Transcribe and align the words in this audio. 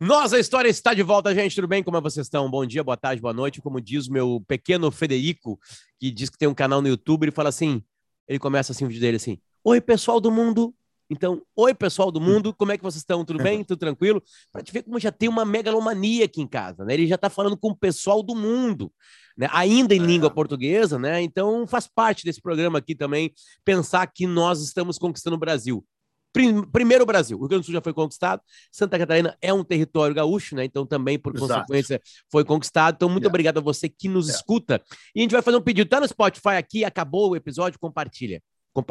Nossa 0.00 0.38
história 0.38 0.68
está 0.68 0.94
de 0.94 1.02
volta, 1.02 1.34
gente. 1.34 1.54
Tudo 1.54 1.68
bem? 1.68 1.82
Como 1.82 2.00
vocês 2.00 2.26
estão? 2.26 2.50
Bom 2.50 2.64
dia, 2.66 2.82
boa 2.82 2.96
tarde, 2.96 3.20
boa 3.20 3.34
noite. 3.34 3.60
Como 3.60 3.80
diz 3.80 4.08
o 4.08 4.12
meu 4.12 4.42
pequeno 4.46 4.90
Federico, 4.90 5.58
que 5.98 6.10
diz 6.10 6.28
que 6.28 6.38
tem 6.38 6.48
um 6.48 6.54
canal 6.54 6.82
no 6.82 6.88
YouTube, 6.88 7.24
ele 7.24 7.32
fala 7.32 7.48
assim: 7.48 7.82
ele 8.26 8.38
começa 8.38 8.72
assim 8.72 8.84
o 8.84 8.88
vídeo 8.88 9.00
dele 9.00 9.16
assim: 9.16 9.38
Oi, 9.64 9.80
pessoal 9.80 10.20
do 10.20 10.30
mundo. 10.30 10.74
Então, 11.10 11.42
oi, 11.54 11.74
pessoal 11.74 12.10
do 12.10 12.20
mundo, 12.20 12.54
como 12.56 12.72
é 12.72 12.78
que 12.78 12.82
vocês 12.82 13.02
estão? 13.02 13.24
Tudo 13.24 13.42
bem? 13.42 13.62
Tudo 13.62 13.78
tranquilo? 13.78 14.22
Para 14.50 14.62
te 14.62 14.72
ver 14.72 14.82
como 14.82 14.98
já 14.98 15.12
tem 15.12 15.28
uma 15.28 15.44
megalomania 15.44 16.24
aqui 16.24 16.40
em 16.40 16.46
casa, 16.46 16.84
né? 16.84 16.94
Ele 16.94 17.06
já 17.06 17.16
está 17.16 17.28
falando 17.28 17.56
com 17.56 17.68
o 17.68 17.76
pessoal 17.76 18.22
do 18.22 18.34
mundo, 18.34 18.90
né? 19.36 19.46
Ainda 19.52 19.94
em 19.94 20.02
é. 20.02 20.06
língua 20.06 20.30
portuguesa, 20.30 20.98
né? 20.98 21.20
Então, 21.20 21.66
faz 21.66 21.86
parte 21.86 22.24
desse 22.24 22.40
programa 22.40 22.78
aqui 22.78 22.94
também 22.94 23.32
pensar 23.64 24.06
que 24.06 24.26
nós 24.26 24.62
estamos 24.62 24.98
conquistando 24.98 25.36
o 25.36 25.38
Brasil. 25.38 25.84
Primeiro 26.32 27.04
o 27.04 27.06
Brasil, 27.06 27.36
o 27.36 27.40
Rio 27.40 27.48
Grande 27.48 27.62
do 27.62 27.66
Sul 27.66 27.74
já 27.74 27.82
foi 27.82 27.92
conquistado, 27.92 28.40
Santa 28.70 28.98
Catarina 28.98 29.36
é 29.40 29.52
um 29.52 29.62
território 29.62 30.14
gaúcho, 30.14 30.56
né? 30.56 30.64
Então 30.64 30.86
também, 30.86 31.18
por 31.18 31.34
Exato. 31.36 31.60
consequência, 31.60 32.00
foi 32.30 32.44
conquistado. 32.44 32.94
Então, 32.94 33.08
muito 33.08 33.24
yeah. 33.24 33.30
obrigado 33.30 33.58
a 33.58 33.60
você 33.60 33.88
que 33.88 34.08
nos 34.08 34.26
yeah. 34.26 34.38
escuta. 34.38 34.82
E 35.14 35.20
a 35.20 35.22
gente 35.22 35.32
vai 35.32 35.42
fazer 35.42 35.56
um 35.58 35.60
pedido. 35.60 35.88
Tá 35.88 36.00
no 36.00 36.08
Spotify 36.08 36.56
aqui, 36.56 36.84
acabou 36.84 37.30
o 37.30 37.36
episódio, 37.36 37.78
compartilha. 37.78 38.42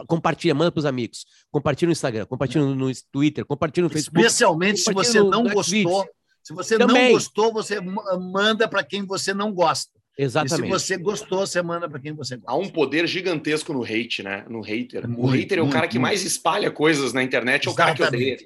compartilha, 0.08 0.54
manda 0.54 0.72
para 0.72 0.80
os 0.80 0.86
amigos. 0.86 1.26
Compartilha 1.50 1.88
no 1.88 1.94
Instagram, 1.94 2.26
compartilha 2.28 2.64
no, 2.64 2.76
no 2.76 2.92
Twitter, 3.12 3.46
compartilha 3.46 3.86
no 3.86 3.90
Facebook. 3.90 4.24
Especialmente 4.24 4.80
se 4.82 4.94
você 4.94 5.22
não 5.22 5.44
gostou. 5.44 6.06
Se 6.44 6.54
você 6.54 6.78
também. 6.78 7.06
não 7.06 7.12
gostou, 7.14 7.54
você 7.54 7.80
manda 7.80 8.68
para 8.68 8.84
quem 8.84 9.06
você 9.06 9.34
não 9.34 9.52
gosta. 9.52 10.01
Exatamente. 10.18 10.66
E 10.66 10.66
se 10.66 10.70
você 10.70 10.98
gostou, 10.98 11.40
você 11.40 11.62
manda 11.62 11.90
para 11.90 12.00
quem 12.00 12.14
você 12.14 12.36
gosta. 12.36 12.52
Há 12.52 12.56
um 12.56 12.70
poder 12.70 13.08
gigantesco 13.08 13.74
no 13.74 13.84
hate, 13.84 14.22
né? 14.22 14.46
No 14.50 14.62
hater. 14.62 15.08
Muito, 15.08 15.24
o 15.24 15.28
hater 15.28 15.58
é 15.58 15.62
o 15.62 15.66
muito, 15.66 15.74
cara 15.74 15.88
que 15.88 15.98
muito. 15.98 16.10
mais 16.10 16.24
espalha 16.24 16.70
coisas 16.70 17.14
na 17.14 17.24
internet, 17.24 17.68
é 17.68 17.72
o 17.72 17.74
cara 17.74 17.96
que 17.96 18.04
odeia. 18.04 18.38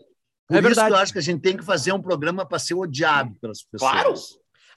Por 0.48 0.58
é 0.58 0.62
verdade. 0.62 0.92
eu 0.92 0.98
acho 0.98 1.12
que 1.12 1.20
a 1.20 1.24
gente 1.24 1.42
tem 1.42 1.58
que 1.58 1.66
fazer 1.66 1.92
um 1.92 2.02
programa 2.02 2.46
para 2.46 2.60
ser 2.60 2.76
odiado 2.76 3.36
pelas 3.42 3.64
pessoas. 3.64 3.92
Claro! 3.92 4.14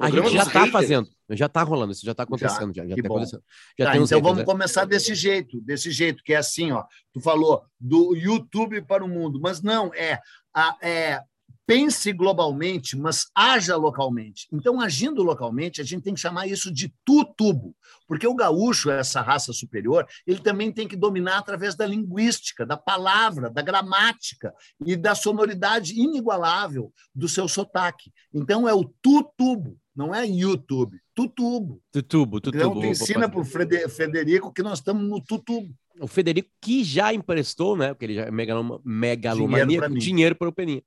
A 0.00 0.10
gente 0.10 0.30
já 0.30 0.44
está 0.44 0.66
fazendo, 0.68 1.08
já 1.30 1.46
está 1.46 1.62
rolando, 1.62 1.90
isso 1.90 2.06
já 2.06 2.12
está 2.12 2.22
acontecendo. 2.22 2.72
Já, 2.72 2.82
já, 2.84 2.90
já, 2.90 3.02
tá 3.02 3.08
acontecendo. 3.08 3.42
já 3.76 3.84
tá, 3.84 3.90
então 3.90 4.04
haters, 4.04 4.22
vamos 4.22 4.38
né? 4.38 4.44
começar 4.44 4.84
desse 4.84 5.12
jeito, 5.12 5.60
desse 5.60 5.90
jeito, 5.90 6.22
que 6.22 6.32
é 6.32 6.36
assim, 6.36 6.70
ó. 6.70 6.84
Tu 7.12 7.20
falou 7.20 7.64
do 7.80 8.14
YouTube 8.14 8.80
para 8.82 9.04
o 9.04 9.08
mundo, 9.08 9.40
mas 9.42 9.60
não, 9.60 9.92
é, 9.94 10.20
a, 10.54 10.76
é 10.80 11.20
pense 11.68 12.10
globalmente, 12.14 12.96
mas 12.96 13.26
haja 13.34 13.76
localmente. 13.76 14.48
Então, 14.50 14.80
agindo 14.80 15.22
localmente, 15.22 15.82
a 15.82 15.84
gente 15.84 16.02
tem 16.02 16.14
que 16.14 16.20
chamar 16.20 16.46
isso 16.46 16.72
de 16.72 16.90
tutubo, 17.04 17.76
porque 18.06 18.26
o 18.26 18.34
gaúcho, 18.34 18.90
essa 18.90 19.20
raça 19.20 19.52
superior, 19.52 20.06
ele 20.26 20.40
também 20.40 20.72
tem 20.72 20.88
que 20.88 20.96
dominar 20.96 21.36
através 21.36 21.74
da 21.74 21.84
linguística, 21.84 22.64
da 22.64 22.78
palavra, 22.78 23.50
da 23.50 23.60
gramática 23.60 24.54
e 24.86 24.96
da 24.96 25.14
sonoridade 25.14 25.92
inigualável 25.92 26.90
do 27.14 27.28
seu 27.28 27.46
sotaque. 27.46 28.10
Então, 28.32 28.66
é 28.66 28.72
o 28.72 28.90
tutubo, 29.02 29.76
não 29.94 30.14
é 30.14 30.26
YouTube, 30.26 30.98
tutubo. 31.14 31.82
Tutubo, 31.92 32.40
tutubo. 32.40 32.64
Então, 32.64 32.80
tu 32.80 32.86
ensina 32.86 33.28
para 33.28 33.40
o 33.40 33.44
Frederico 33.44 34.54
que 34.54 34.62
nós 34.62 34.78
estamos 34.78 35.06
no 35.06 35.22
tutubo. 35.22 35.68
O 36.00 36.06
Federico 36.06 36.48
que 36.62 36.82
já 36.82 37.12
emprestou, 37.12 37.76
né? 37.76 37.88
Porque 37.92 38.06
ele 38.06 38.14
já 38.14 38.22
é 38.22 38.30
megalomaníaco, 38.30 39.98
dinheiro 39.98 40.34
para 40.34 40.48
o 40.48 40.52
Peninha. 40.52 40.82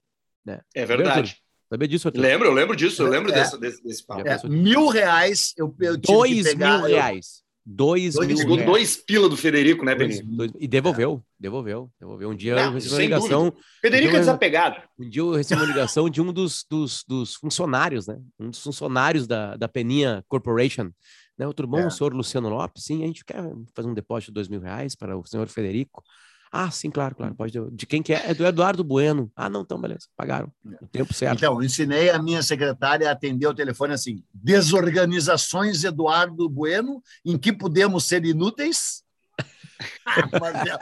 Né? 0.45 0.61
É 0.73 0.85
verdade. 0.85 1.37
Sabia 1.69 1.87
disso? 1.87 2.07
Arthur? 2.09 2.19
Lembro, 2.19 2.47
eu 2.49 2.53
lembro 2.53 2.75
disso, 2.75 3.01
eu 3.01 3.07
lembro 3.07 3.31
é, 3.31 3.35
desse, 3.35 3.57
desse, 3.57 3.81
desse 3.81 4.05
papo. 4.05 4.27
É, 4.27 4.37
mil 4.49 4.89
reais 4.89 5.53
eu, 5.57 5.73
eu 5.79 5.97
tive 5.97 6.17
Dois 6.17 6.43
pegar, 6.43 6.79
mil 6.79 6.87
reais. 6.87 7.43
Dois, 7.65 8.15
dois 8.15 8.27
mil 8.27 8.55
reais. 8.55 8.65
dois 8.65 8.97
pila 8.97 9.29
do 9.29 9.37
Federico, 9.37 9.85
né, 9.85 9.95
Peninho? 9.95 10.51
E 10.59 10.67
devolveu, 10.67 11.23
devolveu, 11.39 11.89
devolveu. 11.99 12.29
Um 12.29 12.35
dia 12.35 12.55
Não, 12.55 12.63
eu 12.63 12.71
recebi 12.73 12.93
uma 12.95 13.01
ligação. 13.01 13.45
Dúvida. 13.45 13.63
Federico 13.81 14.13
um 14.13 14.15
é 14.15 14.19
desapegado. 14.19 14.81
Um 14.99 15.09
dia 15.09 15.21
eu 15.21 15.31
recebi 15.31 15.61
uma 15.61 15.67
ligação 15.67 16.09
de 16.09 16.21
um 16.21 16.33
dos, 16.33 16.65
dos, 16.69 17.03
dos 17.07 17.35
funcionários, 17.35 18.07
né? 18.07 18.19
Um 18.39 18.49
dos 18.49 18.61
funcionários 18.61 19.27
da, 19.27 19.55
da 19.55 19.69
Peninha 19.69 20.25
Corporation. 20.27 20.91
Né? 21.37 21.45
Tudo 21.55 21.67
bom, 21.67 21.79
é. 21.79 21.87
o 21.87 21.91
senhor 21.91 22.13
Luciano 22.13 22.49
Lopes? 22.49 22.83
Sim, 22.83 23.03
a 23.03 23.07
gente 23.07 23.23
quer 23.23 23.43
fazer 23.73 23.87
um 23.87 23.93
depósito 23.93 24.31
de 24.31 24.35
dois 24.35 24.49
mil 24.49 24.59
reais 24.59 24.95
para 24.95 25.17
o 25.17 25.25
senhor 25.25 25.47
Federico. 25.47 26.03
Ah, 26.51 26.69
sim, 26.69 26.91
claro, 26.91 27.15
claro. 27.15 27.33
Pode. 27.33 27.57
De 27.71 27.85
quem 27.85 28.03
que 28.03 28.13
é? 28.13 28.31
É 28.31 28.33
do 28.33 28.45
Eduardo 28.45 28.83
Bueno. 28.83 29.31
Ah, 29.33 29.49
não, 29.49 29.61
então, 29.61 29.79
beleza. 29.79 30.07
Pagaram. 30.17 30.51
O 30.81 30.87
tempo 30.87 31.13
certo. 31.13 31.37
Então, 31.37 31.63
ensinei 31.63 32.09
a 32.09 32.21
minha 32.21 32.43
secretária 32.43 33.07
a 33.07 33.13
atender 33.13 33.47
o 33.47 33.53
telefone 33.53 33.93
assim: 33.93 34.21
desorganizações 34.33 35.85
Eduardo 35.85 36.49
Bueno, 36.49 37.01
em 37.23 37.37
que 37.37 37.53
podemos 37.53 38.03
ser 38.03 38.25
inúteis? 38.25 39.01
mas 40.41 40.67
ela, 40.67 40.79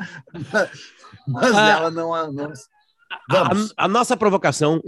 mas 1.28 1.56
ah, 1.56 1.70
ela 1.70 1.92
não. 1.92 2.34
não... 2.34 2.52
A, 3.32 3.86
a, 3.86 3.88
nossa 3.88 4.18
provocação 4.18 4.82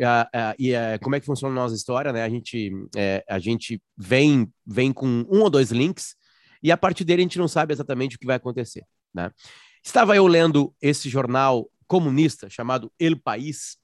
e 0.58 0.74
como 1.02 1.16
é 1.16 1.19
que 1.19 1.25
funciona 1.25 1.53
a 1.53 1.63
nossa 1.63 1.75
história, 1.75 2.12
né? 2.12 2.24
A 2.24 2.30
gente, 2.30 2.72
é, 2.96 3.24
a 3.30 3.38
gente 3.38 3.81
vem, 3.96 4.52
vem 4.66 4.92
com 4.92 5.25
um 5.30 5.42
ou 5.42 5.50
dois 5.50 5.72
links 5.72 6.16
e 6.62 6.72
a 6.72 6.78
partir 6.78 7.03
dele 7.03 7.22
a 7.22 7.25
gente 7.25 7.40
não 7.40 7.48
sabe 7.48 7.74
exatamente 7.74 8.16
o 8.16 8.19
que 8.19 8.25
vai 8.25 8.36
acontecer, 8.36 8.84
né? 9.13 9.31
Estava 9.84 10.16
eu 10.16 10.28
lendo 10.28 10.74
esse 10.81 11.09
jornal 11.09 11.69
comunista 11.88 12.50
chamado 12.50 12.92
El 13.00 13.19
País 13.19 13.78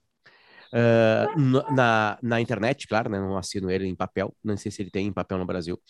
uh, 0.72 1.72
na, 1.74 2.18
na 2.22 2.40
internet, 2.40 2.88
claro, 2.88 3.10
né? 3.10 3.20
não 3.20 3.38
assino 3.38 3.70
ele 3.70 3.88
em 3.88 3.96
papel, 3.96 4.34
não 4.44 4.56
sei 4.56 4.72
se 4.72 4.82
ele 4.82 4.92
tem 4.92 5.08
em 5.08 5.14
papel 5.14 5.38
no 5.38 5.46
Brasil, 5.46 5.82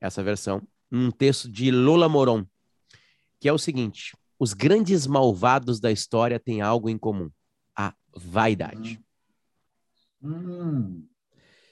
essa 0.00 0.22
versão, 0.22 0.60
um 0.90 1.10
texto 1.10 1.50
de 1.50 1.70
Lola 1.70 2.08
Moron, 2.08 2.44
que 3.40 3.48
é 3.48 3.52
o 3.52 3.58
seguinte: 3.58 4.16
os 4.38 4.52
grandes 4.52 5.06
malvados 5.06 5.80
da 5.80 5.90
história 5.90 6.38
têm 6.38 6.60
algo 6.60 6.90
em 6.90 6.98
comum: 6.98 7.30
a 7.76 7.94
vaidade. 8.14 9.00
Hum. 10.22 11.06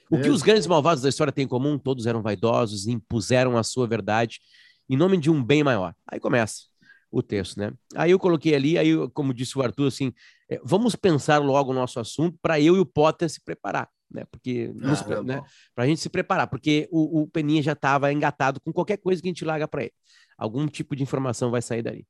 O 0.09 0.19
que 0.19 0.29
os 0.29 0.41
grandes 0.41 0.67
malvados 0.67 1.03
da 1.03 1.09
história 1.09 1.31
têm 1.31 1.45
em 1.45 1.47
comum? 1.47 1.77
Todos 1.77 2.05
eram 2.05 2.21
vaidosos, 2.21 2.85
impuseram 2.85 3.57
a 3.57 3.63
sua 3.63 3.87
verdade 3.87 4.41
em 4.89 4.97
nome 4.97 5.17
de 5.17 5.29
um 5.29 5.41
bem 5.41 5.63
maior. 5.63 5.95
Aí 6.05 6.19
começa 6.19 6.70
o 7.11 7.21
texto, 7.21 7.59
né? 7.59 7.73
Aí 7.95 8.11
eu 8.11 8.19
coloquei 8.19 8.55
ali, 8.55 8.77
aí 8.77 8.91
como 9.13 9.33
disse 9.33 9.57
o 9.57 9.61
Arthur, 9.61 9.87
assim, 9.87 10.13
é, 10.49 10.59
vamos 10.63 10.95
pensar 10.95 11.39
logo 11.39 11.71
o 11.71 11.75
nosso 11.75 11.99
assunto 11.99 12.37
para 12.41 12.59
eu 12.59 12.77
e 12.77 12.79
o 12.79 12.85
Potter 12.85 13.29
se 13.29 13.43
preparar, 13.43 13.89
né? 14.09 14.23
Porque 14.31 14.71
ah, 14.81 15.23
né? 15.23 15.43
para 15.75 15.83
a 15.83 15.87
gente 15.87 15.99
se 15.99 16.09
preparar, 16.09 16.47
porque 16.47 16.87
o, 16.89 17.21
o 17.21 17.27
Peninha 17.27 17.61
já 17.61 17.73
estava 17.73 18.11
engatado 18.13 18.61
com 18.61 18.71
qualquer 18.71 18.97
coisa 18.97 19.21
que 19.21 19.27
a 19.27 19.31
gente 19.31 19.43
larga 19.43 19.67
para 19.67 19.83
ele, 19.83 19.93
algum 20.37 20.65
tipo 20.67 20.95
de 20.95 21.03
informação 21.03 21.51
vai 21.51 21.61
sair 21.61 21.81
dali. 21.81 22.07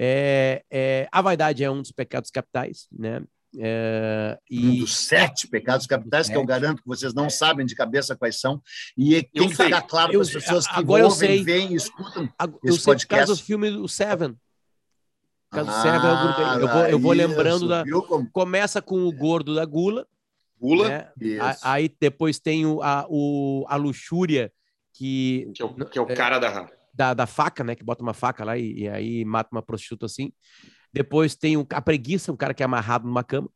É, 0.00 0.62
é, 0.70 1.08
a 1.10 1.20
vaidade 1.20 1.62
é 1.62 1.70
um 1.70 1.82
dos 1.82 1.92
pecados 1.92 2.30
capitais, 2.30 2.86
né? 2.90 3.20
É, 3.56 4.38
e... 4.50 4.66
Um 4.66 4.78
dos 4.80 4.96
sete 4.96 5.48
pecados 5.48 5.86
capitais, 5.86 6.26
sete. 6.26 6.34
que 6.34 6.40
eu 6.40 6.46
garanto 6.46 6.82
que 6.82 6.88
vocês 6.88 7.14
não 7.14 7.30
sabem 7.30 7.64
de 7.64 7.74
cabeça 7.74 8.14
quais 8.14 8.38
são, 8.38 8.62
e 8.96 9.22
tem 9.22 9.48
que 9.48 9.56
ficar 9.56 9.82
claro 9.82 10.12
para 10.12 10.20
as 10.20 10.30
pessoas 10.30 10.66
que 10.66 10.78
agora 10.78 11.04
ouvem, 11.04 11.30
eu 11.30 11.36
sei, 11.36 11.44
veem 11.44 11.74
escutam 11.74 12.28
eu 12.62 12.70
esse 12.70 12.78
sei 12.78 12.84
podcast. 12.84 13.06
Por 13.06 13.16
causa 13.16 13.34
do 13.34 13.46
filme 13.46 13.70
do 13.70 13.88
Seven. 13.88 14.32
Por 15.50 15.56
causa 15.56 15.70
ah, 15.70 15.74
do 15.74 15.82
Seven, 15.82 16.10
eu, 16.10 16.60
eu 16.60 16.68
vou, 16.68 16.86
eu 16.86 16.98
vou 16.98 17.14
isso, 17.14 17.26
lembrando 17.26 17.68
da. 17.68 17.84
Começa 18.32 18.82
com 18.82 19.06
o 19.06 19.12
gordo 19.12 19.54
da 19.54 19.64
gula. 19.64 20.06
Gula. 20.60 20.88
Né? 20.88 21.08
Aí 21.62 21.90
depois 22.00 22.38
tem 22.38 22.66
o, 22.66 22.82
a, 22.82 23.06
o, 23.08 23.64
a 23.68 23.76
luxúria, 23.76 24.52
que. 24.92 25.50
Que 25.54 25.62
é 25.62 25.64
o, 25.64 25.74
que 25.74 25.98
é 25.98 26.02
o 26.02 26.06
cara 26.06 26.38
da... 26.38 26.68
da. 26.92 27.14
Da 27.14 27.26
faca, 27.26 27.64
né? 27.64 27.74
Que 27.74 27.84
bota 27.84 28.02
uma 28.02 28.12
faca 28.12 28.44
lá 28.44 28.58
e, 28.58 28.80
e 28.80 28.88
aí 28.88 29.24
mata 29.24 29.48
uma 29.52 29.62
prostituta 29.62 30.04
assim. 30.04 30.32
Depois 30.92 31.34
tem 31.34 31.56
o, 31.56 31.66
a 31.70 31.80
preguiça, 31.80 32.32
um 32.32 32.36
cara 32.36 32.54
que 32.54 32.62
é 32.62 32.66
amarrado 32.66 33.06
numa 33.06 33.22
cama. 33.22 33.50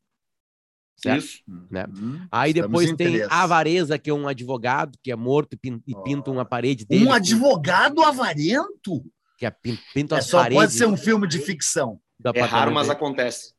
Certo? 0.96 1.24
Isso. 1.24 1.38
Né? 1.70 1.86
Hum, 1.88 2.26
Aí 2.30 2.52
depois 2.52 2.92
tem 2.92 3.22
a 3.22 3.42
avareza, 3.42 3.98
que 3.98 4.10
é 4.10 4.14
um 4.14 4.28
advogado 4.28 4.98
que 5.02 5.10
é 5.10 5.16
morto 5.16 5.54
e 5.54 5.94
pinta 6.04 6.30
uma 6.30 6.44
parede 6.44 6.84
dele. 6.84 7.06
Um 7.06 7.12
advogado 7.12 8.02
avarento? 8.02 9.04
Que 9.36 9.46
é, 9.46 9.50
pinta 9.94 10.16
é, 10.16 10.18
as 10.18 10.26
só 10.26 10.38
paredes. 10.38 10.62
Pode 10.62 10.72
ser 10.74 10.86
um 10.86 10.96
filme 10.96 11.26
de 11.26 11.38
ficção. 11.38 12.00
É 12.34 12.42
raro, 12.42 12.72
mas 12.72 12.86
dele. 12.86 12.96
acontece. 12.96 13.54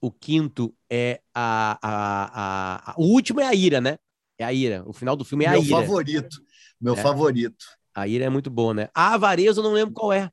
O 0.00 0.10
quinto 0.10 0.74
é 0.90 1.22
a, 1.34 1.78
a, 1.80 2.90
a, 2.90 2.90
a, 2.90 2.94
O 2.98 3.04
último 3.04 3.40
é 3.40 3.46
a 3.46 3.54
ira, 3.54 3.80
né? 3.80 3.98
É 4.38 4.44
a 4.44 4.52
ira. 4.52 4.82
O 4.86 4.92
final 4.92 5.16
do 5.16 5.24
filme 5.24 5.46
é 5.46 5.50
Meu 5.50 5.60
a 5.60 5.64
ira. 5.64 5.76
Meu 5.76 5.86
favorito. 5.86 6.36
Meu 6.78 6.94
é. 6.94 6.96
favorito. 6.96 7.64
A 7.94 8.06
ira 8.06 8.24
é 8.26 8.28
muito 8.28 8.50
boa, 8.50 8.74
né? 8.74 8.88
A 8.92 9.14
avareza 9.14 9.60
eu 9.60 9.64
não 9.64 9.72
lembro 9.72 9.94
qual 9.94 10.12
é. 10.12 10.30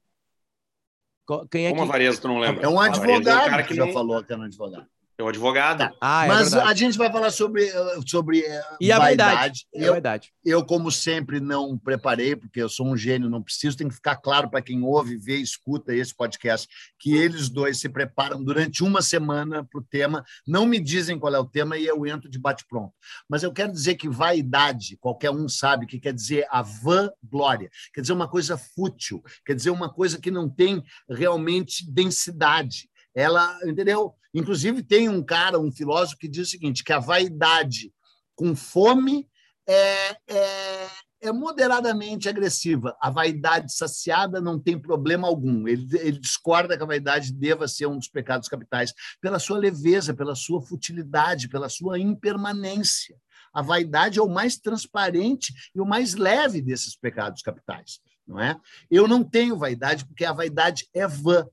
Quem 1.49 1.67
é 1.67 1.69
Como 1.69 1.83
que... 1.83 1.89
avareza 1.89 2.21
tu 2.21 2.27
não 2.27 2.39
lembra? 2.39 2.63
É 2.63 2.67
um 2.67 2.79
advogado 2.79 3.29
é 3.29 3.45
um 3.45 3.49
cara 3.49 3.63
que 3.63 3.73
já 3.73 3.85
não... 3.85 3.93
falou 3.93 4.23
que 4.23 4.33
é 4.33 4.37
um 4.37 4.43
advogado. 4.43 4.87
É 5.21 5.23
o 5.23 5.27
advogado. 5.27 5.77
Tá. 5.77 5.93
Ah, 6.01 6.25
é 6.25 6.27
Mas 6.27 6.49
verdade. 6.49 6.71
a 6.71 6.73
gente 6.73 6.97
vai 6.97 7.11
falar 7.11 7.29
sobre, 7.29 7.65
eh, 7.65 7.99
sobre 8.07 8.39
eh, 8.39 8.63
e 8.81 8.91
a 8.91 8.97
vaidade. 8.97 9.67
É 9.73 9.87
eu, 9.87 9.93
verdade. 9.93 10.33
Eu, 10.43 10.65
como 10.65 10.91
sempre, 10.91 11.39
não 11.39 11.77
preparei, 11.77 12.35
porque 12.35 12.59
eu 12.59 12.67
sou 12.67 12.87
um 12.87 12.97
gênio, 12.97 13.29
não 13.29 13.41
preciso. 13.41 13.77
Tem 13.77 13.87
que 13.87 13.93
ficar 13.93 14.15
claro 14.15 14.49
para 14.49 14.63
quem 14.63 14.81
ouve, 14.83 15.17
vê, 15.17 15.35
escuta 15.35 15.93
esse 15.93 16.15
podcast, 16.15 16.67
que 16.99 17.15
eles 17.15 17.49
dois 17.49 17.79
se 17.79 17.87
preparam 17.87 18.43
durante 18.43 18.83
uma 18.83 19.01
semana 19.01 19.63
para 19.63 19.79
o 19.79 19.83
tema. 19.83 20.25
Não 20.47 20.65
me 20.65 20.79
dizem 20.79 21.19
qual 21.19 21.35
é 21.35 21.39
o 21.39 21.45
tema 21.45 21.77
e 21.77 21.85
eu 21.85 22.03
entro 22.07 22.27
de 22.27 22.39
bate-pronto. 22.39 22.93
Mas 23.29 23.43
eu 23.43 23.53
quero 23.53 23.71
dizer 23.71 23.95
que 23.95 24.09
vaidade, 24.09 24.97
qualquer 24.99 25.29
um 25.29 25.47
sabe 25.47 25.85
que 25.85 25.99
quer 25.99 26.13
dizer 26.13 26.47
a 26.49 26.63
vanglória, 26.63 27.69
quer 27.93 28.01
dizer 28.01 28.13
uma 28.13 28.27
coisa 28.27 28.57
fútil, 28.57 29.21
quer 29.45 29.53
dizer 29.53 29.69
uma 29.69 29.93
coisa 29.93 30.19
que 30.19 30.31
não 30.31 30.49
tem 30.49 30.83
realmente 31.07 31.85
densidade 31.87 32.89
ela, 33.13 33.57
entendeu? 33.65 34.15
Inclusive, 34.33 34.83
tem 34.83 35.09
um 35.09 35.23
cara, 35.23 35.59
um 35.59 35.71
filósofo, 35.71 36.17
que 36.17 36.27
diz 36.27 36.47
o 36.47 36.51
seguinte: 36.51 36.83
que 36.83 36.93
a 36.93 36.99
vaidade 36.99 37.91
com 38.35 38.55
fome, 38.55 39.29
é, 39.67 40.17
é, 40.27 40.89
é 41.21 41.31
moderadamente 41.31 42.27
agressiva. 42.27 42.97
A 42.99 43.09
vaidade 43.09 43.71
saciada 43.73 44.41
não 44.41 44.59
tem 44.59 44.79
problema 44.79 45.27
algum. 45.27 45.67
Ele, 45.67 45.87
ele, 45.99 46.19
discorda 46.19 46.75
que 46.75 46.83
a 46.83 46.87
vaidade 46.87 47.31
deva 47.31 47.67
ser 47.67 47.85
um 47.85 47.97
dos 47.97 48.07
pecados 48.07 48.47
capitais 48.47 48.93
pela 49.21 49.37
sua 49.37 49.59
leveza, 49.59 50.13
pela 50.13 50.35
sua 50.35 50.61
futilidade, 50.61 51.49
pela 51.49 51.69
sua 51.69 51.99
impermanência. 51.99 53.15
A 53.53 53.61
vaidade 53.61 54.17
é 54.17 54.21
o 54.21 54.29
mais 54.29 54.57
transparente 54.57 55.53
e 55.75 55.79
o 55.79 55.85
mais 55.85 56.15
leve 56.15 56.61
desses 56.61 56.95
pecados 56.95 57.41
capitais, 57.41 57.99
não 58.25 58.39
é? 58.39 58.57
Eu 58.89 59.07
não 59.07 59.23
tenho 59.23 59.57
vaidade 59.57 60.05
porque 60.05 60.25
a 60.25 60.33
vaidade 60.33 60.87
é 60.93 61.05
vã, 61.05 61.45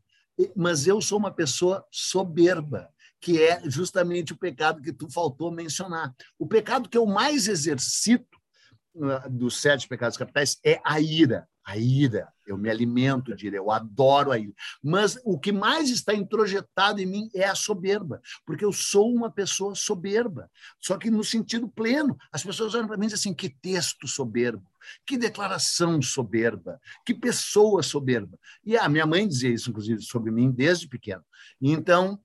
mas 0.54 0.86
eu 0.86 1.00
sou 1.00 1.18
uma 1.18 1.30
pessoa 1.30 1.84
soberba 1.90 2.88
que 3.20 3.42
é 3.42 3.60
justamente 3.68 4.32
o 4.32 4.36
pecado 4.36 4.80
que 4.80 4.92
tu 4.92 5.10
faltou 5.10 5.50
mencionar. 5.50 6.14
O 6.38 6.46
pecado 6.46 6.88
que 6.88 6.96
eu 6.96 7.06
mais 7.06 7.48
exercito 7.48 8.38
dos 9.30 9.60
sete 9.60 9.86
pecados 9.86 10.16
capitais 10.16 10.58
é 10.64 10.80
a 10.84 11.00
ira. 11.00 11.48
A 11.64 11.76
ira. 11.76 12.32
Eu 12.46 12.56
me 12.56 12.70
alimento 12.70 13.36
de 13.36 13.48
ira, 13.48 13.56
eu 13.56 13.70
adoro 13.70 14.32
a 14.32 14.38
ira. 14.38 14.54
Mas 14.82 15.20
o 15.22 15.38
que 15.38 15.52
mais 15.52 15.90
está 15.90 16.14
introjetado 16.14 17.00
em 17.00 17.06
mim 17.06 17.28
é 17.34 17.44
a 17.44 17.54
soberba, 17.54 18.22
porque 18.46 18.64
eu 18.64 18.72
sou 18.72 19.12
uma 19.12 19.30
pessoa 19.30 19.74
soberba. 19.74 20.50
Só 20.80 20.96
que 20.96 21.10
no 21.10 21.22
sentido 21.22 21.68
pleno. 21.68 22.16
As 22.32 22.42
pessoas 22.42 22.74
olham 22.74 22.86
para 22.86 22.96
mim 22.96 23.04
e 23.04 23.08
dizem 23.08 23.30
assim: 23.30 23.34
que 23.34 23.50
texto 23.50 24.08
soberbo, 24.08 24.66
que 25.06 25.16
declaração 25.16 26.00
soberba, 26.02 26.80
que 27.04 27.14
pessoa 27.14 27.82
soberba. 27.82 28.38
E 28.64 28.76
a 28.76 28.88
minha 28.88 29.06
mãe 29.06 29.26
dizia 29.26 29.50
isso, 29.50 29.70
inclusive, 29.70 30.02
sobre 30.02 30.30
mim 30.30 30.50
desde 30.50 30.88
pequeno. 30.88 31.24
Então, 31.60 32.18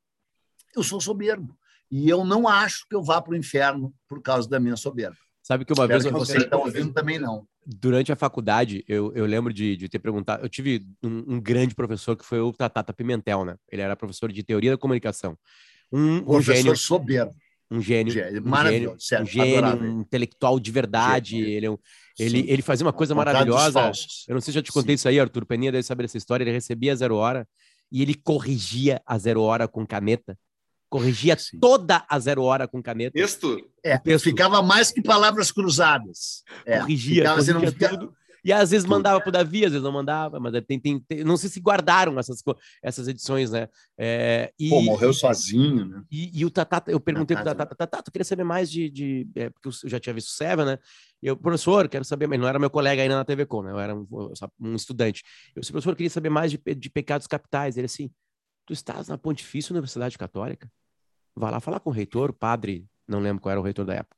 eu 0.75 0.83
sou 0.83 0.99
soberbo. 0.99 1.57
E 1.89 2.09
eu 2.09 2.25
não 2.25 2.47
acho 2.47 2.87
que 2.89 2.95
eu 2.95 3.03
vá 3.03 3.21
para 3.21 3.33
o 3.33 3.37
inferno 3.37 3.93
por 4.07 4.21
causa 4.21 4.49
da 4.49 4.59
minha 4.59 4.75
soberba. 4.75 5.17
Sabe 5.43 5.65
que 5.65 5.73
uma 5.73 5.83
Espero 5.83 6.01
vez. 6.01 6.11
Que 6.11 6.19
você 6.19 6.37
está 6.37 6.57
ouvindo 6.57 6.93
também 6.93 7.19
não. 7.19 7.45
Durante 7.65 8.11
a 8.11 8.15
faculdade, 8.15 8.83
eu, 8.87 9.13
eu 9.13 9.25
lembro 9.25 9.53
de, 9.53 9.75
de 9.75 9.89
ter 9.89 9.99
perguntado. 9.99 10.43
Eu 10.43 10.49
tive 10.49 10.85
um, 11.03 11.35
um, 11.35 11.41
grande 11.41 11.75
professor 11.75 12.15
que 12.15 12.25
foi 12.25 12.39
o 12.39 12.53
Tatata 12.53 12.93
Pimentel, 12.93 13.43
né? 13.43 13.57
Ele 13.69 13.81
era 13.81 13.95
professor 13.95 14.31
de 14.31 14.41
teoria 14.41 14.71
da 14.71 14.77
comunicação. 14.77 15.37
Um, 15.91 16.15
um 16.15 16.23
professor 16.23 16.55
gênio, 16.55 16.77
soberbo. 16.77 17.35
Um 17.71 17.81
gênio. 17.81 18.13
Um 18.41 18.49
maravilhoso, 18.49 18.97
gênio, 18.99 19.23
um, 19.23 19.25
gênio 19.25 19.83
um 19.83 20.01
intelectual 20.01 20.59
de 20.59 20.71
verdade. 20.71 21.37
Gênio. 21.37 21.49
Ele, 21.49 21.67
é 21.67 22.23
ele, 22.23 22.51
ele 22.51 22.61
fazia 22.61 22.85
uma 22.85 22.93
coisa 22.93 23.15
maravilhosa. 23.15 23.91
Eu 24.27 24.35
não 24.35 24.41
sei 24.41 24.51
se 24.51 24.55
já 24.55 24.61
te 24.61 24.71
contei 24.71 24.95
Sim. 24.95 24.99
isso 24.99 25.07
aí, 25.07 25.19
Arthur 25.19 25.45
Peninha 25.45 25.71
deve 25.71 25.83
saber 25.83 26.05
essa 26.05 26.17
história. 26.17 26.43
Ele 26.43 26.51
recebia 26.51 26.93
a 26.93 26.95
zero 26.95 27.15
hora 27.15 27.47
e 27.91 28.01
ele 28.01 28.13
corrigia 28.13 29.01
a 29.05 29.17
zero 29.17 29.41
hora 29.41 29.67
com 29.67 29.85
caneta 29.85 30.37
corrigia 30.93 31.35
Sim. 31.35 31.57
toda 31.59 32.05
a 32.07 32.19
zero 32.19 32.43
hora 32.43 32.67
com 32.67 32.79
caneta. 32.79 33.13
Texto? 33.13 33.57
É, 33.83 33.97
texto. 33.97 34.25
ficava 34.25 34.61
mais 34.61 34.91
que 34.91 35.01
palavras 35.01 35.51
cruzadas. 35.51 36.43
É, 36.63 36.79
corrigia, 36.81 37.31
corrigia 37.31 37.53
não 37.55 37.61
fica... 37.61 37.89
tudo. 37.89 38.13
E 38.43 38.51
às 38.51 38.71
vezes 38.71 38.85
mandava 38.85 39.21
para 39.21 39.29
o 39.29 39.31
Davi, 39.31 39.63
às 39.63 39.71
vezes 39.71 39.83
não 39.83 39.91
mandava, 39.91 40.39
mas 40.39 40.53
tem, 40.65 40.77
tem, 40.77 40.99
tem, 40.99 41.23
não 41.23 41.37
sei 41.37 41.49
se 41.49 41.61
guardaram 41.61 42.19
essas, 42.19 42.43
essas 42.81 43.07
edições, 43.07 43.51
né? 43.51 43.69
É, 43.97 44.51
e, 44.59 44.69
Pô, 44.69 44.81
morreu 44.81 45.13
sozinho, 45.13 45.85
né? 45.85 46.03
E, 46.11 46.41
e 46.41 46.45
o 46.45 46.51
Tatá, 46.51 46.83
eu 46.87 46.99
perguntei 46.99 47.37
para 47.37 47.51
o 47.51 47.55
Tatá, 47.55 47.75
Tatá, 47.75 48.01
tu 48.01 48.11
queria 48.11 48.25
saber 48.25 48.43
mais 48.43 48.69
de. 48.69 48.89
de 48.89 49.27
é, 49.35 49.49
porque 49.49 49.69
eu 49.69 49.89
já 49.89 49.99
tinha 49.99 50.13
visto 50.13 50.31
Seven, 50.31 50.65
né? 50.65 50.79
Eu, 51.21 51.37
professor, 51.37 51.87
quero 51.87 52.03
saber, 52.03 52.27
mas 52.27 52.37
não 52.37 52.47
era 52.47 52.59
meu 52.59 52.69
colega 52.69 53.01
ainda 53.01 53.15
na 53.15 53.23
TV 53.23 53.45
Com, 53.45 53.61
né? 53.61 53.71
Eu 53.71 53.79
era 53.79 53.95
um, 53.95 54.05
um 54.59 54.75
estudante. 54.75 55.23
Eu 55.55 55.61
disse, 55.61 55.71
professor, 55.71 55.91
eu 55.91 55.95
queria 55.95 56.09
saber 56.09 56.29
mais 56.29 56.51
de, 56.51 56.57
de 56.75 56.89
pecados 56.89 57.27
capitais. 57.27 57.77
Ele 57.77 57.85
assim, 57.85 58.11
tu 58.65 58.73
estás 58.73 59.07
na 59.07 59.17
Pontifícia 59.17 59.71
Universidade 59.71 60.17
Católica? 60.17 60.69
Vai 61.33 61.49
lá 61.49 61.61
falar 61.61 61.79
com 61.79 61.89
o 61.89 61.93
reitor, 61.93 62.31
o 62.31 62.33
padre, 62.33 62.85
não 63.07 63.21
lembro 63.21 63.41
qual 63.41 63.51
era 63.51 63.61
o 63.61 63.63
reitor 63.63 63.85
da 63.85 63.93
época. 63.93 64.17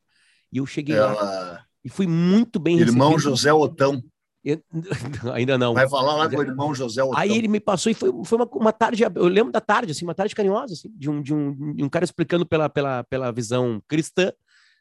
E 0.52 0.58
eu 0.58 0.66
cheguei 0.66 0.96
Ela... 0.96 1.14
lá 1.14 1.66
e 1.86 1.90
fui 1.90 2.08
muito 2.08 2.60
bem 2.60 2.80
Irmão 2.80 3.10
recebido. 3.10 3.30
José 3.30 3.54
Otão. 3.54 4.04
Eu... 4.46 4.62
Ainda 5.34 5.58
não. 5.58 5.74
Vai 5.74 5.90
falar 5.90 6.16
lá 6.16 6.30
com 6.30 6.38
o 6.38 6.42
irmão 6.44 6.76
José 6.76 7.04
Otão. 7.04 7.18
Aí 7.18 7.36
ele 7.36 7.48
me 7.48 7.60
passou 7.60 7.92
e 7.92 7.96
foi, 7.96 8.12
foi 8.24 8.38
uma, 8.38 8.48
uma 8.54 8.72
tarde, 8.72 9.04
eu 9.04 9.28
lembro 9.28 9.52
da 9.52 9.60
tarde, 9.60 9.92
assim, 9.92 10.06
uma 10.06 10.14
tarde 10.14 10.36
carinhosa, 10.36 10.74
assim, 10.74 10.90
de 10.96 11.10
um, 11.10 11.22
de 11.22 11.34
um, 11.34 11.74
de 11.74 11.84
um 11.84 11.90
cara 11.90 12.06
explicando 12.06 12.46
pela, 12.46 12.70
pela, 12.70 13.04
pela 13.06 13.32
visão 13.32 13.82
cristã, 13.88 14.32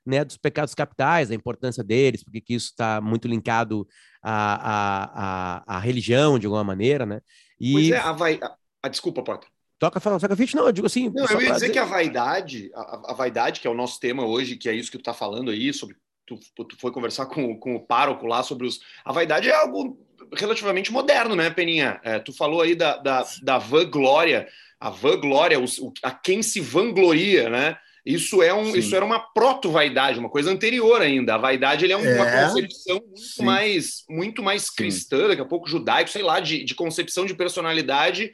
né, 0.05 0.23
dos 0.23 0.37
pecados 0.37 0.75
capitais, 0.75 1.31
a 1.31 1.35
importância 1.35 1.83
deles, 1.83 2.23
porque 2.23 2.43
que 2.43 2.53
isso 2.53 2.67
está 2.67 3.01
muito 3.01 3.27
linkado 3.27 3.89
à, 4.23 4.55
à, 4.55 5.05
à, 5.15 5.77
à, 5.77 5.79
religião, 5.79 6.39
de 6.39 6.45
alguma 6.45 6.63
maneira, 6.63 7.07
né? 7.07 7.23
E... 7.59 7.73
Pois 7.73 7.91
é, 7.91 7.97
a 7.97 8.13
vai... 8.13 8.39
A, 8.83 8.89
desculpa, 8.89 9.23
Porta. 9.23 9.47
Toca 9.79 9.99
falar 9.99 10.19
Saca 10.19 10.37
Fit, 10.37 10.55
não, 10.55 10.67
eu 10.67 10.73
digo 10.73 10.87
assim. 10.87 11.11
Não, 11.11 11.27
eu 11.27 11.41
ia 11.41 11.53
dizer 11.53 11.71
que 11.71 11.79
a 11.79 11.85
vaidade, 11.87 12.71
a, 12.75 13.13
a, 13.13 13.15
vaidade, 13.15 13.61
que 13.61 13.67
é 13.67 13.71
o 13.71 13.75
nosso 13.75 13.99
tema 13.99 14.27
hoje, 14.27 14.57
que 14.57 14.69
é 14.69 14.75
isso 14.75 14.91
que 14.91 14.99
tu 14.99 15.05
tá 15.05 15.15
falando 15.15 15.51
aí, 15.51 15.73
sobre. 15.73 15.97
Tu, 16.27 16.39
tu 16.57 16.77
foi 16.79 16.91
conversar 16.91 17.27
com, 17.27 17.59
com 17.59 17.77
o 17.77 17.81
pároco 17.81 18.27
lá 18.27 18.43
sobre 18.43 18.67
os. 18.67 18.81
A 19.05 19.13
vaidade 19.13 19.49
é 19.49 19.55
algo 19.55 19.99
relativamente 20.33 20.93
moderno, 20.93 21.37
né, 21.37 21.51
Peninha? 21.51 22.01
É, 22.03 22.19
tu 22.19 22.33
falou 22.33 22.63
aí 22.63 22.75
da, 22.75 22.97
da, 22.97 23.27
da 23.43 23.59
vanglória, 23.59 24.49
a 24.81 24.91
vanglória, 24.91 25.61
o, 25.61 25.67
a 26.03 26.11
quem 26.11 26.43
se 26.43 26.61
vangloria, 26.61 27.49
né? 27.49 27.77
Isso, 28.05 28.43
é 28.43 28.53
um, 28.53 28.77
isso 28.77 28.95
era 28.95 29.05
uma 29.05 29.19
proto-vaidade, 29.19 30.19
uma 30.19 30.29
coisa 30.29 30.51
anterior 30.51 31.01
ainda. 31.01 31.35
A 31.35 31.39
vaidade 31.39 31.87
ele 31.87 31.95
é, 31.95 31.97
um, 31.97 32.05
é 32.05 32.15
uma 32.15 32.49
concepção 32.49 33.01
muito 33.01 33.43
mais, 33.43 34.05
muito 34.11 34.43
mais 34.43 34.69
cristã, 34.69 35.27
daqui 35.29 35.41
a 35.41 35.47
pouco 35.47 35.69
judaico, 35.69 36.11
sei 36.11 36.23
lá, 36.23 36.39
de, 36.39 36.65
de 36.65 36.75
concepção 36.75 37.25
de 37.25 37.35
personalidade 37.35 38.33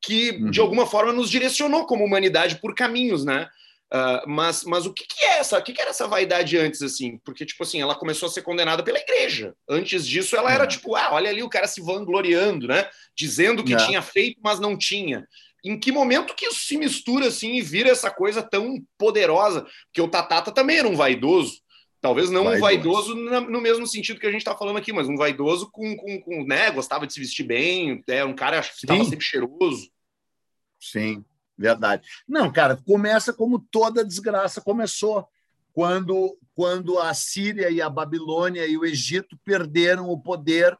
que 0.00 0.30
uhum. 0.30 0.50
de 0.50 0.60
alguma 0.60 0.86
forma 0.86 1.12
nos 1.12 1.28
direcionou 1.28 1.84
como 1.84 2.04
humanidade 2.04 2.60
por 2.60 2.76
caminhos, 2.76 3.24
né? 3.24 3.48
Uh, 3.92 4.28
mas, 4.28 4.64
mas 4.64 4.84
o 4.84 4.92
que, 4.92 5.06
que 5.06 5.24
é 5.24 5.38
essa? 5.38 5.58
O 5.58 5.62
que, 5.62 5.72
que, 5.72 5.80
era 5.80 5.90
essa 5.90 6.06
vaidade 6.06 6.58
antes, 6.58 6.82
assim? 6.82 7.18
Porque, 7.24 7.46
tipo 7.46 7.62
assim, 7.62 7.80
ela 7.80 7.94
começou 7.94 8.28
a 8.28 8.30
ser 8.30 8.42
condenada 8.42 8.82
pela 8.82 8.98
igreja. 8.98 9.54
Antes 9.68 10.06
disso, 10.06 10.36
ela 10.36 10.52
era 10.52 10.64
uhum. 10.64 10.68
tipo, 10.68 10.94
ah, 10.94 11.10
olha 11.12 11.30
ali 11.30 11.42
o 11.42 11.48
cara 11.48 11.66
se 11.66 11.80
vangloriando, 11.80 12.68
né? 12.68 12.88
Dizendo 13.16 13.64
que 13.64 13.72
é. 13.72 13.76
tinha 13.78 14.02
feito, 14.02 14.38
mas 14.42 14.60
não 14.60 14.76
tinha. 14.76 15.26
Em 15.64 15.78
que 15.78 15.90
momento 15.90 16.34
que 16.34 16.46
isso 16.46 16.60
se 16.60 16.76
mistura 16.76 17.28
assim 17.28 17.54
e 17.54 17.62
vira 17.62 17.90
essa 17.90 18.10
coisa 18.10 18.42
tão 18.42 18.76
poderosa? 18.96 19.66
Porque 19.86 20.02
o 20.02 20.08
Tatata 20.08 20.52
também 20.52 20.78
era 20.78 20.88
um 20.88 20.96
vaidoso. 20.96 21.60
Talvez 22.00 22.30
não 22.30 22.44
vaidoso. 22.44 23.14
um 23.14 23.24
vaidoso 23.24 23.50
no 23.50 23.60
mesmo 23.60 23.86
sentido 23.86 24.20
que 24.20 24.26
a 24.26 24.30
gente 24.30 24.42
está 24.42 24.56
falando 24.56 24.76
aqui, 24.76 24.92
mas 24.92 25.08
um 25.08 25.16
vaidoso 25.16 25.68
com, 25.72 25.96
com, 25.96 26.20
com, 26.20 26.44
né, 26.44 26.70
gostava 26.70 27.06
de 27.06 27.12
se 27.12 27.18
vestir 27.18 27.44
bem, 27.44 28.04
é 28.06 28.24
um 28.24 28.34
cara 28.34 28.62
que 28.62 28.68
estava 28.68 29.04
sempre 29.04 29.24
cheiroso. 29.24 29.90
Sim, 30.80 31.24
verdade. 31.58 32.06
Não, 32.26 32.52
cara, 32.52 32.76
começa 32.76 33.32
como 33.32 33.58
toda 33.58 34.04
desgraça 34.04 34.60
começou, 34.60 35.28
quando, 35.72 36.38
quando 36.54 36.98
a 36.98 37.12
Síria 37.14 37.70
e 37.70 37.82
a 37.82 37.90
Babilônia 37.90 38.66
e 38.66 38.76
o 38.76 38.84
Egito 38.84 39.38
perderam 39.44 40.08
o 40.08 40.20
poder 40.20 40.76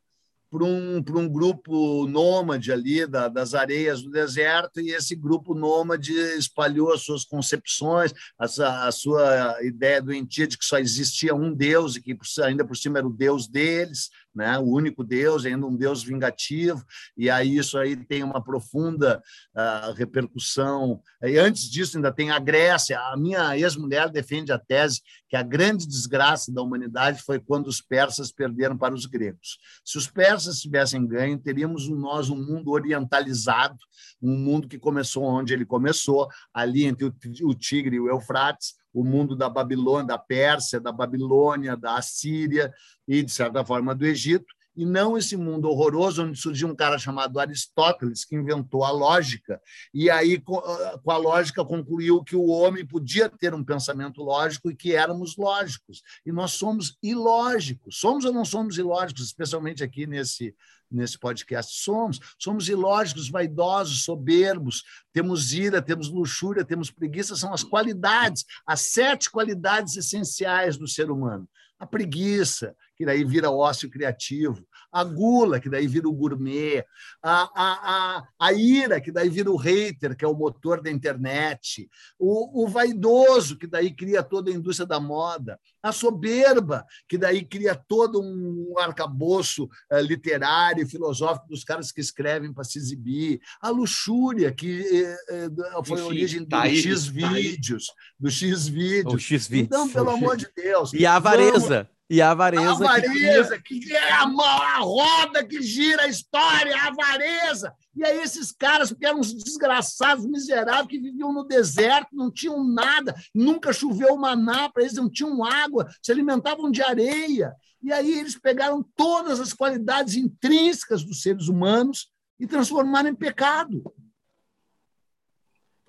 para 0.50 0.64
um, 0.64 0.96
um 0.96 1.28
grupo 1.28 2.06
nômade 2.06 2.72
ali 2.72 3.06
da, 3.06 3.28
das 3.28 3.54
areias 3.54 4.02
do 4.02 4.10
deserto, 4.10 4.80
e 4.80 4.90
esse 4.90 5.14
grupo 5.14 5.54
nômade 5.54 6.12
espalhou 6.38 6.92
as 6.92 7.02
suas 7.02 7.24
concepções, 7.24 8.14
a, 8.38 8.88
a 8.88 8.92
sua 8.92 9.58
ideia 9.62 10.00
doentia 10.00 10.46
de 10.46 10.56
que 10.56 10.64
só 10.64 10.78
existia 10.78 11.34
um 11.34 11.52
Deus 11.52 11.96
e 11.96 12.02
que 12.02 12.16
ainda 12.42 12.64
por 12.64 12.76
cima 12.76 12.98
era 12.98 13.06
o 13.06 13.12
Deus 13.12 13.46
deles, 13.46 14.10
né? 14.38 14.56
o 14.56 14.62
único 14.62 15.02
Deus, 15.02 15.44
ainda 15.44 15.66
um 15.66 15.74
Deus 15.74 16.04
vingativo, 16.04 16.84
e 17.16 17.28
aí 17.28 17.56
isso 17.56 17.76
aí 17.76 17.96
tem 17.96 18.22
uma 18.22 18.42
profunda 18.42 19.20
uh, 19.54 19.92
repercussão. 19.94 21.02
E 21.20 21.36
antes 21.36 21.68
disso, 21.68 21.96
ainda 21.96 22.12
tem 22.12 22.30
a 22.30 22.38
Grécia. 22.38 23.00
A 23.00 23.16
minha 23.16 23.58
ex-mulher 23.58 24.08
defende 24.08 24.52
a 24.52 24.58
tese 24.58 25.02
que 25.28 25.36
a 25.36 25.42
grande 25.42 25.86
desgraça 25.86 26.52
da 26.52 26.62
humanidade 26.62 27.20
foi 27.22 27.40
quando 27.40 27.66
os 27.66 27.80
persas 27.80 28.30
perderam 28.30 28.78
para 28.78 28.94
os 28.94 29.06
gregos. 29.06 29.58
Se 29.84 29.98
os 29.98 30.06
persas 30.06 30.60
tivessem 30.60 31.04
ganho, 31.04 31.36
teríamos 31.36 31.88
nós 31.88 32.30
um 32.30 32.36
mundo 32.36 32.70
orientalizado, 32.70 33.76
um 34.22 34.36
mundo 34.36 34.68
que 34.68 34.78
começou 34.78 35.24
onde 35.24 35.52
ele 35.52 35.66
começou, 35.66 36.28
ali 36.54 36.84
entre 36.84 37.04
o 37.42 37.54
Tigre 37.54 37.96
e 37.96 38.00
o 38.00 38.08
Eufrates, 38.08 38.77
o 38.92 39.04
mundo 39.04 39.36
da 39.36 39.48
Babilônia, 39.48 40.06
da 40.06 40.18
Pérsia, 40.18 40.80
da 40.80 40.92
Babilônia, 40.92 41.76
da 41.76 41.96
Assíria 41.96 42.72
e, 43.06 43.22
de 43.22 43.30
certa 43.30 43.64
forma, 43.64 43.94
do 43.94 44.06
Egito, 44.06 44.46
e 44.78 44.86
não 44.86 45.18
esse 45.18 45.36
mundo 45.36 45.68
horroroso 45.68 46.22
onde 46.22 46.38
surgiu 46.38 46.68
um 46.68 46.74
cara 46.74 46.96
chamado 46.98 47.40
Aristóteles, 47.40 48.24
que 48.24 48.36
inventou 48.36 48.84
a 48.84 48.92
lógica, 48.92 49.60
e 49.92 50.08
aí, 50.08 50.40
ah, 50.48 51.00
com 51.02 51.10
a 51.10 51.16
lógica, 51.16 51.64
concluiu 51.64 52.22
que 52.22 52.36
o 52.36 52.46
homem 52.46 52.86
podia 52.86 53.28
ter 53.28 53.52
um 53.52 53.64
pensamento 53.64 54.22
lógico 54.22 54.70
e 54.70 54.76
que 54.76 54.94
éramos 54.94 55.36
lógicos. 55.36 56.00
E 56.24 56.30
nós 56.30 56.52
somos 56.52 56.96
ilógicos. 57.02 57.98
Somos 57.98 58.24
ou 58.24 58.32
não 58.32 58.44
somos 58.44 58.78
ilógicos, 58.78 59.24
especialmente 59.24 59.82
aqui 59.82 60.06
nesse, 60.06 60.54
nesse 60.88 61.18
podcast. 61.18 61.82
Somos, 61.82 62.20
somos 62.38 62.68
ilógicos, 62.68 63.28
vaidosos, 63.28 64.04
soberbos, 64.04 64.84
temos 65.12 65.52
ira, 65.52 65.82
temos 65.82 66.08
luxúria, 66.08 66.64
temos 66.64 66.88
preguiça, 66.88 67.34
são 67.34 67.52
as 67.52 67.64
qualidades, 67.64 68.44
as 68.64 68.82
sete 68.82 69.28
qualidades 69.28 69.96
essenciais 69.96 70.76
do 70.76 70.86
ser 70.86 71.10
humano. 71.10 71.48
A 71.80 71.86
preguiça, 71.86 72.76
que 72.98 73.06
daí 73.06 73.24
vira 73.24 73.48
ócio 73.48 73.88
criativo, 73.88 74.66
a 74.90 75.04
gula, 75.04 75.60
que 75.60 75.70
daí 75.70 75.86
vira 75.86 76.08
o 76.08 76.12
gourmet, 76.12 76.84
a, 77.22 77.42
a, 77.54 78.16
a, 78.16 78.28
a 78.40 78.52
ira, 78.52 79.00
que 79.00 79.12
daí 79.12 79.28
vira 79.28 79.52
o 79.52 79.56
hater, 79.56 80.16
que 80.16 80.24
é 80.24 80.28
o 80.28 80.34
motor 80.34 80.82
da 80.82 80.90
internet, 80.90 81.88
o, 82.18 82.64
o 82.64 82.66
vaidoso, 82.66 83.56
que 83.56 83.68
daí 83.68 83.94
cria 83.94 84.20
toda 84.22 84.50
a 84.50 84.54
indústria 84.54 84.86
da 84.86 84.98
moda, 84.98 85.60
a 85.80 85.92
soberba, 85.92 86.84
que 87.08 87.16
daí 87.16 87.44
cria 87.44 87.76
todo 87.76 88.20
um 88.20 88.74
arcabouço 88.78 89.66
uh, 89.92 90.00
literário 90.00 90.82
e 90.82 90.88
filosófico 90.88 91.48
dos 91.48 91.62
caras 91.62 91.92
que 91.92 92.00
escrevem 92.00 92.52
para 92.52 92.64
se 92.64 92.78
exibir, 92.78 93.40
a 93.60 93.70
luxúria, 93.70 94.50
que 94.50 95.04
uh, 95.04 95.84
foi 95.84 95.98
Enfim, 95.98 96.02
a 96.02 96.06
origem 96.06 96.40
do 96.40 96.48
tá 96.48 96.68
X-Vídeos, 96.68 97.86
tá 97.86 97.94
do 98.18 98.28
X-Vídeos. 98.28 99.30
Então, 99.52 99.88
pelo 99.88 100.10
amor 100.10 100.36
de 100.36 100.48
Deus. 100.56 100.92
E 100.92 101.06
a 101.06 101.14
avareza. 101.14 101.84
Vamos... 101.84 101.97
E 102.10 102.22
a 102.22 102.30
avareza. 102.30 102.66
A 102.66 102.72
avareza, 102.72 103.60
que, 103.60 103.80
que 103.80 103.92
é 103.92 104.12
a, 104.12 104.22
a, 104.22 104.78
roda 104.78 105.44
que 105.44 105.60
gira 105.60 106.04
a 106.04 106.08
história, 106.08 106.74
a 106.74 106.86
avareza. 106.86 107.72
E 107.94 108.02
aí, 108.02 108.22
esses 108.22 108.50
caras, 108.50 108.90
porque 108.90 109.04
eram 109.04 109.20
uns 109.20 109.34
desgraçados, 109.34 110.24
miseráveis, 110.24 110.86
que 110.86 110.98
viviam 110.98 111.32
no 111.32 111.44
deserto, 111.44 112.08
não 112.14 112.30
tinham 112.30 112.64
nada, 112.64 113.14
nunca 113.34 113.74
choveu 113.74 114.16
maná 114.16 114.70
para 114.70 114.84
eles, 114.84 114.94
não 114.94 115.10
tinham 115.10 115.44
água, 115.44 115.86
se 116.02 116.10
alimentavam 116.10 116.70
de 116.70 116.80
areia. 116.80 117.52
E 117.82 117.92
aí, 117.92 118.18
eles 118.18 118.38
pegaram 118.38 118.82
todas 118.96 119.38
as 119.38 119.52
qualidades 119.52 120.14
intrínsecas 120.14 121.04
dos 121.04 121.20
seres 121.20 121.48
humanos 121.48 122.10
e 122.40 122.46
transformaram 122.46 123.10
em 123.10 123.14
pecado. 123.14 123.82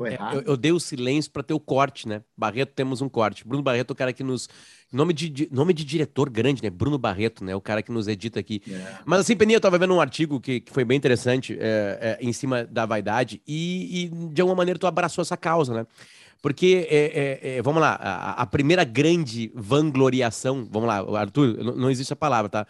É, 0.05 0.37
eu, 0.37 0.41
eu, 0.41 0.57
dei 0.57 0.71
o 0.71 0.79
silêncio 0.79 1.29
para 1.31 1.43
ter 1.43 1.53
o 1.53 1.59
corte, 1.59 2.07
né? 2.07 2.23
Barreto, 2.37 2.73
temos 2.73 3.01
um 3.01 3.09
corte. 3.09 3.45
Bruno 3.45 3.63
Barreto, 3.63 3.91
é 3.91 3.93
o 3.93 3.95
cara 3.95 4.13
que 4.13 4.23
nos. 4.23 4.47
Nome 4.91 5.13
de, 5.13 5.29
de, 5.29 5.49
nome 5.51 5.71
de 5.71 5.85
diretor 5.85 6.29
grande, 6.29 6.63
né? 6.63 6.69
Bruno 6.69 6.97
Barreto, 6.97 7.43
né? 7.43 7.55
O 7.55 7.61
cara 7.61 7.83
que 7.83 7.91
nos 7.91 8.07
edita 8.07 8.39
aqui. 8.39 8.61
É. 8.67 8.95
Mas 9.05 9.19
assim, 9.19 9.35
Peninha, 9.35 9.57
eu 9.57 9.61
tava 9.61 9.77
vendo 9.77 9.93
um 9.93 10.01
artigo 10.01 10.39
que, 10.39 10.59
que 10.61 10.71
foi 10.71 10.83
bem 10.83 10.97
interessante 10.97 11.55
é, 11.59 12.17
é, 12.19 12.25
em 12.25 12.33
cima 12.33 12.65
da 12.65 12.87
vaidade 12.87 13.39
e, 13.47 14.05
e, 14.05 14.27
de 14.33 14.41
alguma 14.41 14.55
maneira 14.55 14.79
tu 14.79 14.87
abraçou 14.87 15.21
essa 15.21 15.37
causa, 15.37 15.73
né? 15.73 15.87
Porque, 16.41 16.87
é, 16.89 17.57
é, 17.57 17.61
vamos 17.61 17.81
lá, 17.81 17.99
a, 18.01 18.41
a, 18.41 18.45
primeira 18.45 18.85
grande 18.85 19.51
vangloriação, 19.53 20.65
vamos 20.71 20.87
lá, 20.87 21.19
Arthur, 21.19 21.57
não, 21.61 21.75
não 21.75 21.91
existe 21.91 22.13
a 22.13 22.15
palavra, 22.15 22.49
tá? 22.49 22.67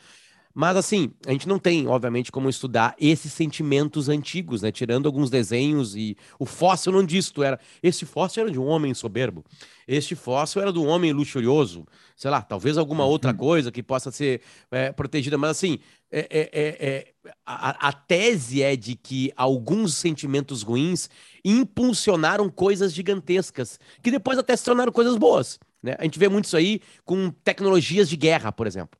Mas 0.59 0.75
assim, 0.75 1.13
a 1.25 1.31
gente 1.31 1.47
não 1.47 1.57
tem, 1.57 1.87
obviamente, 1.87 2.33
como 2.33 2.49
estudar 2.49 2.93
esses 2.99 3.31
sentimentos 3.31 4.09
antigos, 4.09 4.61
né? 4.61 4.73
Tirando 4.73 5.05
alguns 5.05 5.29
desenhos 5.29 5.95
e 5.95 6.17
o 6.37 6.45
fóssil 6.45 6.91
não 6.91 7.01
disto 7.01 7.41
era. 7.41 7.57
Esse 7.81 8.05
fóssil 8.05 8.43
era 8.43 8.51
de 8.51 8.59
um 8.59 8.65
homem 8.65 8.93
soberbo. 8.93 9.45
Este 9.87 10.15
fóssil 10.15 10.61
era 10.61 10.73
do 10.73 10.83
homem 10.83 11.13
luxurioso. 11.13 11.87
Sei 12.13 12.29
lá, 12.29 12.41
talvez 12.41 12.77
alguma 12.77 13.05
outra 13.05 13.31
uhum. 13.31 13.37
coisa 13.37 13.71
que 13.71 13.81
possa 13.81 14.11
ser 14.11 14.41
é, 14.69 14.91
protegida. 14.91 15.37
Mas 15.37 15.51
assim, 15.51 15.79
é, 16.11 16.27
é, 16.29 16.49
é, 16.51 16.87
é 16.89 17.13
a, 17.45 17.87
a 17.87 17.93
tese 17.93 18.61
é 18.61 18.75
de 18.75 18.97
que 18.97 19.31
alguns 19.37 19.95
sentimentos 19.95 20.61
ruins 20.61 21.09
impulsionaram 21.45 22.49
coisas 22.49 22.93
gigantescas, 22.93 23.79
que 24.03 24.11
depois 24.11 24.37
até 24.37 24.57
se 24.57 24.65
tornaram 24.65 24.91
coisas 24.91 25.15
boas. 25.15 25.57
Né? 25.81 25.95
A 25.97 26.03
gente 26.03 26.19
vê 26.19 26.27
muito 26.27 26.47
isso 26.47 26.57
aí 26.57 26.81
com 27.05 27.29
tecnologias 27.29 28.09
de 28.09 28.17
guerra, 28.17 28.51
por 28.51 28.67
exemplo 28.67 28.99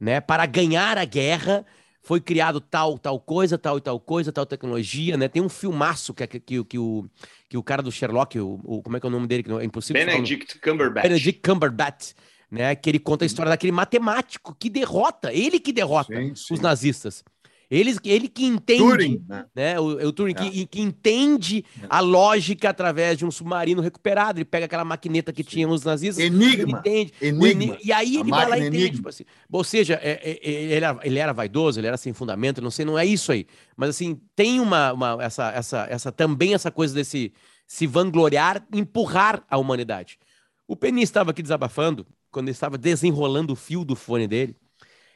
né? 0.00 0.20
Para 0.20 0.46
ganhar 0.46 0.96
a 0.96 1.04
guerra 1.04 1.64
foi 2.02 2.20
criado 2.20 2.60
tal, 2.60 2.98
tal 2.98 3.20
coisa, 3.20 3.58
tal 3.58 3.76
e 3.76 3.80
tal 3.80 4.00
coisa, 4.00 4.32
tal 4.32 4.46
tecnologia, 4.46 5.16
né? 5.16 5.28
Tem 5.28 5.42
um 5.42 5.48
filmaço 5.48 6.14
que, 6.14 6.26
que, 6.26 6.40
que, 6.40 6.64
que 6.64 6.78
o, 6.78 7.06
que 7.48 7.58
o 7.58 7.62
cara 7.62 7.82
do 7.82 7.92
Sherlock, 7.92 8.38
o, 8.38 8.58
o, 8.64 8.82
como 8.82 8.96
é 8.96 9.00
que 9.00 9.06
é 9.06 9.08
o 9.08 9.12
nome 9.12 9.26
dele? 9.26 9.42
Que 9.42 9.52
é 9.52 9.64
impossível 9.64 10.04
Benedict 10.04 10.58
Cumberbatch. 10.58 11.02
Benedict 11.02 11.40
Cumberbatch, 11.42 12.12
né? 12.50 12.74
Que 12.74 12.88
ele 12.88 12.98
conta 12.98 13.24
a 13.24 13.26
história 13.26 13.50
daquele 13.50 13.72
matemático 13.72 14.56
que 14.58 14.70
derrota, 14.70 15.32
ele 15.32 15.60
que 15.60 15.72
derrota 15.72 16.16
sim, 16.16 16.34
sim. 16.34 16.54
os 16.54 16.60
nazistas. 16.60 17.22
Ele, 17.70 17.96
ele 18.04 18.26
que 18.26 18.44
entende, 18.44 18.82
Turing, 18.82 19.24
né? 19.28 19.46
né? 19.54 19.78
O, 19.78 20.08
o 20.08 20.12
Turing, 20.12 20.34
é. 20.36 20.50
que, 20.50 20.66
que, 20.66 20.80
entende 20.80 21.64
é. 21.80 21.86
a 21.88 22.00
lógica 22.00 22.68
através 22.68 23.16
de 23.16 23.24
um 23.24 23.30
submarino 23.30 23.80
recuperado. 23.80 24.38
Ele 24.38 24.44
pega 24.44 24.66
aquela 24.66 24.84
maquineta 24.84 25.32
que 25.32 25.44
Sim. 25.44 25.48
tinha 25.48 25.68
os 25.68 25.84
nazistas. 25.84 26.24
Enigma. 26.24 26.80
Entende, 26.80 27.12
enigma. 27.22 27.78
E 27.80 27.92
aí 27.92 28.16
ele 28.16 28.30
vai 28.30 28.48
lá 28.48 28.58
e 28.58 28.66
entende. 28.66 28.96
Tipo 28.96 29.08
assim. 29.08 29.24
Ou 29.48 29.62
seja, 29.62 29.94
é, 30.02 30.10
é, 30.10 30.30
é, 30.30 30.50
ele, 30.50 30.74
era, 30.74 30.98
ele 31.04 31.18
era 31.20 31.32
vaidoso, 31.32 31.78
ele 31.78 31.86
era 31.86 31.96
sem 31.96 32.12
fundamento, 32.12 32.60
não 32.60 32.72
sei, 32.72 32.84
não 32.84 32.98
é 32.98 33.06
isso 33.06 33.30
aí. 33.30 33.46
Mas 33.76 33.90
assim, 33.90 34.20
tem 34.34 34.58
uma, 34.58 34.92
uma 34.92 35.18
essa, 35.20 35.52
essa, 35.52 35.86
essa 35.88 36.10
também 36.10 36.54
essa 36.54 36.72
coisa 36.72 36.92
desse 36.92 37.32
se 37.68 37.86
vangloriar, 37.86 38.66
empurrar 38.74 39.44
a 39.48 39.56
humanidade. 39.56 40.18
O 40.66 40.74
Penin 40.74 41.02
estava 41.02 41.30
aqui 41.30 41.40
desabafando, 41.40 42.04
quando 42.32 42.48
ele 42.48 42.52
estava 42.52 42.76
desenrolando 42.76 43.52
o 43.52 43.56
fio 43.56 43.84
do 43.84 43.94
fone 43.94 44.26
dele 44.26 44.56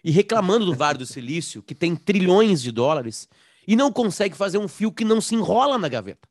e 0.04 0.10
reclamando 0.10 0.66
do 0.66 0.74
Vale 0.74 0.98
do 0.98 1.06
Silício, 1.06 1.62
que 1.62 1.74
tem 1.74 1.96
trilhões 1.96 2.60
de 2.60 2.70
dólares, 2.70 3.26
e 3.66 3.74
não 3.74 3.90
consegue 3.90 4.36
fazer 4.36 4.58
um 4.58 4.68
fio 4.68 4.92
que 4.92 5.04
não 5.04 5.20
se 5.20 5.34
enrola 5.34 5.78
na 5.78 5.88
gaveta, 5.88 6.28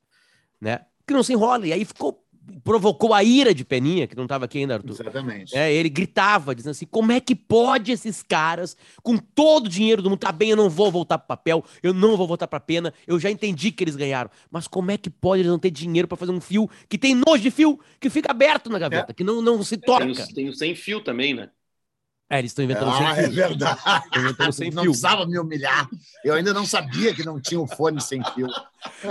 né? 0.62 0.82
Que 1.08 1.14
não 1.14 1.24
se 1.24 1.34
enrola. 1.34 1.68
E 1.68 1.74
aí 1.74 1.84
ficou 1.84 2.24
provocou 2.64 3.14
a 3.14 3.24
ira 3.24 3.54
de 3.54 3.64
Peninha, 3.64 4.08
que 4.08 4.16
não 4.16 4.24
estava 4.24 4.46
aqui 4.46 4.60
ainda, 4.60 4.76
Arthur. 4.76 4.92
Exatamente. 4.92 5.56
É, 5.56 5.74
ele 5.74 5.90
gritava, 5.90 6.54
dizendo 6.54 6.72
assim: 6.72 6.86
como 6.86 7.12
é 7.12 7.20
que 7.20 7.36
pode 7.36 7.92
esses 7.92 8.22
caras, 8.22 8.76
com 9.02 9.18
todo 9.18 9.66
o 9.66 9.70
dinheiro 9.70 10.02
do 10.02 10.10
mundo, 10.10 10.20
tá 10.20 10.32
bem, 10.32 10.50
eu 10.50 10.58
não 10.58 10.70
vou 10.70 10.92
voltar 10.92 11.18
para 11.18 11.38
papel, 11.38 11.64
eu 11.82 11.94
não 11.94 12.18
vou 12.18 12.28
voltar 12.28 12.48
para 12.48 12.60
pena, 12.60 12.94
eu 13.08 13.20
já 13.20 13.32
entendi 13.32 13.72
que 13.72 13.84
eles 13.84 13.96
ganharam. 13.96 14.30
Mas 14.52 14.68
como 14.68 14.92
é 14.92 14.98
que 14.98 15.10
pode 15.10 15.42
eles 15.42 15.52
não 15.52 15.60
ter 15.60 15.72
dinheiro 15.72 16.08
para 16.08 16.18
fazer 16.18 16.32
um 16.32 16.42
fio 16.42 16.70
que 16.90 16.98
tem 16.98 17.16
nojo 17.16 17.42
de 17.42 17.52
fio, 17.52 17.80
que 18.00 18.10
fica 18.10 18.32
aberto 18.32 18.70
na 18.70 18.80
gaveta, 18.80 19.12
é. 19.12 19.14
que 19.14 19.24
não, 19.24 19.42
não 19.42 19.64
se 19.64 19.78
toca? 19.78 20.06
Tem, 20.06 20.34
tem 20.34 20.50
o 20.50 20.54
sem 20.54 20.76
fio 20.76 21.02
também, 21.02 21.34
né? 21.34 21.50
É, 22.30 22.40
eles 22.40 22.52
estão 22.52 22.66
inventando 22.66 22.90
ah, 22.90 22.98
sem 22.98 23.06
é 23.06 23.14
fio. 23.16 23.24
É 23.26 23.48
verdade. 23.48 23.82
Sem 24.54 24.72
não 24.72 24.84
fio. 24.84 24.92
precisava 24.92 25.26
me 25.26 25.38
humilhar. 25.38 25.88
Eu 26.24 26.34
ainda 26.34 26.54
não 26.54 26.66
sabia 26.66 27.14
que 27.14 27.24
não 27.24 27.40
tinha 27.40 27.60
o 27.60 27.68
fone 27.68 28.02
sem 28.02 28.24
fio. 28.34 28.48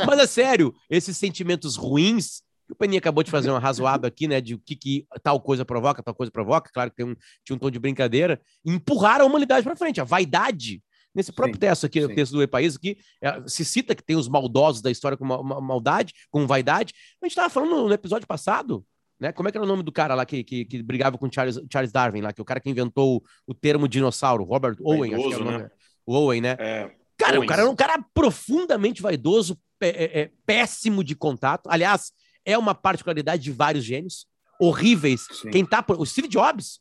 Mas 0.06 0.18
é 0.18 0.26
sério, 0.26 0.74
esses 0.90 1.16
sentimentos 1.16 1.76
ruins 1.76 2.42
o 2.72 2.74
Peninha 2.74 2.98
acabou 2.98 3.22
de 3.22 3.30
fazer 3.30 3.50
uma 3.50 3.58
razoada 3.58 4.08
aqui, 4.08 4.26
né, 4.26 4.40
de 4.40 4.54
o 4.54 4.58
que, 4.58 4.74
que, 4.74 5.06
tal 5.22 5.38
coisa 5.40 5.64
provoca, 5.64 6.02
tal 6.02 6.14
coisa 6.14 6.32
provoca, 6.32 6.70
claro 6.72 6.90
que 6.90 6.96
tem 6.96 7.06
um, 7.06 7.14
tinha 7.44 7.54
um 7.54 7.58
tom 7.58 7.70
de 7.70 7.78
brincadeira, 7.78 8.40
empurrar 8.64 9.20
a 9.20 9.24
humanidade 9.24 9.64
para 9.64 9.76
frente, 9.76 10.00
a 10.00 10.04
vaidade. 10.04 10.82
Nesse 11.14 11.30
próprio 11.30 11.56
sim, 11.56 11.60
texto 11.60 11.84
aqui, 11.84 12.00
sim. 12.00 12.06
o 12.06 12.14
texto 12.14 12.32
do 12.32 12.42
E-País, 12.42 12.74
aqui, 12.74 12.96
é, 13.20 13.42
se 13.46 13.66
cita 13.66 13.94
que 13.94 14.02
tem 14.02 14.16
os 14.16 14.28
maldosos 14.28 14.80
da 14.80 14.90
história 14.90 15.18
com 15.18 15.26
ma 15.26 15.60
maldade, 15.60 16.14
com 16.30 16.46
vaidade. 16.46 16.94
A 17.20 17.26
gente 17.26 17.32
estava 17.32 17.50
falando 17.50 17.86
no 17.86 17.92
episódio 17.92 18.26
passado, 18.26 18.82
né? 19.22 19.32
Como 19.32 19.48
é 19.48 19.52
que 19.52 19.56
era 19.56 19.64
o 19.64 19.68
nome 19.68 19.84
do 19.84 19.92
cara 19.92 20.16
lá 20.16 20.26
que, 20.26 20.42
que, 20.42 20.64
que 20.64 20.82
brigava 20.82 21.16
com 21.16 21.30
Charles, 21.30 21.60
Charles 21.72 21.92
Darwin, 21.92 22.20
lá, 22.20 22.32
que 22.32 22.40
é 22.40 22.42
o 22.42 22.44
cara 22.44 22.58
que 22.58 22.68
inventou 22.68 23.18
o, 23.18 23.22
o 23.46 23.54
termo 23.54 23.86
dinossauro, 23.86 24.42
Robert 24.42 24.76
Owen, 24.80 25.12
vaidoso, 25.12 25.28
acho 25.28 25.36
que 25.36 25.42
é 25.42 25.46
o 25.46 25.50
nome. 25.50 25.64
Né? 25.64 25.70
O 26.04 26.14
Owen, 26.14 26.40
né? 26.40 26.56
É, 26.58 26.90
cara, 27.16 27.36
Owens. 27.36 27.44
o 27.44 27.48
cara 27.48 27.62
era 27.62 27.70
um 27.70 27.76
cara 27.76 28.04
profundamente 28.12 29.00
vaidoso, 29.00 29.56
é, 29.80 30.22
é, 30.22 30.30
péssimo 30.44 31.04
de 31.04 31.14
contato. 31.14 31.70
Aliás, 31.70 32.12
é 32.44 32.58
uma 32.58 32.74
particularidade 32.74 33.44
de 33.44 33.52
vários 33.52 33.84
gênios 33.84 34.26
horríveis. 34.60 35.26
Sim. 35.30 35.50
Quem 35.50 35.64
tá 35.64 35.82
por... 35.82 36.00
o 36.00 36.04
Steve 36.04 36.26
Jobs, 36.26 36.80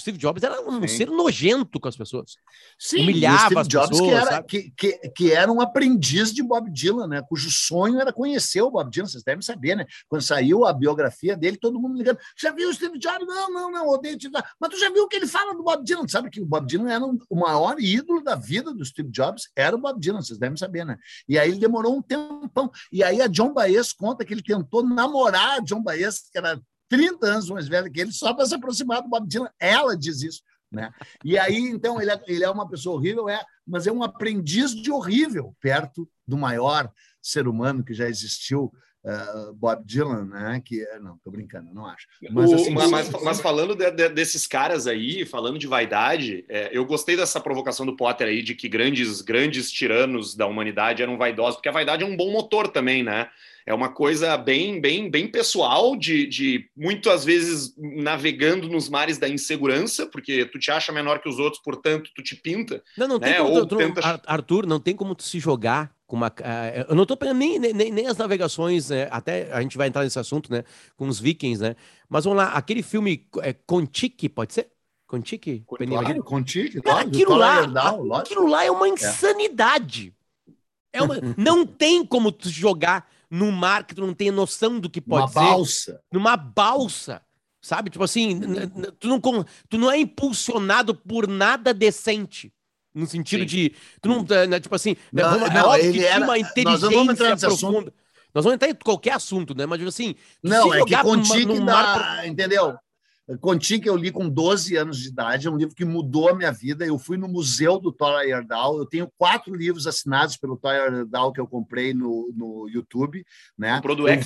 o 0.00 0.02
Steve 0.02 0.18
Jobs 0.18 0.42
era 0.42 0.60
um 0.68 0.80
Sim. 0.80 0.88
ser 0.88 1.10
nojento 1.10 1.78
com 1.78 1.88
as 1.88 1.96
pessoas. 1.96 2.36
Sim, 2.78 3.02
Humilhava 3.02 3.60
as 3.60 3.68
Jobs 3.68 3.90
pessoas. 3.90 4.10
Que 4.10 4.14
era, 4.14 4.42
que, 4.42 4.70
que, 4.76 4.92
que, 5.10 5.32
era 5.32 5.52
um 5.52 5.60
aprendiz 5.60 6.32
de 6.32 6.42
Bob 6.42 6.70
Dylan, 6.70 7.06
né? 7.06 7.22
Cujo 7.28 7.50
sonho 7.50 8.00
era 8.00 8.12
conhecer 8.12 8.62
o 8.62 8.70
Bob 8.70 8.90
Dylan. 8.90 9.06
Vocês 9.06 9.22
devem 9.22 9.42
saber, 9.42 9.76
né? 9.76 9.86
Quando 10.08 10.22
saiu 10.22 10.64
a 10.64 10.72
biografia 10.72 11.36
dele, 11.36 11.56
todo 11.56 11.80
mundo 11.80 11.96
ligando. 11.96 12.18
Já 12.36 12.50
viu 12.52 12.68
o 12.68 12.74
Steve 12.74 12.98
Jobs? 12.98 13.26
Não, 13.26 13.52
não, 13.52 13.70
não, 13.70 13.88
odeio 13.88 14.16
Steve 14.18 14.34
Jobs. 14.34 14.50
Mas 14.58 14.70
tu 14.70 14.78
já 14.78 14.90
viu 14.90 15.04
o 15.04 15.08
que 15.08 15.16
ele 15.16 15.26
fala 15.26 15.54
do 15.54 15.62
Bob 15.62 15.84
Dylan? 15.84 16.08
Sabe 16.08 16.30
que 16.30 16.40
o 16.40 16.46
Bob 16.46 16.66
Dylan 16.66 16.90
era 16.90 17.04
um, 17.04 17.18
o 17.28 17.36
maior 17.36 17.76
ídolo 17.78 18.22
da 18.22 18.34
vida 18.34 18.72
do 18.72 18.84
Steve 18.84 19.10
Jobs, 19.10 19.50
era 19.54 19.76
o 19.76 19.78
Bob 19.78 20.00
Dylan, 20.00 20.22
vocês 20.22 20.38
devem 20.38 20.56
saber, 20.56 20.84
né? 20.84 20.96
E 21.28 21.38
aí 21.38 21.50
ele 21.50 21.58
demorou 21.58 21.96
um 21.96 22.02
tempão. 22.02 22.70
E 22.90 23.04
aí 23.04 23.20
a 23.20 23.26
John 23.26 23.52
Baez 23.52 23.92
conta 23.92 24.24
que 24.24 24.32
ele 24.32 24.42
tentou 24.42 24.82
namorar 24.82 25.58
a 25.58 25.60
John 25.60 25.82
Baez, 25.82 26.30
que 26.30 26.38
era 26.38 26.60
30 26.90 27.26
anos 27.26 27.48
mais 27.48 27.68
velha 27.68 27.88
que 27.88 28.00
ele, 28.00 28.12
só 28.12 28.34
para 28.34 28.44
se 28.44 28.54
aproximar 28.54 29.00
do 29.00 29.08
Bob 29.08 29.26
Dylan. 29.26 29.48
Ela 29.58 29.96
diz 29.96 30.22
isso. 30.22 30.42
Né? 30.70 30.92
E 31.24 31.38
aí, 31.38 31.56
então, 31.56 32.00
ele 32.00 32.10
é, 32.10 32.20
ele 32.28 32.44
é 32.44 32.50
uma 32.50 32.68
pessoa 32.68 32.96
horrível, 32.96 33.28
é, 33.28 33.42
mas 33.66 33.86
é 33.86 33.92
um 33.92 34.02
aprendiz 34.02 34.74
de 34.74 34.90
horrível 34.90 35.56
perto 35.60 36.08
do 36.26 36.36
maior 36.36 36.92
ser 37.22 37.48
humano 37.48 37.84
que 37.84 37.94
já 37.94 38.08
existiu, 38.08 38.72
uh, 39.04 39.52
Bob 39.54 39.84
Dylan, 39.84 40.26
né? 40.26 40.62
Que 40.64 40.84
não, 41.00 41.18
tô 41.18 41.30
brincando, 41.30 41.72
não 41.72 41.86
acho. 41.86 42.06
Mas, 42.30 42.52
assim, 42.52 42.70
o, 42.70 42.74
mas, 42.74 43.10
mas, 43.22 43.40
falando 43.40 43.74
de, 43.74 43.90
de, 43.90 44.08
desses 44.10 44.46
caras 44.46 44.86
aí, 44.86 45.24
falando 45.24 45.58
de 45.58 45.66
vaidade, 45.66 46.44
é, 46.48 46.70
eu 46.72 46.84
gostei 46.84 47.16
dessa 47.16 47.40
provocação 47.40 47.84
do 47.84 47.96
Potter 47.96 48.28
aí 48.28 48.42
de 48.42 48.54
que 48.54 48.68
grandes, 48.68 49.20
grandes 49.20 49.70
tiranos 49.70 50.34
da 50.34 50.46
humanidade 50.46 51.02
eram 51.02 51.18
vaidosos, 51.18 51.56
porque 51.56 51.68
a 51.68 51.72
vaidade 51.72 52.04
é 52.04 52.06
um 52.06 52.16
bom 52.16 52.30
motor 52.30 52.68
também, 52.68 53.02
né? 53.02 53.28
É 53.66 53.74
uma 53.74 53.88
coisa 53.88 54.36
bem, 54.36 54.80
bem, 54.80 55.10
bem 55.10 55.28
pessoal, 55.28 55.96
de, 55.96 56.26
de 56.26 56.68
muitas 56.76 57.24
vezes 57.24 57.74
navegando 57.76 58.68
nos 58.68 58.88
mares 58.88 59.18
da 59.18 59.28
insegurança, 59.28 60.06
porque 60.06 60.44
tu 60.46 60.58
te 60.58 60.70
acha 60.70 60.92
menor 60.92 61.20
que 61.20 61.28
os 61.28 61.38
outros, 61.38 61.62
portanto, 61.62 62.10
tu 62.14 62.22
te 62.22 62.36
pinta. 62.36 62.82
Não, 62.96 63.08
não 63.08 63.18
né? 63.18 63.32
tem 63.32 63.42
como, 63.42 63.66
tu, 63.66 63.76
tenta... 63.76 64.22
Arthur, 64.26 64.66
não 64.66 64.80
tem 64.80 64.94
como 64.94 65.14
tu 65.14 65.22
se 65.22 65.38
jogar 65.38 65.94
com 66.06 66.16
uma. 66.16 66.28
Uh, 66.28 66.86
eu 66.88 66.94
não 66.94 67.04
estou 67.04 67.16
pegando 67.16 67.38
nem, 67.38 67.58
nem, 67.58 67.90
nem 67.92 68.06
as 68.06 68.16
navegações, 68.16 68.90
né? 68.90 69.08
até 69.10 69.52
a 69.52 69.60
gente 69.62 69.76
vai 69.76 69.88
entrar 69.88 70.02
nesse 70.02 70.18
assunto, 70.18 70.50
né? 70.50 70.64
Com 70.96 71.06
os 71.06 71.20
vikings, 71.20 71.62
né? 71.62 71.76
Mas 72.08 72.24
vamos 72.24 72.38
lá, 72.38 72.48
aquele 72.48 72.82
filme 72.82 73.26
é, 73.42 73.52
Contique, 73.52 74.28
pode 74.28 74.54
ser? 74.54 74.68
Contique? 75.06 75.64
Claro, 75.66 76.24
Contique, 76.24 76.80
Cara, 76.82 77.00
aquilo, 77.00 77.34
lá, 77.34 77.62
aquilo 78.20 78.46
lá 78.46 78.64
é 78.64 78.70
uma 78.70 78.88
insanidade. 78.88 80.14
É 80.92 81.02
uma, 81.02 81.16
não 81.36 81.64
tem 81.64 82.04
como 82.04 82.32
tu 82.32 82.48
jogar 82.48 83.08
num 83.30 83.52
mar 83.52 83.84
que 83.84 83.94
tu 83.94 84.00
não 84.00 84.12
tem 84.12 84.30
noção 84.30 84.80
do 84.80 84.90
que 84.90 85.00
pode 85.00 85.22
uma 85.22 85.28
ser. 85.28 85.38
Uma 85.38 85.48
balsa. 85.48 86.02
Numa 86.12 86.36
balsa. 86.36 87.22
Sabe? 87.62 87.90
Tipo 87.90 88.04
assim, 88.04 88.40
tu 88.98 89.06
não, 89.06 89.20
tu 89.68 89.78
não 89.78 89.90
é 89.90 89.98
impulsionado 89.98 90.94
por 90.94 91.28
nada 91.28 91.74
decente. 91.74 92.52
No 92.92 93.06
sentido 93.06 93.40
Sim. 93.40 93.46
de. 93.46 93.74
Tu 94.00 94.08
não. 94.08 94.24
Né, 94.48 94.58
tipo 94.58 94.74
assim, 94.74 94.96
né, 95.12 95.22
não, 95.22 95.46
é 95.46 95.54
não, 95.54 95.68
óbvio 95.68 95.92
que 95.92 96.04
era... 96.04 96.24
uma 96.24 96.38
inteligência 96.38 96.90
nós 96.90 96.94
vamos 96.94 97.18
profunda. 97.18 97.46
Assunto. 97.46 97.94
Nós 98.34 98.44
vamos 98.44 98.54
entrar 98.54 98.70
em 98.70 98.74
qualquer 98.74 99.12
assunto, 99.12 99.54
né? 99.54 99.66
Mas 99.66 99.80
assim. 99.82 100.14
Não, 100.42 100.74
é 100.74 100.84
que 100.84 100.96
contigo 100.96 101.54
num 101.54 101.64
mar... 101.64 102.26
entendeu? 102.26 102.76
Contigo 103.38 103.86
eu 103.86 103.96
li 103.96 104.10
com 104.10 104.28
12 104.28 104.76
anos 104.76 104.98
de 104.98 105.08
idade, 105.08 105.46
é 105.46 105.50
um 105.50 105.56
livro 105.56 105.74
que 105.74 105.84
mudou 105.84 106.28
a 106.28 106.34
minha 106.34 106.50
vida. 106.50 106.84
Eu 106.84 106.98
fui 106.98 107.16
no 107.16 107.28
museu 107.28 107.78
do 107.78 107.92
Thor 107.92 108.20
Heyerdahl, 108.20 108.78
eu 108.78 108.86
tenho 108.86 109.10
quatro 109.16 109.54
livros 109.54 109.86
assinados 109.86 110.36
pelo 110.36 110.56
Thor 110.56 110.72
Heyerdahl 110.72 111.32
que 111.32 111.40
eu 111.40 111.46
comprei 111.46 111.94
no, 111.94 112.32
no 112.34 112.68
YouTube. 112.68 113.24
Né? 113.56 113.80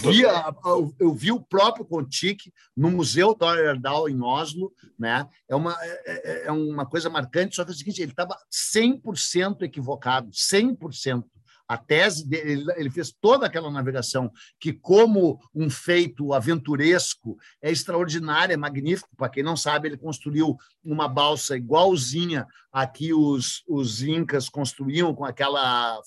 Eu, 0.04 0.12
vi 0.12 0.26
a, 0.26 0.54
eu 0.98 1.14
vi 1.14 1.32
o 1.32 1.40
próprio 1.40 1.84
Contique 1.84 2.52
no 2.76 2.90
Museu 2.90 3.34
Thor 3.34 3.56
Heyerdahl 3.56 4.08
em 4.08 4.22
Oslo. 4.22 4.72
Né? 4.98 5.28
É, 5.48 5.54
uma, 5.54 5.76
é, 5.80 6.02
é, 6.06 6.46
é 6.46 6.52
uma 6.52 6.86
coisa 6.86 7.10
marcante, 7.10 7.56
só 7.56 7.64
que 7.64 7.72
é 7.72 7.74
o 7.74 7.76
seguinte, 7.76 8.00
ele 8.00 8.12
estava 8.12 8.36
100% 8.50 9.62
equivocado, 9.62 10.30
100%. 10.30 11.24
A 11.66 11.78
tese 11.78 12.26
dele, 12.26 12.64
ele 12.76 12.90
fez 12.90 13.12
toda 13.20 13.46
aquela 13.46 13.70
navegação 13.70 14.30
que, 14.60 14.72
como 14.72 15.38
um 15.54 15.70
feito 15.70 16.32
aventuresco, 16.32 17.38
é 17.62 17.70
extraordinário, 17.70 18.52
é 18.52 18.56
magnífico. 18.56 19.08
Para 19.16 19.30
quem 19.30 19.42
não 19.42 19.56
sabe, 19.56 19.88
ele 19.88 19.96
construiu 19.96 20.56
uma 20.84 21.08
balsa 21.08 21.56
igualzinha 21.56 22.46
a 22.74 22.86
que 22.88 23.14
os, 23.14 23.62
os 23.68 24.02
incas 24.02 24.48
construíam 24.48 25.14
com 25.14 25.24
aquela 25.24 26.00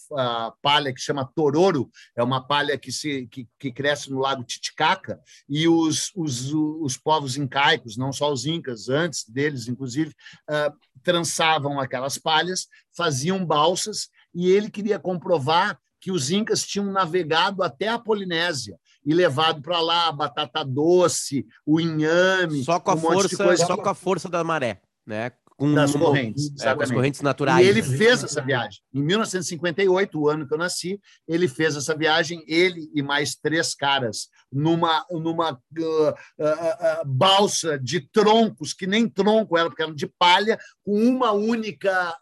palha 0.62 0.94
que 0.94 1.00
chama 1.00 1.26
tororo, 1.34 1.90
é 2.14 2.22
uma 2.22 2.46
palha 2.46 2.78
que, 2.78 2.92
se, 2.92 3.26
que, 3.28 3.48
que 3.58 3.72
cresce 3.72 4.12
no 4.12 4.20
lago 4.20 4.44
Titicaca, 4.44 5.18
e 5.48 5.68
os, 5.68 6.12
os, 6.14 6.54
os 6.54 6.98
povos 6.98 7.38
incaicos, 7.38 7.96
não 7.96 8.12
só 8.12 8.32
os 8.32 8.46
incas, 8.46 8.90
antes 8.90 9.24
deles, 9.30 9.70
inclusive, 9.70 10.14
uh, 10.50 10.76
trançavam 11.02 11.80
aquelas 11.80 12.18
palhas, 12.18 12.68
faziam 12.96 13.46
balsas 13.46 14.10
e 14.38 14.52
ele 14.52 14.70
queria 14.70 15.00
comprovar 15.00 15.80
que 16.00 16.12
os 16.12 16.30
incas 16.30 16.64
tinham 16.64 16.92
navegado 16.92 17.64
até 17.64 17.88
a 17.88 17.98
Polinésia 17.98 18.78
e 19.04 19.12
levado 19.12 19.64
para 19.64 19.80
lá 19.82 20.10
a 20.10 20.12
batata 20.12 20.64
doce, 20.64 21.48
o 21.66 21.82
inhame, 21.82 22.64
só 22.64 22.80
com 22.80 22.92
a 22.92 22.94
um 22.94 23.00
força, 23.00 23.58
só 23.58 23.76
com 23.76 23.90
a 23.90 23.96
força 23.96 24.30
da 24.30 24.44
maré, 24.44 24.80
né? 25.04 25.32
Com 25.58 25.74
das 25.74 25.96
correntes, 25.96 26.52
é, 26.62 26.76
com 26.76 26.84
as 26.84 26.92
correntes 26.92 27.22
naturais. 27.22 27.66
E 27.66 27.68
ele 27.68 27.82
né? 27.82 27.98
fez 27.98 28.24
essa 28.24 28.40
viagem. 28.44 28.80
Em 28.94 29.02
1958, 29.02 30.22
o 30.22 30.30
ano 30.30 30.48
que 30.48 30.54
eu 30.54 30.58
nasci, 30.58 31.02
ele 31.28 31.48
fez 31.48 31.76
essa 31.76 31.98
viagem, 31.98 32.44
ele 32.48 32.92
e 32.94 33.02
mais 33.02 33.34
três 33.34 33.74
caras, 33.74 34.28
numa, 34.52 35.04
numa 35.10 35.54
uh, 35.54 35.58
uh, 35.80 36.12
uh, 36.12 37.06
balsa 37.08 37.80
de 37.80 38.02
troncos, 38.02 38.72
que 38.72 38.86
nem 38.86 39.10
tronco 39.10 39.58
era, 39.58 39.68
porque 39.68 39.82
eram 39.82 39.96
de 39.96 40.06
palha, 40.06 40.60
com 40.86 40.94
uma 40.94 41.32
única 41.32 42.16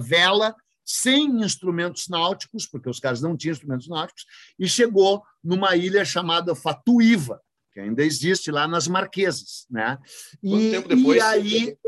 vela, 0.00 0.54
sem 0.92 1.24
instrumentos 1.42 2.08
náuticos, 2.08 2.66
porque 2.66 2.90
os 2.90 3.00
caras 3.00 3.22
não 3.22 3.34
tinham 3.34 3.52
instrumentos 3.52 3.88
náuticos, 3.88 4.26
e 4.58 4.68
chegou 4.68 5.22
numa 5.42 5.74
ilha 5.74 6.04
chamada 6.04 6.54
Fatuíva, 6.54 7.40
que 7.72 7.80
ainda 7.80 8.04
existe 8.04 8.50
lá 8.50 8.68
nas 8.68 8.86
Marquesas. 8.86 9.66
Né? 9.70 9.98
E, 10.42 10.50
Quanto 10.50 10.70
tempo 10.70 10.88
depois? 10.88 11.16
E 11.16 11.20
aí... 11.20 11.78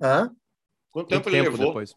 Hã? 0.00 0.30
Quanto 0.90 1.08
tempo, 1.08 1.24
Quanto 1.24 1.34
ele 1.34 1.44
tempo 1.44 1.50
levou? 1.52 1.66
Depois? 1.68 1.94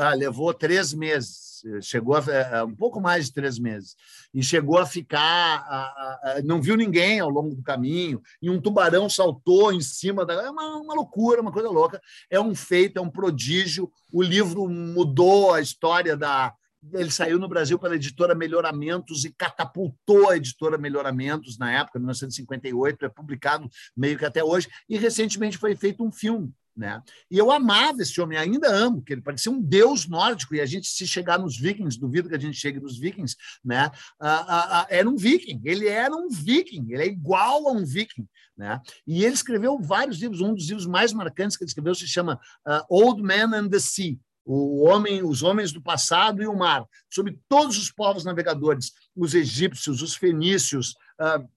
Ah, 0.00 0.14
levou 0.14 0.54
três 0.54 0.94
meses, 0.94 1.60
chegou 1.82 2.14
a, 2.14 2.24
é, 2.30 2.62
um 2.62 2.72
pouco 2.72 3.00
mais 3.00 3.26
de 3.26 3.32
três 3.32 3.58
meses, 3.58 3.96
e 4.32 4.44
chegou 4.44 4.78
a 4.78 4.86
ficar, 4.86 5.20
a, 5.68 6.36
a, 6.36 6.42
não 6.44 6.62
viu 6.62 6.76
ninguém 6.76 7.18
ao 7.18 7.28
longo 7.28 7.52
do 7.52 7.64
caminho, 7.64 8.22
e 8.40 8.48
um 8.48 8.60
tubarão 8.60 9.10
saltou 9.10 9.72
em 9.72 9.80
cima 9.80 10.24
da. 10.24 10.34
É 10.34 10.50
uma, 10.50 10.76
uma 10.76 10.94
loucura, 10.94 11.42
uma 11.42 11.50
coisa 11.50 11.68
louca. 11.68 12.00
É 12.30 12.38
um 12.38 12.54
feito, 12.54 12.98
é 12.98 13.02
um 13.02 13.10
prodígio. 13.10 13.90
O 14.12 14.22
livro 14.22 14.68
mudou 14.68 15.52
a 15.52 15.60
história 15.60 16.16
da, 16.16 16.54
ele 16.92 17.10
saiu 17.10 17.38
no 17.38 17.48
Brasil 17.48 17.76
pela 17.76 17.96
editora 17.96 18.36
Melhoramentos 18.36 19.24
e 19.24 19.32
catapultou 19.32 20.30
a 20.30 20.36
editora 20.36 20.78
Melhoramentos 20.78 21.58
na 21.58 21.72
época, 21.72 21.98
1958, 21.98 23.04
é 23.04 23.08
publicado 23.08 23.68
meio 23.96 24.16
que 24.16 24.24
até 24.24 24.44
hoje, 24.44 24.68
e 24.88 24.96
recentemente 24.96 25.58
foi 25.58 25.74
feito 25.74 26.04
um 26.04 26.12
filme 26.12 26.52
né? 26.78 27.02
E 27.28 27.36
eu 27.36 27.50
amava 27.50 28.00
esse 28.02 28.20
homem, 28.20 28.38
ainda 28.38 28.68
amo, 28.68 29.02
que 29.02 29.12
ele 29.12 29.20
parecia 29.20 29.50
um 29.50 29.60
deus 29.60 30.06
nórdico, 30.06 30.54
e 30.54 30.60
a 30.60 30.66
gente, 30.66 30.86
se 30.86 31.06
chegar 31.06 31.38
nos 31.38 31.58
vikings, 31.58 31.98
duvido 31.98 32.28
que 32.28 32.36
a 32.36 32.40
gente 32.40 32.56
chegue 32.56 32.78
nos 32.78 32.96
vikings, 32.96 33.36
né? 33.64 33.90
Ah, 34.20 34.46
ah, 34.48 34.80
ah, 34.80 34.86
era 34.88 35.08
um 35.08 35.16
viking, 35.16 35.60
ele 35.64 35.88
era 35.88 36.14
um 36.14 36.28
viking, 36.30 36.86
ele 36.90 37.02
é 37.02 37.06
igual 37.06 37.68
a 37.68 37.72
um 37.72 37.84
viking. 37.84 38.26
Né? 38.56 38.80
E 39.06 39.24
ele 39.24 39.34
escreveu 39.34 39.78
vários 39.80 40.18
livros, 40.20 40.40
um 40.40 40.54
dos 40.54 40.68
livros 40.68 40.86
mais 40.86 41.12
marcantes 41.12 41.56
que 41.56 41.64
ele 41.64 41.68
escreveu 41.68 41.94
se 41.94 42.08
chama 42.08 42.40
uh, 42.66 42.82
Old 42.88 43.22
Man 43.22 43.56
and 43.56 43.68
the 43.68 43.78
Sea, 43.78 44.16
o 44.44 44.84
homem, 44.84 45.22
os 45.22 45.42
homens 45.42 45.72
do 45.72 45.82
passado 45.82 46.42
e 46.42 46.46
o 46.46 46.56
mar, 46.56 46.84
sobre 47.08 47.38
todos 47.48 47.76
os 47.76 47.92
povos 47.92 48.24
navegadores, 48.24 48.92
os 49.14 49.34
egípcios, 49.34 50.02
os 50.02 50.16
fenícios, 50.16 50.94
uh, 51.20 51.48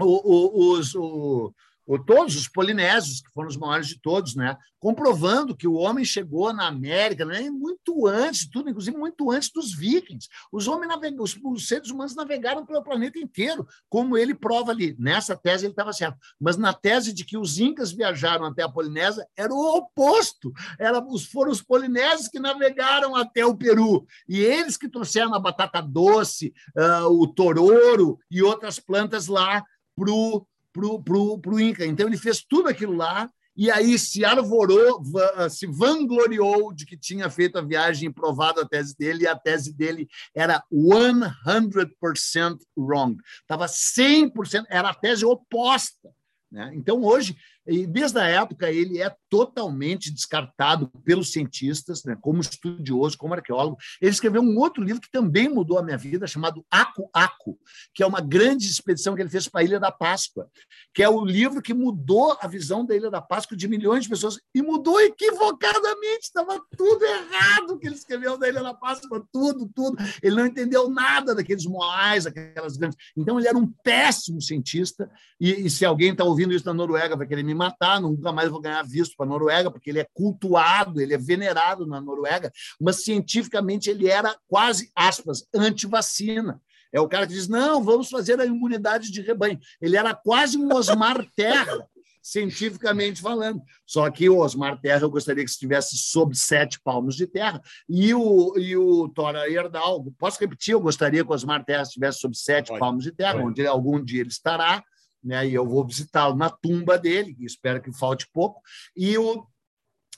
os, 0.00 0.94
os, 0.94 1.52
ou 1.86 1.98
todos 1.98 2.36
os 2.36 2.48
polinésios, 2.48 3.20
que 3.20 3.32
foram 3.32 3.48
os 3.48 3.56
maiores 3.56 3.88
de 3.88 4.00
todos, 4.00 4.34
né? 4.34 4.56
comprovando 4.82 5.56
que 5.56 5.68
o 5.68 5.74
homem 5.74 6.04
chegou 6.04 6.52
na 6.52 6.66
América 6.66 7.24
né? 7.24 7.48
muito 7.48 8.08
antes, 8.08 8.48
tudo, 8.50 8.68
inclusive 8.68 8.96
muito 8.96 9.30
antes 9.30 9.48
dos 9.48 9.72
vikings. 9.72 10.28
Os, 10.50 10.66
homens 10.66 10.88
navegam, 10.88 11.22
os, 11.22 11.38
os 11.44 11.68
seres 11.68 11.88
humanos 11.90 12.16
navegaram 12.16 12.66
pelo 12.66 12.82
planeta 12.82 13.16
inteiro, 13.16 13.64
como 13.88 14.18
ele 14.18 14.34
prova 14.34 14.72
ali. 14.72 14.96
Nessa 14.98 15.36
tese 15.36 15.66
ele 15.66 15.72
estava 15.72 15.92
certo. 15.92 16.18
Mas 16.40 16.56
na 16.56 16.72
tese 16.72 17.12
de 17.12 17.24
que 17.24 17.38
os 17.38 17.60
incas 17.60 17.92
viajaram 17.92 18.46
até 18.46 18.64
a 18.64 18.68
Polinésia, 18.68 19.24
era 19.36 19.54
o 19.54 19.76
oposto. 19.76 20.52
Era, 20.78 21.00
foram 21.30 21.52
os 21.52 21.62
polinésios 21.62 22.26
que 22.26 22.40
navegaram 22.40 23.14
até 23.14 23.46
o 23.46 23.56
Peru. 23.56 24.04
E 24.28 24.40
eles 24.40 24.76
que 24.76 24.88
trouxeram 24.88 25.32
a 25.32 25.38
batata 25.38 25.80
doce, 25.80 26.52
uh, 26.76 27.06
o 27.06 27.28
tororo 27.28 28.18
e 28.28 28.42
outras 28.42 28.80
plantas 28.80 29.28
lá 29.28 29.62
para 29.94 30.10
o 30.10 30.44
pro, 30.72 31.02
pro, 31.02 31.38
pro 31.38 31.60
Inca. 31.60 31.84
Então 31.84 32.06
ele 32.06 32.16
fez 32.16 32.42
tudo 32.42 32.68
aquilo 32.68 32.94
lá 32.94 33.30
e 33.54 33.70
aí 33.70 33.98
se 33.98 34.24
arvorou, 34.24 35.02
se 35.50 35.66
vangloriou 35.66 36.72
de 36.72 36.86
que 36.86 36.96
tinha 36.96 37.28
feito 37.28 37.58
a 37.58 37.62
viagem 37.62 38.08
e 38.08 38.12
provado 38.12 38.60
a 38.60 38.66
tese 38.66 38.96
dele, 38.96 39.24
e 39.24 39.26
a 39.26 39.36
tese 39.36 39.74
dele 39.74 40.08
era 40.34 40.62
100% 40.72 42.58
wrong. 42.76 43.16
Estava 43.40 43.66
100%, 43.66 44.64
era 44.70 44.88
a 44.88 44.94
tese 44.94 45.26
oposta. 45.26 46.10
Né? 46.50 46.70
Então, 46.74 47.02
hoje, 47.02 47.36
e 47.66 47.86
desde 47.86 48.18
a 48.18 48.26
época, 48.26 48.70
ele 48.70 49.02
é 49.02 49.14
totalmente 49.32 50.12
descartado 50.12 50.88
pelos 51.06 51.32
cientistas, 51.32 52.04
né, 52.04 52.14
como 52.20 52.42
estudioso, 52.42 53.16
como 53.16 53.32
arqueólogo. 53.32 53.78
Ele 53.98 54.10
escreveu 54.10 54.42
um 54.42 54.58
outro 54.58 54.84
livro 54.84 55.00
que 55.00 55.10
também 55.10 55.48
mudou 55.48 55.78
a 55.78 55.82
minha 55.82 55.96
vida, 55.96 56.26
chamado 56.26 56.62
Aco 56.70 57.08
Aco, 57.14 57.58
que 57.94 58.02
é 58.02 58.06
uma 58.06 58.20
grande 58.20 58.66
expedição 58.66 59.14
que 59.14 59.22
ele 59.22 59.30
fez 59.30 59.48
para 59.48 59.62
a 59.62 59.64
Ilha 59.64 59.80
da 59.80 59.90
Páscoa, 59.90 60.50
que 60.92 61.02
é 61.02 61.08
o 61.08 61.24
livro 61.24 61.62
que 61.62 61.72
mudou 61.72 62.36
a 62.42 62.46
visão 62.46 62.84
da 62.84 62.94
Ilha 62.94 63.10
da 63.10 63.22
Páscoa 63.22 63.56
de 63.56 63.66
milhões 63.66 64.02
de 64.04 64.10
pessoas, 64.10 64.38
e 64.54 64.60
mudou 64.60 65.00
equivocadamente, 65.00 66.24
estava 66.24 66.60
tudo 66.76 67.02
errado 67.02 67.78
que 67.78 67.86
ele 67.86 67.96
escreveu 67.96 68.36
da 68.36 68.46
Ilha 68.46 68.62
da 68.62 68.74
Páscoa, 68.74 69.26
tudo, 69.32 69.66
tudo. 69.74 69.96
Ele 70.22 70.36
não 70.36 70.44
entendeu 70.44 70.90
nada 70.90 71.34
daqueles 71.34 71.64
moais, 71.64 72.26
aquelas 72.26 72.76
grandes. 72.76 72.98
Então, 73.16 73.38
ele 73.38 73.48
era 73.48 73.56
um 73.56 73.72
péssimo 73.82 74.42
cientista, 74.42 75.10
e, 75.40 75.52
e 75.52 75.70
se 75.70 75.86
alguém 75.86 76.12
está 76.12 76.22
ouvindo 76.22 76.52
isso 76.52 76.66
na 76.66 76.74
Noruega 76.74 77.16
vai 77.16 77.26
querer 77.26 77.42
me 77.42 77.54
matar, 77.54 77.98
nunca 77.98 78.30
mais 78.30 78.50
vou 78.50 78.60
ganhar 78.60 78.82
visto 78.82 79.21
para 79.22 79.26
a 79.26 79.28
Noruega, 79.28 79.70
porque 79.70 79.90
ele 79.90 80.00
é 80.00 80.06
cultuado, 80.12 81.00
ele 81.00 81.14
é 81.14 81.18
venerado 81.18 81.86
na 81.86 82.00
Noruega, 82.00 82.52
mas 82.80 83.04
cientificamente 83.04 83.88
ele 83.88 84.08
era 84.08 84.36
quase, 84.48 84.90
aspas, 84.94 85.46
anti-vacina. 85.54 86.60
É 86.92 87.00
o 87.00 87.08
cara 87.08 87.26
que 87.26 87.32
diz: 87.32 87.48
não, 87.48 87.82
vamos 87.82 88.10
fazer 88.10 88.40
a 88.40 88.44
imunidade 88.44 89.10
de 89.10 89.22
rebanho. 89.22 89.58
Ele 89.80 89.96
era 89.96 90.14
quase 90.14 90.58
um 90.58 90.74
Osmar 90.74 91.24
Terra, 91.34 91.88
cientificamente 92.20 93.22
falando. 93.22 93.62
Só 93.86 94.10
que 94.10 94.28
o 94.28 94.38
Osmar 94.38 94.78
Terra 94.80 95.02
eu 95.02 95.10
gostaria 95.10 95.44
que 95.44 95.50
estivesse 95.50 95.96
sob 95.96 96.36
sete 96.36 96.78
palmos 96.80 97.16
de 97.16 97.26
terra. 97.26 97.62
E 97.88 98.12
o, 98.12 98.58
e 98.58 98.76
o 98.76 99.08
Tora 99.08 99.50
Herdal, 99.50 100.04
posso 100.18 100.38
repetir? 100.38 100.72
Eu 100.72 100.80
gostaria 100.80 101.24
que 101.24 101.30
o 101.30 101.34
Osmar 101.34 101.64
Terra 101.64 101.82
estivesse 101.82 102.18
sob 102.18 102.36
sete 102.36 102.76
palmos 102.78 103.04
de 103.04 103.12
terra, 103.12 103.42
onde 103.42 103.66
algum 103.66 104.02
dia 104.02 104.20
ele 104.20 104.30
estará 104.30 104.84
né? 105.22 105.46
e 105.46 105.54
eu 105.54 105.66
vou 105.66 105.86
visitá-lo 105.86 106.36
na 106.36 106.50
tumba 106.50 106.98
dele, 106.98 107.34
que 107.34 107.44
espero 107.44 107.80
que 107.80 107.92
falte 107.92 108.28
pouco, 108.32 108.60
e 108.96 109.16
o, 109.16 109.46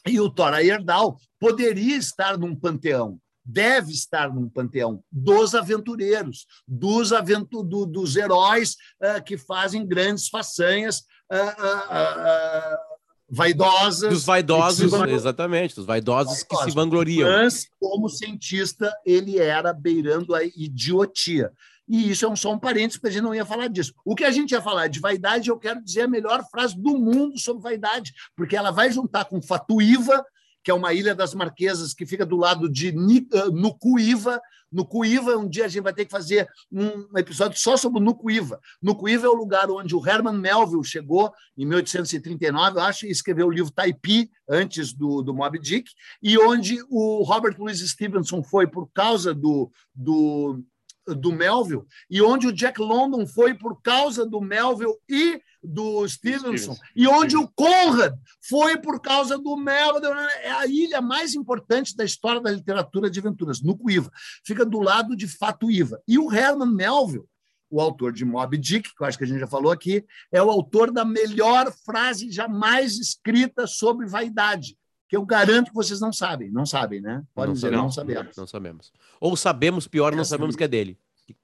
e 0.06 0.20
o 0.20 0.30
Thor 0.30 0.54
Heyerdahl 0.54 1.16
poderia 1.38 1.96
estar 1.96 2.38
num 2.38 2.54
panteão, 2.54 3.18
deve 3.44 3.92
estar 3.92 4.32
num 4.32 4.48
panteão 4.48 5.02
dos 5.10 5.54
aventureiros, 5.54 6.46
dos, 6.66 7.12
aventu 7.12 7.62
do, 7.62 7.84
dos 7.84 8.16
heróis 8.16 8.76
uh, 9.02 9.22
que 9.22 9.36
fazem 9.36 9.86
grandes 9.86 10.28
façanhas 10.28 11.00
uh, 11.30 11.36
uh, 11.36 12.94
vaidosas. 13.28 14.10
Dos 14.10 14.24
vaidosos, 14.24 14.92
exatamente, 15.08 15.74
dos 15.74 15.84
vaidosos 15.84 16.42
que 16.42 16.56
se 16.56 16.70
vangloriam. 16.70 17.28
Mas, 17.28 17.68
como 17.78 18.08
cientista, 18.08 18.92
ele 19.04 19.38
era 19.38 19.72
beirando 19.72 20.34
a 20.34 20.44
idiotia. 20.44 21.52
E 21.88 22.10
isso 22.10 22.24
é 22.24 22.28
um, 22.28 22.36
só 22.36 22.52
um 22.52 22.58
parênteses, 22.58 22.96
porque 22.96 23.08
a 23.08 23.12
gente 23.12 23.22
não 23.22 23.34
ia 23.34 23.44
falar 23.44 23.68
disso. 23.68 23.92
O 24.04 24.14
que 24.14 24.24
a 24.24 24.30
gente 24.30 24.52
ia 24.52 24.62
falar 24.62 24.88
de 24.88 25.00
vaidade, 25.00 25.50
eu 25.50 25.58
quero 25.58 25.82
dizer 25.82 26.02
a 26.02 26.08
melhor 26.08 26.42
frase 26.50 26.80
do 26.80 26.98
mundo 26.98 27.38
sobre 27.38 27.62
vaidade, 27.62 28.12
porque 28.34 28.56
ela 28.56 28.70
vai 28.70 28.90
juntar 28.90 29.26
com 29.26 29.42
Fatuíva, 29.42 30.24
que 30.64 30.70
é 30.70 30.74
uma 30.74 30.94
ilha 30.94 31.14
das 31.14 31.34
Marquesas 31.34 31.92
que 31.92 32.06
fica 32.06 32.24
do 32.24 32.36
lado 32.36 32.70
de 32.70 32.88
uh, 32.88 33.50
Nucuíva. 33.52 34.40
Nucuíva, 34.72 35.36
um 35.36 35.46
dia 35.46 35.66
a 35.66 35.68
gente 35.68 35.82
vai 35.82 35.92
ter 35.92 36.06
que 36.06 36.10
fazer 36.10 36.48
um 36.72 37.18
episódio 37.18 37.60
só 37.60 37.76
sobre 37.76 38.00
Nucuíva. 38.00 38.58
Nucuíva 38.82 39.26
é 39.26 39.28
o 39.28 39.34
lugar 39.34 39.70
onde 39.70 39.94
o 39.94 40.04
Herman 40.04 40.38
Melville 40.38 40.82
chegou 40.82 41.30
em 41.56 41.66
1839, 41.66 42.78
eu 42.78 42.82
acho, 42.82 43.06
e 43.06 43.10
escreveu 43.10 43.46
o 43.46 43.50
livro 43.50 43.70
Taipi, 43.70 44.30
antes 44.48 44.94
do, 44.94 45.22
do 45.22 45.34
Moby 45.34 45.60
Dick, 45.60 45.90
e 46.22 46.38
onde 46.38 46.82
o 46.88 47.22
Robert 47.22 47.56
Louis 47.58 47.78
Stevenson 47.78 48.42
foi 48.42 48.66
por 48.66 48.90
causa 48.92 49.34
do, 49.34 49.70
do 49.94 50.64
do 51.06 51.32
Melville, 51.32 51.84
e 52.08 52.22
onde 52.22 52.46
o 52.46 52.52
Jack 52.52 52.80
London 52.80 53.26
foi 53.26 53.54
por 53.54 53.80
causa 53.82 54.24
do 54.24 54.40
Melville 54.40 54.96
e 55.08 55.40
do 55.62 56.06
Stevenson, 56.06 56.76
e 56.94 57.06
onde 57.06 57.36
o 57.36 57.48
Conrad 57.48 58.14
foi 58.48 58.76
por 58.76 59.00
causa 59.00 59.38
do 59.38 59.56
Melville. 59.56 60.06
É 60.42 60.52
a 60.52 60.66
ilha 60.66 61.00
mais 61.00 61.34
importante 61.34 61.96
da 61.96 62.04
história 62.04 62.40
da 62.40 62.50
literatura 62.50 63.10
de 63.10 63.18
aventuras, 63.18 63.62
no 63.62 63.76
Cuiva. 63.76 64.10
Fica 64.44 64.64
do 64.64 64.80
lado 64.80 65.16
de 65.16 65.26
Fatuíva. 65.26 66.00
E 66.06 66.18
o 66.18 66.32
Herman 66.32 66.72
Melville, 66.72 67.24
o 67.70 67.80
autor 67.80 68.12
de 68.12 68.24
Moby 68.24 68.58
Dick, 68.58 68.94
que 68.94 69.02
eu 69.02 69.06
acho 69.06 69.18
que 69.18 69.24
a 69.24 69.26
gente 69.26 69.40
já 69.40 69.46
falou 69.46 69.72
aqui, 69.72 70.04
é 70.30 70.42
o 70.42 70.50
autor 70.50 70.90
da 70.90 71.04
melhor 71.04 71.72
frase 71.84 72.30
jamais 72.30 72.98
escrita 72.98 73.66
sobre 73.66 74.06
vaidade 74.06 74.76
que 75.14 75.16
eu 75.16 75.24
garanto 75.24 75.68
que 75.68 75.74
vocês 75.74 76.00
não 76.00 76.12
sabem. 76.12 76.50
Não 76.50 76.66
sabem, 76.66 77.00
né? 77.00 77.24
Podem 77.32 77.48
não 77.48 77.54
dizer, 77.54 77.68
sabemos, 77.68 77.84
não 77.84 77.90
sabemos. 77.92 78.36
Não 78.36 78.46
sabemos. 78.46 78.92
Ou 79.20 79.36
sabemos, 79.36 79.86
pior, 79.86 80.14
não 80.14 80.24
sabemos 80.24 80.56
que 80.56 80.64
é 80.64 80.68
dele. 80.68 80.98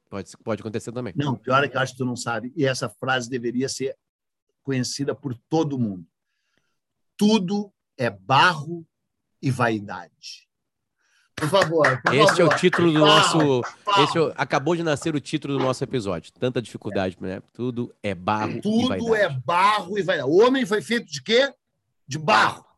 Pode, 0.09 0.31
pode 0.43 0.61
acontecer 0.61 0.91
também. 0.91 1.15
Não, 1.17 1.37
pior 1.37 1.63
é 1.63 1.69
que 1.69 1.77
eu 1.77 1.81
acho 1.81 1.93
que 1.93 1.99
tu 1.99 2.05
não 2.05 2.17
sabe. 2.17 2.53
E 2.57 2.67
essa 2.67 2.89
frase 2.89 3.31
deveria 3.31 3.69
ser 3.69 3.97
conhecida 4.65 5.15
por 5.15 5.37
todo 5.49 5.79
mundo. 5.79 6.05
Tudo 7.17 7.73
é 7.97 8.11
barro 8.11 8.85
e 9.41 9.53
vaidade. 9.53 10.49
Por 11.37 11.49
favor. 11.49 12.03
Por 12.03 12.15
este 12.15 12.39
favor. 12.39 12.53
é 12.53 12.55
o 12.55 12.59
título 12.59 12.93
do 12.93 12.99
nosso. 12.99 13.63
Este 14.03 14.19
é, 14.19 14.35
acabou 14.37 14.75
de 14.75 14.83
nascer 14.83 15.15
o 15.15 15.21
título 15.21 15.57
do 15.57 15.65
nosso 15.65 15.85
episódio. 15.85 16.33
Tanta 16.33 16.61
dificuldade, 16.61 17.17
né? 17.21 17.41
Tudo 17.53 17.95
é 18.03 18.17
barro 18.17 18.61
Tudo 18.61 18.85
e 18.85 18.89
vaidade. 18.89 19.05
Tudo 19.05 19.15
é 19.15 19.29
barro 19.29 19.97
e 19.97 20.03
vaidade. 20.03 20.29
O 20.29 20.45
homem 20.45 20.67
foi 20.67 20.83
feito 20.83 21.07
de 21.07 21.23
quê? 21.23 21.55
De 22.07 22.19
barro. 22.19 22.70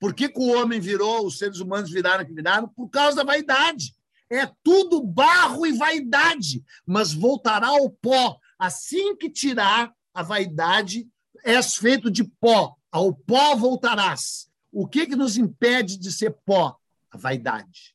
Por 0.00 0.14
que, 0.14 0.30
que 0.30 0.40
o 0.40 0.56
homem 0.56 0.80
virou, 0.80 1.26
os 1.26 1.36
seres 1.36 1.60
humanos 1.60 1.90
viraram 1.90 2.24
que 2.24 2.32
viraram? 2.32 2.66
Por 2.66 2.88
causa 2.88 3.18
da 3.18 3.24
vaidade. 3.24 3.94
É 4.30 4.50
tudo 4.62 5.04
barro 5.04 5.66
e 5.66 5.72
vaidade, 5.72 6.64
mas 6.86 7.12
voltará 7.12 7.66
ao 7.68 7.90
pó. 7.90 8.38
Assim 8.58 9.14
que 9.14 9.28
tirar 9.28 9.92
a 10.14 10.22
vaidade, 10.22 11.06
és 11.44 11.76
feito 11.76 12.10
de 12.10 12.24
pó. 12.24 12.74
Ao 12.90 13.12
pó 13.12 13.54
voltarás. 13.54 14.48
O 14.72 14.86
que, 14.86 15.06
que 15.06 15.14
nos 15.14 15.36
impede 15.36 15.98
de 15.98 16.10
ser 16.10 16.34
pó? 16.46 16.76
A 17.10 17.18
vaidade. 17.18 17.94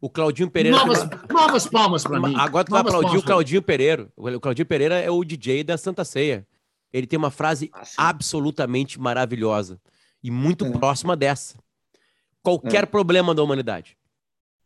O 0.00 0.08
Claudinho 0.08 0.50
Pereira. 0.50 0.76
Novas, 0.76 1.08
novas 1.28 1.66
palmas 1.66 2.04
para 2.04 2.20
mim. 2.20 2.34
Agora 2.36 2.64
tu 2.64 2.70
vai 2.70 2.80
aplaudir 2.80 3.16
o 3.16 3.22
Claudinho 3.22 3.62
Pereira. 3.62 4.08
O 4.16 4.38
Claudinho 4.38 4.66
Pereira 4.66 4.98
é 5.00 5.10
o 5.10 5.24
DJ 5.24 5.64
da 5.64 5.76
Santa 5.76 6.04
Ceia. 6.04 6.46
Ele 6.92 7.06
tem 7.06 7.18
uma 7.18 7.30
frase 7.30 7.70
ah, 7.72 7.82
absolutamente 7.96 9.00
maravilhosa 9.00 9.80
e 10.22 10.30
muito 10.30 10.64
é. 10.66 10.70
próxima 10.70 11.16
dessa. 11.16 11.58
Qualquer 12.42 12.84
é. 12.84 12.86
problema 12.86 13.34
da 13.34 13.42
humanidade. 13.42 13.96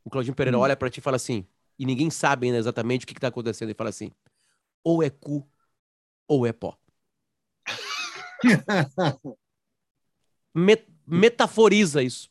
O 0.05 0.11
Claudinho 0.11 0.35
Pereira 0.35 0.59
hum. 0.59 0.61
olha 0.61 0.77
para 0.77 0.91
ti 0.91 0.99
e 0.99 1.03
fala 1.03 1.17
assim, 1.17 1.47
e 1.79 1.85
ninguém 1.87 2.11
sabe 2.11 2.47
ainda 2.47 2.59
exatamente 2.59 3.05
o 3.05 3.07
que, 3.07 3.15
está 3.15 3.29
acontecendo, 3.29 3.71
e 3.71 3.75
fala 3.75 3.91
assim: 3.91 4.11
ou 4.83 5.03
é 5.03 5.11
cu 5.11 5.49
ou 6.27 6.47
é 6.47 6.53
pó. 6.53 6.79
Met 10.55 10.87
metaforiza 11.07 12.03
isso. 12.03 12.31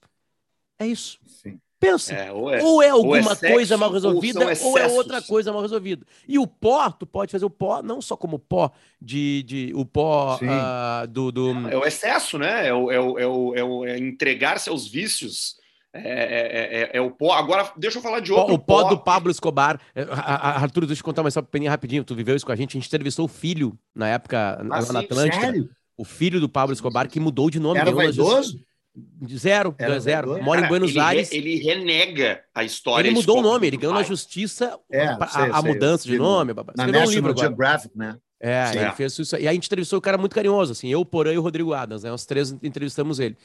É 0.80 0.88
isso. 0.88 1.20
Sim. 1.26 1.60
Pensa. 1.84 2.14
É, 2.14 2.32
ou, 2.32 2.54
é, 2.54 2.64
ou, 2.64 2.82
é, 2.82 2.90
alguma 2.90 3.18
ou 3.18 3.18
é 3.18 3.36
sexo, 3.36 3.54
coisa 3.54 3.78
mal 3.78 3.92
resolvida, 3.92 4.40
ou, 4.40 4.72
ou, 4.72 4.78
é 4.78 4.88
outra 4.88 5.22
coisa 5.22 5.52
mal 5.52 5.62
resolvida. 5.62 6.06
E 6.26 6.40
o 6.40 6.48
pó, 6.48 6.90
tu 6.90 7.06
pode 7.06 7.32
fazer 7.32 7.44
o 7.44 7.50
pó 7.50 7.84
não 7.84 8.02
só 8.02 8.16
como 8.16 8.40
pó 8.40 8.72
de. 9.02 9.44
de 9.44 9.72
o 9.76 9.86
pó 9.86 10.38
uh, 10.38 11.08
do, 11.08 11.32
do. 11.32 11.70
É 11.70 11.78
o 11.78 11.84
excesso, 11.84 12.38
né? 12.38 12.68
É 12.68 12.74
o, 12.74 12.90
é 12.90 13.00
o, 13.00 13.20
é 13.20 13.64
o, 13.64 13.86
é 13.86 13.92
é 13.92 13.98
entregar-se 13.98 14.70
aos 14.70 14.88
vícios. 14.88 15.62
É, 15.96 16.90
é, 16.94 17.02
o 17.02 17.12
pó. 17.12 17.34
Agora, 17.34 17.72
deixa 17.78 18.00
eu 18.00 18.02
falar 18.02 18.20
de 18.22 18.32
outro. 18.32 18.56
O 18.56 18.60
pó, 18.60 18.84
pó. 18.84 18.90
do 18.90 18.98
Pablo 18.98 19.30
Escobar. 19.30 19.80
Arthur, 19.94 20.88
deixa 20.88 21.02
eu 21.02 21.06
contar 21.06 21.22
uma 21.22 21.28
história 21.28 21.46
pequenininha 21.46 21.70
rapidinho. 21.70 22.04
Tu 22.04 22.16
viveu 22.16 22.36
isso 22.36 22.46
com 22.46 22.52
a 22.52 22.56
gente. 22.56 22.78
A 22.78 22.80
gente 22.80 22.88
entrevistou 22.88 23.26
o 23.26 23.28
filho 23.28 23.78
na 23.94 24.08
época, 24.08 24.58
ah, 24.60 24.64
na 24.64 25.00
Atlântica. 25.02 25.40
Sério? 25.40 25.70
O 25.96 26.04
filho 26.04 26.40
do 26.40 26.50
Pablo 26.50 26.74
Escobar, 26.74 27.08
que 27.08 27.20
mudou 27.20 27.50
de 27.50 27.60
nome. 27.60 27.80
Era 27.80 27.92
vaidoso? 27.92 28.58
Zero, 29.28 29.74
Era 29.78 30.00
zero. 30.00 30.28
Vaidoso. 30.28 30.46
Mora 30.46 30.62
Cara, 30.62 30.68
em 30.68 30.70
Buenos 30.70 30.92
ele 30.92 31.00
Aires. 31.00 31.32
Re, 31.32 31.38
ele 31.38 31.56
renega 31.56 32.44
a 32.54 32.64
história. 32.64 33.08
Ele 33.08 33.16
mudou 33.16 33.40
o 33.40 33.42
nome, 33.42 33.66
ele 33.66 33.78
ganhou 33.78 33.96
na 33.96 34.04
justiça 34.04 34.80
é, 34.92 35.08
a, 35.08 35.28
sei, 35.28 35.50
a, 35.52 35.62
mudança 35.62 36.08
de 36.08 36.18
nome. 36.18 36.54
Na 36.54 36.86
National 36.86 37.08
um 37.08 37.12
livro 37.12 37.38
Geographic, 37.38 37.98
né? 37.98 38.18
É, 38.40 38.68
Sim. 38.68 38.80
ele 38.80 38.92
fez 38.92 39.18
isso. 39.18 39.36
E 39.36 39.40
aí 39.40 39.48
a 39.48 39.54
gente 39.54 39.66
entrevistou 39.66 39.98
o 39.98 40.02
cara 40.02 40.18
muito 40.18 40.36
carinhoso, 40.36 40.74
assim, 40.74 40.90
eu, 40.90 41.04
Porã 41.04 41.34
e 41.34 41.38
o 41.38 41.42
Rodrigo 41.42 41.74
Adams, 41.74 42.04
né? 42.04 42.10
Nós 42.10 42.26
três 42.26 42.52
entrevistamos 42.52 43.20
ele. 43.20 43.36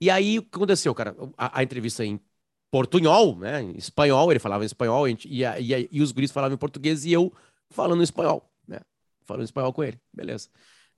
E 0.00 0.10
aí 0.10 0.38
o 0.38 0.42
que 0.42 0.56
aconteceu, 0.56 0.94
cara? 0.94 1.14
A, 1.36 1.60
a 1.60 1.62
entrevista 1.62 2.04
em 2.04 2.18
portunhol, 2.70 3.38
né? 3.38 3.62
Em 3.62 3.76
espanhol, 3.76 4.32
ele 4.32 4.40
falava 4.40 4.64
em 4.64 4.66
espanhol, 4.66 5.06
e, 5.06 5.16
e, 5.26 5.44
e, 5.44 5.88
e 5.92 6.02
os 6.02 6.10
guris 6.10 6.32
falavam 6.32 6.54
em 6.54 6.58
português 6.58 7.04
e 7.04 7.12
eu 7.12 7.32
falando 7.70 8.00
em 8.00 8.04
espanhol, 8.04 8.50
né? 8.66 8.80
Falando 9.24 9.42
em 9.42 9.44
espanhol 9.44 9.72
com 9.72 9.84
ele, 9.84 10.00
beleza. 10.12 10.48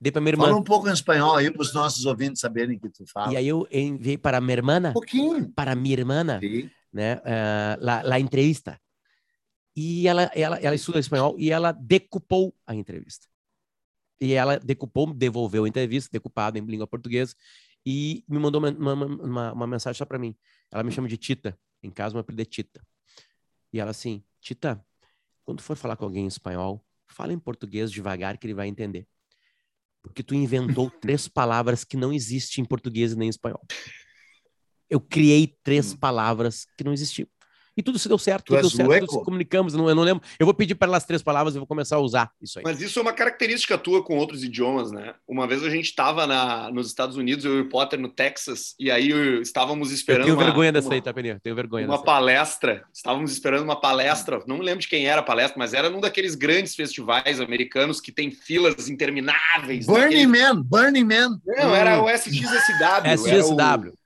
Dei 0.01 0.11
para 0.11 0.21
minha 0.21 0.31
irmã. 0.31 0.45
Fala 0.45 0.57
um 0.57 0.63
pouco 0.63 0.87
em 0.87 0.93
espanhol 0.93 1.35
aí 1.35 1.51
para 1.51 1.61
os 1.61 1.73
nossos 1.73 2.05
ouvintes 2.05 2.39
saberem 2.39 2.79
que 2.79 2.89
tu 2.89 3.05
fala. 3.05 3.33
E 3.33 3.37
aí 3.37 3.47
eu 3.47 3.67
enviei 3.71 4.17
para 4.17 4.39
minha 4.39 4.53
irmã, 4.53 4.79
um 4.89 4.93
pouquinho. 4.93 5.49
para 5.49 5.75
minha 5.75 5.93
irmã, 5.93 6.23
né? 6.23 7.15
Uh, 7.17 8.19
entrevista. 8.19 8.79
E 9.75 10.07
ela, 10.07 10.23
ela, 10.33 10.57
ela 10.57 10.75
estuda 10.75 10.99
espanhol 10.99 11.35
e 11.37 11.51
ela 11.51 11.71
decupou 11.71 12.53
a 12.65 12.73
entrevista. 12.73 13.27
E 14.21 14.33
ela 14.33 14.57
decupou, 14.57 15.13
devolveu 15.13 15.63
a 15.65 15.67
entrevista, 15.67 16.09
decupada 16.11 16.57
em 16.57 16.65
língua 16.65 16.87
portuguesa, 16.87 17.35
e 17.85 18.23
me 18.27 18.37
mandou 18.37 18.61
uma, 18.61 18.69
uma, 18.69 19.05
uma, 19.05 19.53
uma 19.53 19.67
mensagem 19.67 19.97
só 19.97 20.05
para 20.05 20.19
mim. 20.19 20.35
Ela 20.71 20.83
me 20.83 20.91
chama 20.91 21.07
de 21.07 21.17
Tita. 21.17 21.57
Em 21.81 21.89
casa, 21.89 22.13
meu 22.13 22.21
apelido 22.21 22.41
é 22.41 22.45
Tita. 22.45 22.85
E 23.71 23.79
ela 23.79 23.91
assim, 23.91 24.23
Tita, 24.41 24.83
quando 25.45 25.61
for 25.61 25.77
falar 25.77 25.95
com 25.95 26.05
alguém 26.05 26.25
em 26.25 26.27
espanhol, 26.27 26.85
fala 27.07 27.31
em 27.31 27.39
português 27.39 27.91
devagar 27.91 28.37
que 28.37 28.45
ele 28.47 28.53
vai 28.53 28.67
entender. 28.67 29.07
Porque 30.01 30.23
tu 30.23 30.33
inventou 30.33 30.89
três 31.01 31.27
palavras 31.27 31.83
que 31.83 31.97
não 31.97 32.13
existem 32.13 32.63
em 32.63 32.67
português 32.67 33.15
nem 33.15 33.27
em 33.27 33.29
espanhol. 33.29 33.61
Eu 34.89 34.99
criei 34.99 35.55
três 35.63 35.93
hum. 35.93 35.97
palavras 35.97 36.65
que 36.77 36.83
não 36.83 36.93
existiam. 36.93 37.27
E 37.79 37.81
tudo 37.81 37.97
se 37.97 38.09
deu 38.09 38.17
certo, 38.17 38.47
tu 38.47 38.55
tudo 38.55 38.59
deu 38.59 38.69
certo, 38.69 39.07
tudo 39.07 39.19
se 39.19 39.25
comunicamos, 39.25 39.73
não, 39.73 39.87
eu 39.87 39.95
não 39.95 40.03
lembro. 40.03 40.21
Eu 40.37 40.45
vou 40.45 40.53
pedir 40.53 40.75
para 40.75 40.89
elas 40.89 41.05
três 41.05 41.23
palavras 41.23 41.55
e 41.55 41.59
vou 41.59 41.65
começar 41.65 41.95
a 41.95 41.99
usar 41.99 42.29
isso 42.41 42.59
aí. 42.59 42.63
Mas 42.65 42.81
isso 42.81 42.99
é 42.99 43.01
uma 43.01 43.13
característica 43.13 43.77
tua 43.77 44.03
com 44.03 44.17
outros 44.17 44.43
idiomas, 44.43 44.91
né? 44.91 45.13
Uma 45.25 45.47
vez 45.47 45.63
a 45.63 45.69
gente 45.69 45.85
estava 45.85 46.27
nos 46.71 46.87
Estados 46.87 47.15
Unidos, 47.15 47.45
eu 47.45 47.57
e 47.57 47.61
o 47.61 47.69
Potter 47.69 47.97
no 47.97 48.09
Texas, 48.09 48.75
e 48.77 48.91
aí 48.91 49.11
estávamos 49.39 49.93
esperando. 49.93 50.23
Eu 50.23 50.25
tenho 50.25 50.37
uma, 50.37 50.43
vergonha 50.43 50.73
dessa 50.73 50.89
uma, 50.89 50.95
aí, 50.95 51.01
tá, 51.01 51.13
Peninha? 51.13 51.39
Tenho 51.41 51.55
vergonha. 51.55 51.87
Uma 51.87 52.03
palestra. 52.03 52.83
Estávamos 52.93 53.31
esperando 53.31 53.63
uma 53.63 53.79
palestra. 53.79 54.43
Não 54.45 54.57
me 54.57 54.65
lembro 54.65 54.81
de 54.81 54.89
quem 54.89 55.07
era 55.07 55.21
a 55.21 55.23
palestra, 55.23 55.57
mas 55.57 55.73
era 55.73 55.89
num 55.89 56.01
daqueles 56.01 56.35
grandes 56.35 56.75
festivais 56.75 57.39
americanos 57.39 58.01
que 58.01 58.11
tem 58.11 58.29
filas 58.29 58.89
intermináveis. 58.89 59.85
Burning 59.85 60.27
Man, 60.27 60.61
Burning 60.63 61.05
Man. 61.05 61.39
Não, 61.45 61.73
era 61.73 62.03
o 62.03 62.09
SXSW. 62.09 63.07
SXSW. 63.15 63.98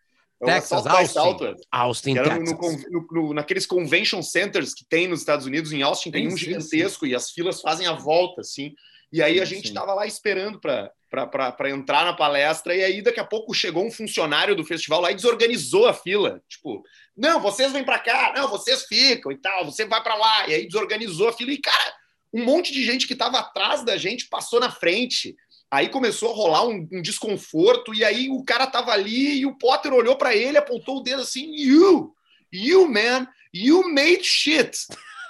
É 0.44 0.56
Texas, 0.56 0.86
Austin. 0.86 1.56
Austin, 1.72 2.14
Texas. 2.16 2.52
No, 2.92 3.02
no, 3.02 3.08
no, 3.12 3.34
naqueles 3.34 3.66
convention 3.66 4.22
centers 4.22 4.74
que 4.74 4.86
tem 4.86 5.08
nos 5.08 5.20
Estados 5.20 5.46
Unidos, 5.46 5.72
em 5.72 5.82
Austin, 5.82 6.12
tem 6.12 6.28
um 6.28 6.38
gigantesco 6.38 7.06
sim. 7.06 7.12
e 7.12 7.16
as 7.16 7.32
filas 7.32 7.62
fazem 7.62 7.88
a 7.88 7.94
volta, 7.94 8.42
assim. 8.42 8.74
E 9.12 9.22
aí 9.22 9.40
a 9.40 9.46
gente 9.46 9.66
estava 9.66 9.94
lá 9.94 10.08
esperando 10.08 10.60
para 10.60 11.70
entrar 11.70 12.04
na 12.04 12.14
palestra, 12.14 12.76
e 12.76 12.84
aí 12.84 13.02
daqui 13.02 13.20
a 13.20 13.26
pouco 13.26 13.54
chegou 13.54 13.86
um 13.86 13.92
funcionário 13.92 14.56
do 14.56 14.66
festival 14.66 15.02
lá 15.02 15.12
e 15.12 15.16
desorganizou 15.16 15.88
a 15.88 15.94
fila. 15.94 16.42
Tipo, 16.50 16.84
não, 17.16 17.40
vocês 17.40 17.72
vêm 17.72 17.84
para 17.84 18.00
cá, 18.00 18.34
não, 18.36 18.48
vocês 18.48 18.86
ficam 18.86 19.32
e 19.32 19.38
tal, 19.38 19.66
você 19.66 19.86
vai 19.86 20.02
para 20.02 20.16
lá. 20.16 20.48
E 20.48 20.56
aí 20.56 20.66
desorganizou 20.66 21.30
a 21.30 21.34
fila. 21.34 21.52
E, 21.52 21.60
cara, 21.60 21.94
um 22.34 22.44
monte 22.44 22.74
de 22.74 22.84
gente 22.84 23.06
que 23.06 23.14
estava 23.14 23.38
atrás 23.38 23.86
da 23.86 23.96
gente 23.98 24.28
passou 24.28 24.60
na 24.60 24.72
frente. 24.72 25.36
Aí 25.74 25.90
começou 25.90 26.32
a 26.32 26.36
rolar 26.36 26.68
um, 26.68 26.88
um, 26.92 27.02
desconforto, 27.02 27.96
e 27.96 28.06
aí 28.06 28.30
o 28.30 28.44
cara 28.44 28.68
tava 28.68 28.92
ali 28.92 29.40
e 29.40 29.46
o 29.48 29.58
Potter 29.58 29.92
olhou 29.92 30.16
para 30.16 30.36
ele, 30.36 30.56
apontou 30.56 30.98
o 30.98 31.02
dedo 31.02 31.24
assim: 31.24 31.52
You, 31.52 32.14
you 32.54 32.88
man, 32.88 33.28
you 33.52 33.92
made 33.92 34.24
shit. 34.24 34.78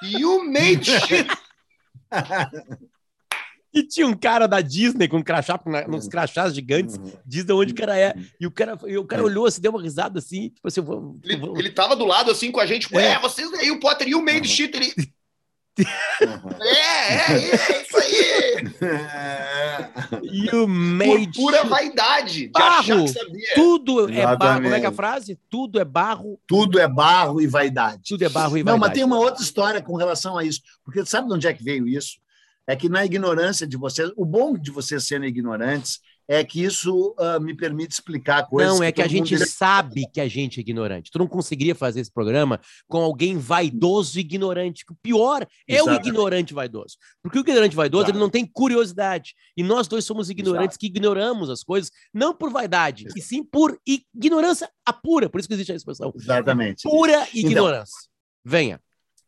You 0.01 0.43
made 0.43 0.83
shit. 0.83 1.27
E 3.75 3.81
tinha 3.81 4.05
um 4.05 4.15
cara 4.15 4.45
da 4.45 4.61
Disney 4.61 5.07
com 5.07 5.17
um 5.17 5.23
crachá, 5.23 5.59
uns 5.89 6.07
crachás 6.07 6.53
gigantes, 6.53 6.95
uhum. 6.95 7.11
diz 7.25 7.43
de 7.43 7.51
onde 7.53 7.73
o 7.73 7.75
cara 7.75 7.99
é. 7.99 8.13
E 8.39 8.45
o 8.45 8.51
cara, 8.51 8.77
e 8.85 8.95
o 8.99 9.03
cara 9.03 9.23
é. 9.23 9.25
olhou 9.25 9.47
assim, 9.47 9.61
deu 9.61 9.71
uma 9.71 9.81
risada 9.81 10.19
assim, 10.19 10.49
tipo 10.49 10.67
assim, 10.67 10.79
vou, 10.79 11.19
ele, 11.23 11.37
vou... 11.37 11.57
ele 11.57 11.71
tava 11.71 11.95
do 11.95 12.05
lado 12.05 12.29
assim 12.29 12.51
com 12.51 12.59
a 12.59 12.67
gente, 12.67 12.95
é, 12.95 13.17
vocês 13.17 13.51
aí, 13.53 13.71
o 13.71 13.79
Potter 13.79 14.07
e 14.07 14.13
o 14.13 14.21
meio 14.21 14.37
uhum. 14.37 14.43
shit, 14.43 14.75
ele. 14.75 14.93
Uhum. 15.79 16.51
É, 16.61 16.73
é, 16.75 17.31
é, 17.31 17.81
isso 17.81 17.97
aí! 17.97 18.13
E 20.23 20.55
o 20.55 20.67
made 20.67 21.25
Por 21.27 21.51
pura 21.51 21.63
vaidade 21.63 22.47
barro, 22.49 23.05
Tudo 23.55 24.09
Exatamente. 24.09 24.19
é 24.19 24.37
barro. 24.37 24.61
Como 24.61 24.75
é 24.75 24.79
que 24.79 24.85
é 24.85 24.89
a 24.89 24.91
frase? 24.91 25.39
Tudo 25.49 25.79
é 25.79 25.85
barro. 25.85 26.39
Tudo 26.47 26.79
é 26.79 26.87
barro 26.87 27.41
e 27.41 27.47
vaidade. 27.47 28.01
Tudo 28.07 28.23
é 28.23 28.29
barro 28.29 28.57
e 28.57 28.63
Não, 28.63 28.73
vaidade. 28.73 28.79
mas 28.79 28.93
tem 28.93 29.03
uma 29.03 29.17
outra 29.17 29.43
história 29.43 29.81
com 29.81 29.95
relação 29.95 30.37
a 30.37 30.43
isso. 30.43 30.61
Porque 30.83 31.05
sabe 31.05 31.27
de 31.27 31.33
onde 31.33 31.47
é 31.47 31.53
que 31.53 31.63
veio 31.63 31.87
isso? 31.87 32.17
É 32.67 32.75
que 32.75 32.87
na 32.87 33.05
ignorância 33.05 33.67
de 33.67 33.75
vocês, 33.75 34.11
o 34.15 34.25
bom 34.25 34.57
de 34.57 34.71
vocês 34.71 35.05
serem 35.05 35.29
ignorantes 35.29 35.99
é 36.27 36.43
que 36.43 36.63
isso 36.63 37.15
uh, 37.19 37.39
me 37.41 37.55
permite 37.55 37.91
explicar 37.91 38.47
coisas. 38.47 38.73
Não, 38.73 38.83
é 38.83 38.91
que, 38.91 38.95
que 38.95 39.01
a 39.01 39.07
gente 39.07 39.37
sabe 39.45 40.05
que 40.11 40.21
a 40.21 40.27
gente 40.27 40.59
é 40.59 40.61
ignorante. 40.61 41.11
Tu 41.11 41.19
não 41.19 41.27
conseguiria 41.27 41.75
fazer 41.75 42.01
esse 42.01 42.11
programa 42.11 42.59
com 42.87 42.99
alguém 42.99 43.37
vaidoso 43.37 44.17
e 44.17 44.21
ignorante. 44.21 44.85
O 44.89 44.95
pior 44.95 45.45
é 45.67 45.75
Exatamente. 45.75 46.05
o 46.05 46.09
ignorante 46.09 46.53
vaidoso. 46.53 46.97
Porque 47.21 47.37
o 47.37 47.41
ignorante 47.41 47.75
vaidoso 47.75 48.09
ele 48.09 48.19
não 48.19 48.29
tem 48.29 48.45
curiosidade. 48.45 49.35
E 49.55 49.63
nós 49.63 49.87
dois 49.87 50.05
somos 50.05 50.29
ignorantes 50.29 50.75
Exato. 50.75 50.79
que 50.79 50.87
ignoramos 50.87 51.49
as 51.49 51.63
coisas, 51.63 51.91
não 52.13 52.33
por 52.33 52.49
vaidade, 52.49 53.05
Exato. 53.05 53.19
e 53.19 53.21
sim 53.21 53.43
por 53.43 53.77
ignorância 53.85 54.69
apura. 54.85 55.29
Por 55.29 55.39
isso 55.39 55.47
que 55.47 55.53
existe 55.53 55.71
a 55.71 55.75
expressão. 55.75 56.13
Exatamente. 56.15 56.83
Pura 56.83 57.27
então, 57.33 57.49
ignorância. 57.51 57.95
Então, 57.99 58.13
Venha. 58.45 58.81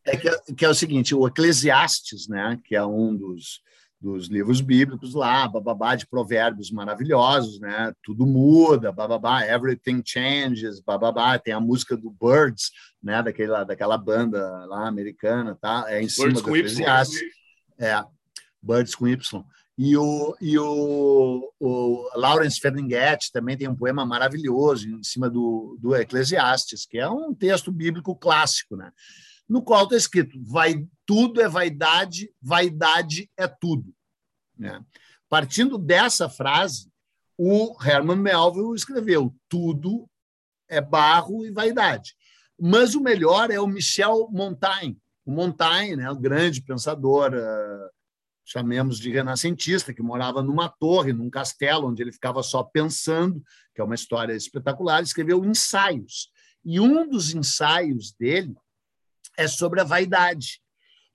É 0.05 0.15
que, 0.15 0.29
é, 0.29 0.37
que 0.55 0.65
é 0.65 0.69
o 0.69 0.75
seguinte, 0.75 1.15
o 1.15 1.27
Eclesiastes, 1.27 2.27
né, 2.27 2.59
que 2.63 2.75
é 2.75 2.85
um 2.85 3.15
dos 3.15 3.61
dos 3.99 4.27
livros 4.27 4.61
bíblicos 4.61 5.13
lá, 5.13 5.47
bababá, 5.47 5.95
de 5.95 6.05
provérbios 6.05 6.69
maravilhosos, 6.71 7.59
né? 7.59 7.93
Tudo 8.03 8.25
muda, 8.25 8.91
bababá, 8.91 9.45
everything 9.45 10.01
changes, 10.05 10.79
bababá. 10.79 11.39
Tem 11.39 11.53
a 11.53 11.59
música 11.59 11.95
do 11.95 12.11
Birds, 12.11 12.71
né? 13.01 13.23
Daquela, 13.23 13.63
daquela 13.63 13.97
banda 13.97 14.39
lá 14.65 14.87
americana, 14.87 15.57
tá? 15.59 15.85
É 15.87 16.01
em 16.01 16.09
cima 16.09 16.27
Birds 16.27 16.41
do 16.41 16.55
Eclesiastes. 16.55 17.21
É, 17.79 18.03
Birds 18.61 18.95
com 18.95 19.07
Y. 19.07 19.43
E 19.77 19.97
o, 19.97 20.37
e 20.39 20.57
o, 20.57 21.51
o 21.59 22.09
Lawrence 22.15 22.61
Ferlinghetti 22.61 23.29
também 23.31 23.57
tem 23.57 23.67
um 23.67 23.75
poema 23.75 24.05
maravilhoso 24.05 24.87
em 24.87 25.03
cima 25.03 25.29
do, 25.29 25.77
do 25.81 25.93
Eclesiastes, 25.93 26.85
que 26.85 26.97
é 26.97 27.09
um 27.09 27.33
texto 27.33 27.73
bíblico 27.73 28.15
clássico, 28.15 28.77
né? 28.77 28.91
no 29.47 29.61
qual 29.61 29.83
está 29.83 29.95
escrito: 29.95 30.37
vai, 30.43 30.85
tudo 31.05 31.41
é 31.41 31.47
vaidade, 31.47 32.31
vaidade 32.41 33.29
é 33.37 33.47
tudo. 33.47 33.93
Né? 34.57 34.83
Partindo 35.29 35.77
dessa 35.77 36.29
frase, 36.29 36.91
o 37.37 37.75
Herman 37.83 38.17
Melville 38.17 38.75
escreveu: 38.75 39.35
tudo 39.49 40.09
é 40.67 40.81
barro 40.81 41.45
e 41.45 41.51
vaidade. 41.51 42.15
Mas 42.59 42.95
o 42.95 43.01
melhor 43.01 43.51
é 43.51 43.59
o 43.59 43.67
Michel 43.67 44.29
Montaigne. 44.31 44.97
O 45.25 45.31
Montaigne, 45.31 45.97
né, 45.97 46.09
o 46.09 46.15
grande 46.15 46.61
pensador, 46.61 47.33
uh, 47.33 47.89
chamemos 48.45 48.99
de 48.99 49.11
renascentista, 49.11 49.93
que 49.93 50.01
morava 50.01 50.41
numa 50.41 50.69
torre, 50.69 51.11
num 51.11 51.29
castelo, 51.29 51.87
onde 51.87 52.01
ele 52.01 52.11
ficava 52.11 52.43
só 52.43 52.63
pensando, 52.63 53.43
que 53.73 53.81
é 53.81 53.83
uma 53.83 53.95
história 53.95 54.33
espetacular, 54.33 55.01
escreveu 55.01 55.43
ensaios. 55.43 56.29
E 56.63 56.79
um 56.79 57.09
dos 57.09 57.33
ensaios 57.33 58.13
dele 58.13 58.55
é 59.37 59.47
sobre 59.47 59.81
a 59.81 59.83
vaidade. 59.83 60.61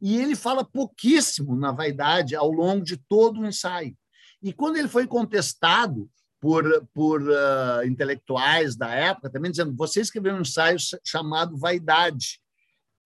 E 0.01 0.17
ele 0.17 0.35
fala 0.35 0.65
pouquíssimo 0.65 1.55
na 1.55 1.73
vaidade 1.73 2.35
ao 2.35 2.51
longo 2.51 2.85
de 2.85 2.97
todo 2.97 3.41
o 3.41 3.47
ensaio. 3.47 3.97
E 4.43 4.53
quando 4.53 4.77
ele 4.77 4.89
foi 4.89 5.07
contestado 5.07 6.11
por, 6.41 6.65
por 6.95 7.23
uh, 7.23 7.85
intelectuais 7.87 8.75
da 8.75 8.91
época, 8.91 9.31
também 9.31 9.51
dizendo: 9.51 9.77
você 9.77 10.01
escreveu 10.01 10.35
um 10.35 10.41
ensaio 10.41 10.79
chamado 11.05 11.57
Vaidade, 11.59 12.41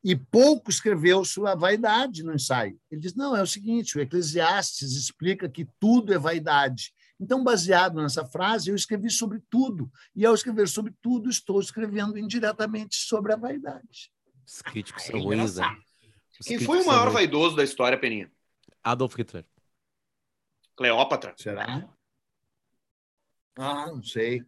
e 0.04 0.14
pouco 0.14 0.70
escreveu 0.70 1.24
sobre 1.24 1.50
a 1.50 1.54
vaidade 1.54 2.22
no 2.22 2.34
ensaio. 2.34 2.78
Ele 2.90 3.00
diz: 3.00 3.14
não, 3.14 3.34
é 3.34 3.42
o 3.42 3.46
seguinte, 3.46 3.96
o 3.96 4.00
Eclesiastes 4.02 4.92
explica 4.92 5.48
que 5.48 5.66
tudo 5.80 6.12
é 6.12 6.18
vaidade. 6.18 6.92
Então, 7.18 7.42
baseado 7.42 8.02
nessa 8.02 8.24
frase, 8.26 8.68
eu 8.68 8.76
escrevi 8.76 9.08
sobre 9.08 9.40
tudo. 9.48 9.90
E 10.14 10.26
ao 10.26 10.34
escrever 10.34 10.68
sobre 10.68 10.92
tudo, 11.00 11.30
estou 11.30 11.58
escrevendo 11.58 12.18
indiretamente 12.18 12.96
sobre 12.96 13.32
a 13.32 13.36
vaidade. 13.36 14.12
Os 14.46 14.60
críticos 14.60 15.04
são 15.04 15.20
ruins, 15.20 15.56
né? 15.56 15.64
Quem 16.42 16.58
foi 16.58 16.82
o 16.82 16.86
maior 16.86 17.10
vaidoso 17.10 17.56
da 17.56 17.62
história, 17.62 17.98
Peninha? 17.98 18.30
Adolf 18.82 19.14
Hitler. 19.16 19.44
Cleópatra. 20.76 21.34
Será? 21.36 21.88
Ah, 23.56 23.86
não 23.86 24.02
sei. 24.02 24.42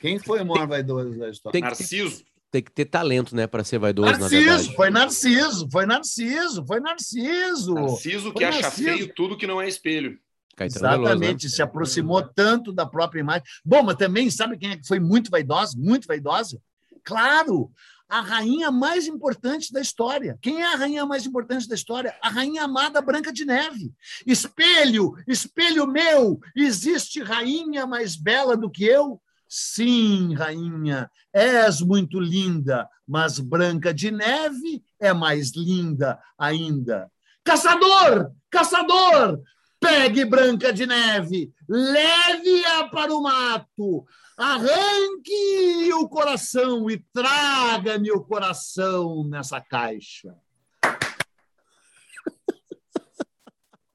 Quem 0.00 0.18
foi 0.18 0.40
o 0.40 0.46
maior 0.46 0.66
vaidoso 0.66 1.16
da 1.18 1.30
história? 1.30 1.52
Tem 1.52 1.62
Narciso. 1.62 2.24
tem 2.50 2.62
que 2.62 2.72
ter 2.72 2.86
talento, 2.86 3.36
né, 3.36 3.46
para 3.46 3.62
ser 3.62 3.78
vaidoso, 3.78 4.18
Narciso, 4.18 4.72
foi 4.74 4.90
Narciso, 4.90 5.68
foi 5.70 5.86
Narciso, 5.86 6.66
foi 6.66 6.80
Narciso. 6.80 7.74
Narciso 7.74 8.34
que 8.34 8.44
acha 8.44 8.70
feio 8.70 9.14
tudo 9.14 9.36
que 9.36 9.46
não 9.46 9.62
é 9.62 9.68
espelho. 9.68 10.18
Caetano 10.56 10.86
Exatamente, 10.86 11.20
Veloso, 11.20 11.46
né? 11.46 11.50
se 11.50 11.62
aproximou 11.62 12.22
tanto 12.22 12.72
da 12.72 12.84
própria 12.84 13.20
imagem. 13.20 13.42
Bom, 13.64 13.82
mas 13.82 13.96
também 13.96 14.28
sabe 14.28 14.58
quem 14.58 14.72
é 14.72 14.76
que 14.76 14.86
foi 14.86 15.00
muito 15.00 15.30
vaidosa, 15.30 15.78
muito 15.78 16.06
vaidosa? 16.06 16.60
Claro, 17.04 17.70
a 18.12 18.20
rainha 18.20 18.70
mais 18.70 19.06
importante 19.06 19.72
da 19.72 19.80
história. 19.80 20.38
Quem 20.42 20.60
é 20.60 20.66
a 20.66 20.76
rainha 20.76 21.06
mais 21.06 21.24
importante 21.24 21.66
da 21.66 21.74
história? 21.74 22.14
A 22.20 22.28
rainha 22.28 22.64
amada 22.64 23.00
Branca 23.00 23.32
de 23.32 23.46
Neve. 23.46 23.90
Espelho, 24.26 25.14
espelho 25.26 25.86
meu, 25.86 26.38
existe 26.54 27.22
rainha 27.22 27.86
mais 27.86 28.14
bela 28.14 28.54
do 28.54 28.70
que 28.70 28.84
eu? 28.84 29.18
Sim, 29.48 30.34
rainha, 30.34 31.10
és 31.32 31.80
muito 31.80 32.20
linda, 32.20 32.86
mas 33.08 33.38
Branca 33.38 33.94
de 33.94 34.10
Neve 34.10 34.84
é 35.00 35.14
mais 35.14 35.52
linda 35.56 36.20
ainda. 36.38 37.10
Caçador! 37.42 38.30
Caçador! 38.50 39.40
Pegue 39.80 40.26
Branca 40.26 40.70
de 40.70 40.84
Neve, 40.84 41.50
leve-a 41.66 42.88
para 42.88 43.12
o 43.14 43.22
mato, 43.22 44.04
Arranque 44.42 45.92
o 45.94 46.08
coração 46.08 46.90
e 46.90 46.98
traga-me 47.12 48.10
o 48.10 48.20
coração 48.24 49.22
nessa 49.22 49.60
caixa. 49.60 50.34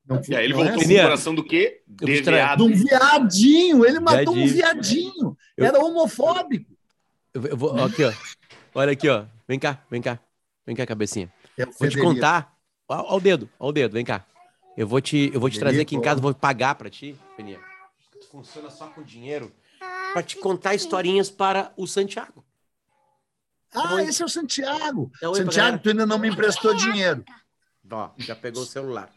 Não, 0.08 0.22
e 0.26 0.34
aí 0.34 0.46
ele 0.46 0.54
voltou 0.54 0.76
com 0.76 0.86
o 0.86 1.02
coração 1.02 1.36
do 1.36 1.44
quê? 1.44 1.82
De 1.86 2.22
viado. 2.22 2.60
De 2.60 2.64
um 2.64 2.74
viadinho. 2.74 3.86
Ele 3.86 4.00
matou 4.00 4.36
viadinho. 4.36 4.46
um 4.46 4.48
viadinho. 4.48 5.38
Eu... 5.58 5.66
Era 5.66 5.80
homofóbico. 5.84 6.78
Eu, 7.34 7.46
eu 7.48 7.58
vou, 7.58 7.84
aqui, 7.84 8.06
ó. 8.06 8.14
Olha 8.74 8.94
aqui, 8.94 9.10
ó. 9.10 9.26
Vem 9.46 9.60
cá, 9.60 9.84
vem 9.92 10.02
cá. 10.02 10.18
Vem 10.66 10.78
cá, 10.78 10.86
cabecinha. 10.86 11.30
É 11.58 11.66
vou 11.66 11.90
te 11.90 12.00
contar. 12.00 12.58
Olha 12.88 13.14
o 13.14 13.20
dedo, 13.20 13.50
olha 13.60 13.70
o 13.70 13.74
dedo, 13.74 13.92
vem 13.92 14.06
cá. 14.06 14.26
Eu 14.78 14.88
vou 14.88 15.02
te, 15.02 15.30
eu 15.34 15.42
vou 15.42 15.50
te 15.50 15.60
trazer 15.60 15.82
aqui 15.82 15.98
em 15.98 16.02
casa, 16.02 16.22
vou 16.22 16.34
pagar 16.34 16.76
para 16.76 16.90
ti, 16.90 17.18
Peninha. 17.36 17.60
Funciona 18.32 18.70
só 18.70 18.88
com 18.88 19.04
dinheiro 19.04 19.52
para 20.14 20.24
te 20.24 20.38
contar 20.38 20.76
historinhas 20.76 21.30
para 21.30 21.72
o 21.78 21.88
Santiago. 21.88 22.46
Ah, 23.74 23.84
então, 23.86 24.00
esse 24.00 24.22
é 24.22 24.26
o 24.26 24.30
Santiago. 24.30 25.12
Então, 25.18 25.36
Santiago, 25.36 25.80
tu 25.80 25.90
ainda 25.90 26.06
não 26.06 26.18
me 26.18 26.30
emprestou 26.30 26.74
dinheiro. 26.74 27.24
Ó, 27.92 28.12
já 28.18 28.36
pegou 28.36 28.64
o 28.64 28.66
celular. 28.66 29.10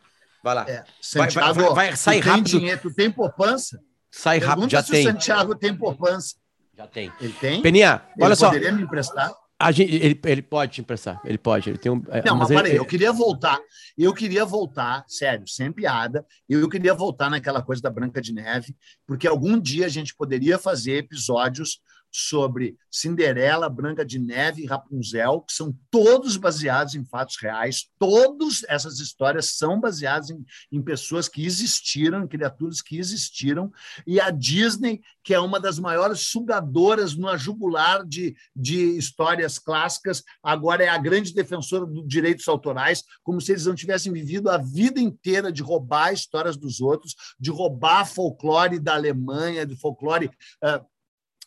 Vai 0.42 0.54
lá. 0.54 0.68
É, 0.68 0.84
Santiago, 1.00 1.54
vai, 1.54 1.64
vai, 1.64 1.74
vai 1.74 1.96
sai 1.96 2.18
rápido. 2.18 2.50
Tem 2.50 2.58
dinheiro, 2.60 2.80
tu 2.80 2.92
tem 2.92 3.10
poupança? 3.10 3.80
Sai 4.10 4.38
rápido, 4.38 4.68
já 4.68 4.82
se 4.82 4.90
tem. 4.90 5.06
O 5.06 5.12
Santiago 5.12 5.54
tem 5.54 5.76
poupança. 5.76 6.36
Já 6.76 6.86
tem. 6.86 7.12
Ele 7.20 7.32
tem? 7.34 7.62
Peninha, 7.62 8.02
olha 8.18 8.28
ele 8.28 8.36
só. 8.36 8.46
poderia 8.48 8.72
me 8.72 8.82
emprestar? 8.82 9.32
Gente, 9.72 9.94
ele, 9.94 10.20
ele 10.24 10.42
pode 10.42 10.72
te 10.72 10.80
emprestar, 10.80 11.20
ele 11.24 11.36
pode. 11.36 11.68
Ele 11.68 11.78
tem 11.78 11.92
um, 11.92 12.02
é, 12.08 12.22
não, 12.24 12.36
mas, 12.36 12.48
mas 12.48 12.62
peraí, 12.62 12.76
eu 12.76 12.84
queria 12.86 13.12
voltar. 13.12 13.60
Eu 13.96 14.14
queria 14.14 14.44
voltar, 14.44 15.04
sério, 15.06 15.46
sem 15.46 15.70
piada. 15.70 16.24
Eu 16.48 16.68
queria 16.68 16.94
voltar 16.94 17.28
naquela 17.28 17.62
coisa 17.62 17.82
da 17.82 17.90
Branca 17.90 18.22
de 18.22 18.32
Neve, 18.32 18.74
porque 19.06 19.28
algum 19.28 19.60
dia 19.60 19.84
a 19.84 19.90
gente 19.90 20.14
poderia 20.14 20.58
fazer 20.58 20.96
episódios 20.96 21.80
sobre 22.10 22.76
Cinderela, 22.90 23.68
Branca 23.68 24.04
de 24.04 24.18
Neve 24.18 24.62
e 24.62 24.66
Rapunzel, 24.66 25.42
que 25.42 25.52
são 25.52 25.74
todos 25.90 26.36
baseados 26.36 26.94
em 26.94 27.04
fatos 27.04 27.36
reais. 27.40 27.88
Todas 27.98 28.64
essas 28.68 28.98
histórias 28.98 29.56
são 29.56 29.80
baseadas 29.80 30.30
em, 30.30 30.44
em 30.72 30.82
pessoas 30.82 31.28
que 31.28 31.44
existiram, 31.44 32.24
em 32.24 32.28
criaturas 32.28 32.82
que 32.82 32.98
existiram. 32.98 33.72
E 34.06 34.20
a 34.20 34.30
Disney, 34.30 35.00
que 35.22 35.34
é 35.34 35.40
uma 35.40 35.60
das 35.60 35.78
maiores 35.78 36.20
sugadoras 36.20 37.14
no 37.14 37.30
jugular 37.36 38.04
de, 38.04 38.34
de 38.54 38.96
histórias 38.96 39.58
clássicas, 39.58 40.24
agora 40.42 40.84
é 40.84 40.88
a 40.88 40.98
grande 40.98 41.32
defensora 41.32 41.86
dos 41.86 42.06
direitos 42.06 42.48
autorais, 42.48 43.04
como 43.22 43.40
se 43.40 43.52
eles 43.52 43.66
não 43.66 43.74
tivessem 43.74 44.12
vivido 44.12 44.50
a 44.50 44.58
vida 44.58 45.00
inteira 45.00 45.52
de 45.52 45.62
roubar 45.62 46.12
histórias 46.12 46.56
dos 46.56 46.80
outros, 46.80 47.14
de 47.38 47.50
roubar 47.50 48.06
folclore 48.06 48.78
da 48.78 48.94
Alemanha, 48.94 49.64
de 49.64 49.76
folclore 49.76 50.30
uh, 50.64 50.84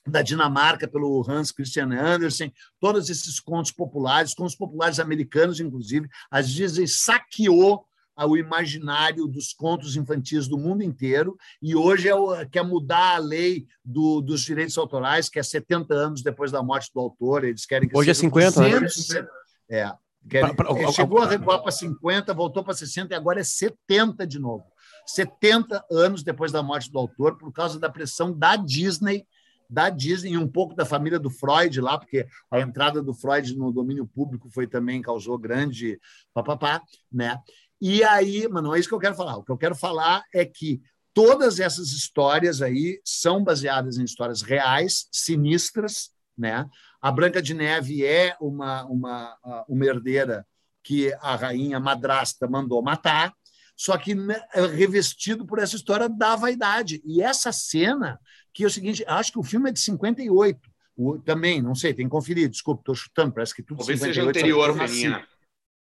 da 0.06 0.22
Dinamarca 0.22 0.88
pelo 0.88 1.24
Hans 1.28 1.52
Christian 1.52 1.92
Andersen, 1.92 2.54
todos 2.80 3.10
esses 3.10 3.40
contos 3.40 3.72
populares, 3.72 4.34
contos 4.34 4.56
populares 4.56 5.00
americanos, 5.00 5.60
inclusive, 5.60 6.08
a 6.30 6.42
Disney 6.42 6.88
saqueou 6.88 7.86
ao 8.16 8.38
imaginário 8.38 9.28
dos 9.28 9.54
contos 9.54 9.96
infantis 9.96 10.48
do 10.48 10.58
mundo 10.58 10.84
inteiro 10.84 11.36
e 11.62 11.76
hoje 11.76 12.08
é 12.08 12.16
o, 12.16 12.48
quer 12.48 12.64
mudar 12.64 13.16
a 13.16 13.18
lei 13.18 13.66
do, 13.84 14.22
dos 14.22 14.42
direitos 14.42 14.78
autorais, 14.78 15.30
que 15.30 15.40
é 15.40 15.44
70 15.44 15.94
anos 15.94 16.22
depois 16.22 16.52
da 16.52 16.62
morte 16.62 16.92
do 16.94 17.00
autor. 17.00 17.44
Eles 17.44 17.66
querem 17.66 17.90
que 17.90 17.98
hoje 17.98 18.12
é 18.12 18.14
50, 18.14 18.62
200, 18.62 19.10
né? 19.10 19.28
É. 19.70 19.92
Querem, 20.30 20.56
pra, 20.56 20.74
pra, 20.74 20.92
chegou 20.92 21.20
a 21.20 21.28
recuar 21.28 21.62
para 21.62 21.72
50, 21.72 22.34
voltou 22.34 22.64
para 22.64 22.74
60 22.74 23.14
e 23.14 23.18
agora 23.18 23.42
é 23.42 23.44
70 23.44 24.26
de 24.28 24.40
novo. 24.40 24.64
70 25.06 25.84
anos 25.92 26.24
depois 26.24 26.52
da 26.52 26.64
morte 26.64 26.90
do 26.90 26.98
autor, 26.98 27.38
por 27.38 27.52
causa 27.52 27.80
da 27.80 27.90
pressão 27.90 28.32
da 28.32 28.56
Disney 28.56 29.26
da 29.74 29.90
Disney 29.90 30.34
e 30.34 30.38
um 30.38 30.48
pouco 30.48 30.76
da 30.76 30.86
família 30.86 31.18
do 31.18 31.32
Freud 31.32 31.82
lá, 31.82 31.98
porque 31.98 32.28
a 32.52 32.60
entrada 32.60 33.02
do 33.02 33.12
Freud 33.12 33.58
no 33.58 33.72
domínio 33.72 34.06
público 34.06 34.48
foi 34.52 34.68
também 34.68 35.02
causou 35.02 35.36
grande 35.36 36.00
papapá, 36.32 36.80
né? 37.12 37.40
E 37.82 38.04
aí, 38.04 38.48
mas 38.48 38.64
não 38.64 38.76
é 38.76 38.80
isso 38.80 38.88
que 38.88 38.94
eu 38.94 39.00
quero 39.00 39.16
falar. 39.16 39.38
O 39.38 39.44
que 39.44 39.52
eu 39.52 39.58
quero 39.58 39.74
falar 39.74 40.24
é 40.32 40.46
que 40.46 40.80
todas 41.12 41.60
essas 41.60 41.92
histórias 41.92 42.62
aí 42.62 43.02
são 43.04 43.44
baseadas 43.44 43.98
em 43.98 44.04
histórias 44.04 44.44
reais, 44.44 45.08
sinistras, 45.12 46.12
né? 46.38 46.70
A 47.02 47.12
Branca 47.12 47.42
de 47.42 47.56
Neve 47.56 48.06
é 48.06 48.38
uma 48.40 48.86
uma 48.86 49.66
uma 49.68 49.86
herdeira 49.86 50.46
que 50.84 51.12
a 51.20 51.36
rainha 51.36 51.80
madrasta 51.80 52.48
mandou 52.48 52.84
matar, 52.84 53.34
só 53.76 53.98
que 53.98 54.14
né, 54.14 54.40
revestido 54.76 55.48
por 55.48 55.58
essa 55.58 55.76
história 55.76 56.08
da 56.08 56.36
vaidade. 56.36 57.02
E 57.04 57.24
essa 57.24 57.52
cena 57.52 58.20
que 58.54 58.64
é 58.64 58.68
o 58.68 58.70
seguinte, 58.70 59.04
acho 59.08 59.32
que 59.32 59.40
o 59.40 59.44
filme 59.44 59.70
é 59.70 59.74
de 59.74 59.80
58. 59.80 60.60
O, 60.96 61.18
também, 61.18 61.60
não 61.62 61.74
sei, 61.74 61.94
tem 61.94 62.06
que 62.06 62.12
conferir, 62.12 62.50
desculpa, 62.50 62.82
estou 62.82 62.94
chutando, 62.94 63.34
parece 63.34 63.56
que 63.56 63.64
tudo 63.64 63.80
Talvez 63.80 64.00
seja 64.00 64.24
anterior, 64.24 64.78
Feninha. 64.78 65.26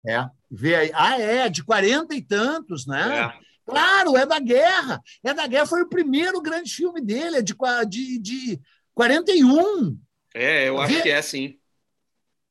É, 0.07 0.27
vê 0.51 0.75
aí. 0.75 0.91
Ah, 0.95 1.19
é, 1.19 1.49
de 1.49 1.65
40 1.65 2.15
e 2.15 2.23
tantos, 2.23 2.87
né? 2.87 3.19
É. 3.19 3.33
Claro, 3.65 4.17
é 4.17 4.27
da 4.27 4.39
guerra. 4.39 5.01
É 5.23 5.33
da 5.33 5.47
guerra, 5.47 5.67
foi 5.67 5.83
o 5.83 5.89
primeiro 5.89 6.41
grande 6.41 6.73
filme 6.73 7.01
dele, 7.01 7.37
é 7.37 7.43
de, 7.43 7.55
de, 7.89 8.19
de 8.19 8.61
41. 8.95 9.99
É, 10.35 10.69
eu 10.69 10.81
acho 10.81 10.95
vê. 10.95 11.03
que 11.03 11.11
é, 11.11 11.23
sim. 11.23 11.57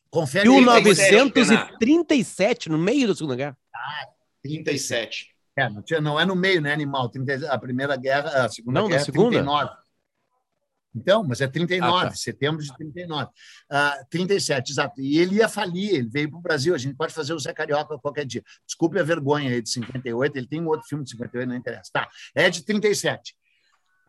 Confere 0.09 0.49
1937, 0.49 2.69
no 2.69 2.77
meio 2.77 3.07
da 3.07 3.15
Segunda 3.15 3.35
Guerra. 3.35 3.57
Ah, 3.75 4.07
37. 4.41 5.35
É, 5.55 5.69
não, 5.69 5.83
tinha, 5.83 6.01
não 6.01 6.19
é 6.19 6.25
no 6.25 6.35
meio, 6.35 6.61
né, 6.61 6.73
animal? 6.73 7.09
30, 7.09 7.51
a 7.51 7.59
Primeira 7.59 7.95
Guerra, 7.95 8.45
a 8.45 8.49
Segunda 8.49 8.81
não, 8.81 8.87
Guerra, 8.87 9.03
segunda? 9.03 9.43
39. 9.43 9.69
Então, 10.95 11.23
mas 11.23 11.39
é 11.39 11.47
39, 11.47 12.05
ah, 12.05 12.09
tá. 12.09 12.15
setembro 12.15 12.63
de 12.63 12.75
39. 12.75 13.25
Uh, 13.25 14.05
37, 14.09 14.71
exato. 14.71 14.99
E 15.01 15.19
ele 15.19 15.35
ia 15.35 15.47
falir, 15.47 15.93
ele 15.93 16.09
veio 16.09 16.29
para 16.29 16.39
o 16.39 16.41
Brasil. 16.41 16.73
A 16.73 16.77
gente 16.77 16.95
pode 16.95 17.13
fazer 17.13 17.33
o 17.33 17.39
Zé 17.39 17.53
Carioca 17.53 17.97
qualquer 17.99 18.25
dia. 18.25 18.43
Desculpe 18.65 18.99
a 18.99 19.03
vergonha 19.03 19.51
aí 19.51 19.61
de 19.61 19.69
58, 19.69 20.35
ele 20.35 20.47
tem 20.47 20.61
um 20.61 20.67
outro 20.67 20.87
filme 20.87 21.03
de 21.03 21.11
58, 21.11 21.47
não 21.47 21.55
interessa. 21.55 21.89
Tá, 21.93 22.09
é 22.33 22.49
de 22.49 22.63
37. 22.63 23.35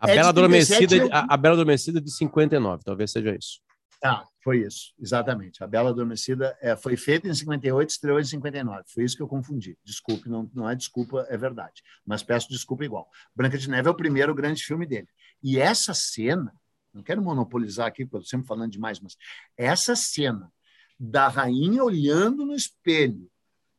A, 0.01 0.11
é 0.11 0.15
Bela, 0.15 0.29
Adormecida, 0.31 1.09
a, 1.13 1.35
a 1.35 1.37
Bela 1.37 1.55
Adormecida 1.55 2.01
de 2.01 2.11
59, 2.11 2.83
talvez 2.83 3.11
seja 3.11 3.37
isso. 3.37 3.61
Ah, 4.03 4.25
foi 4.43 4.65
isso, 4.65 4.95
exatamente. 4.99 5.63
A 5.63 5.67
Bela 5.67 5.91
Adormecida 5.91 6.57
é, 6.63 6.75
foi 6.75 6.97
feita 6.97 7.29
em 7.29 7.35
58, 7.35 7.91
estreou 7.91 8.19
em 8.19 8.25
59. 8.25 8.83
Foi 8.95 9.05
isso 9.05 9.15
que 9.15 9.23
eu 9.23 9.29
confundi. 9.29 9.77
Desculpe, 9.85 10.27
não, 10.27 10.51
não 10.55 10.69
é 10.69 10.75
desculpa, 10.75 11.27
é 11.29 11.37
verdade. 11.37 11.83
Mas 12.07 12.23
peço 12.23 12.49
desculpa 12.49 12.83
igual. 12.83 13.07
Branca 13.37 13.59
de 13.59 13.69
Neve 13.69 13.89
é 13.89 13.91
o 13.91 13.95
primeiro 13.95 14.35
grande 14.35 14.63
filme 14.65 14.87
dele. 14.87 15.09
E 15.43 15.59
essa 15.59 15.93
cena, 15.93 16.51
não 16.93 17.03
quero 17.03 17.23
monopolizar 17.23 17.87
aqui, 17.87 18.05
porque 18.05 18.25
eu 18.25 18.29
sempre 18.29 18.47
falando 18.47 18.71
demais, 18.71 19.01
mas 19.01 19.17
essa 19.57 19.95
cena 19.95 20.53
da 20.99 21.29
rainha 21.29 21.83
olhando 21.83 22.45
no 22.45 22.55
espelho, 22.55 23.31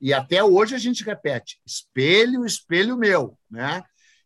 e 0.01 0.13
até 0.13 0.43
hoje 0.43 0.73
a 0.73 0.79
gente 0.79 1.03
repete: 1.03 1.61
espelho, 1.65 2.45
espelho 2.45 2.97
meu, 2.97 3.37
né? 3.49 3.83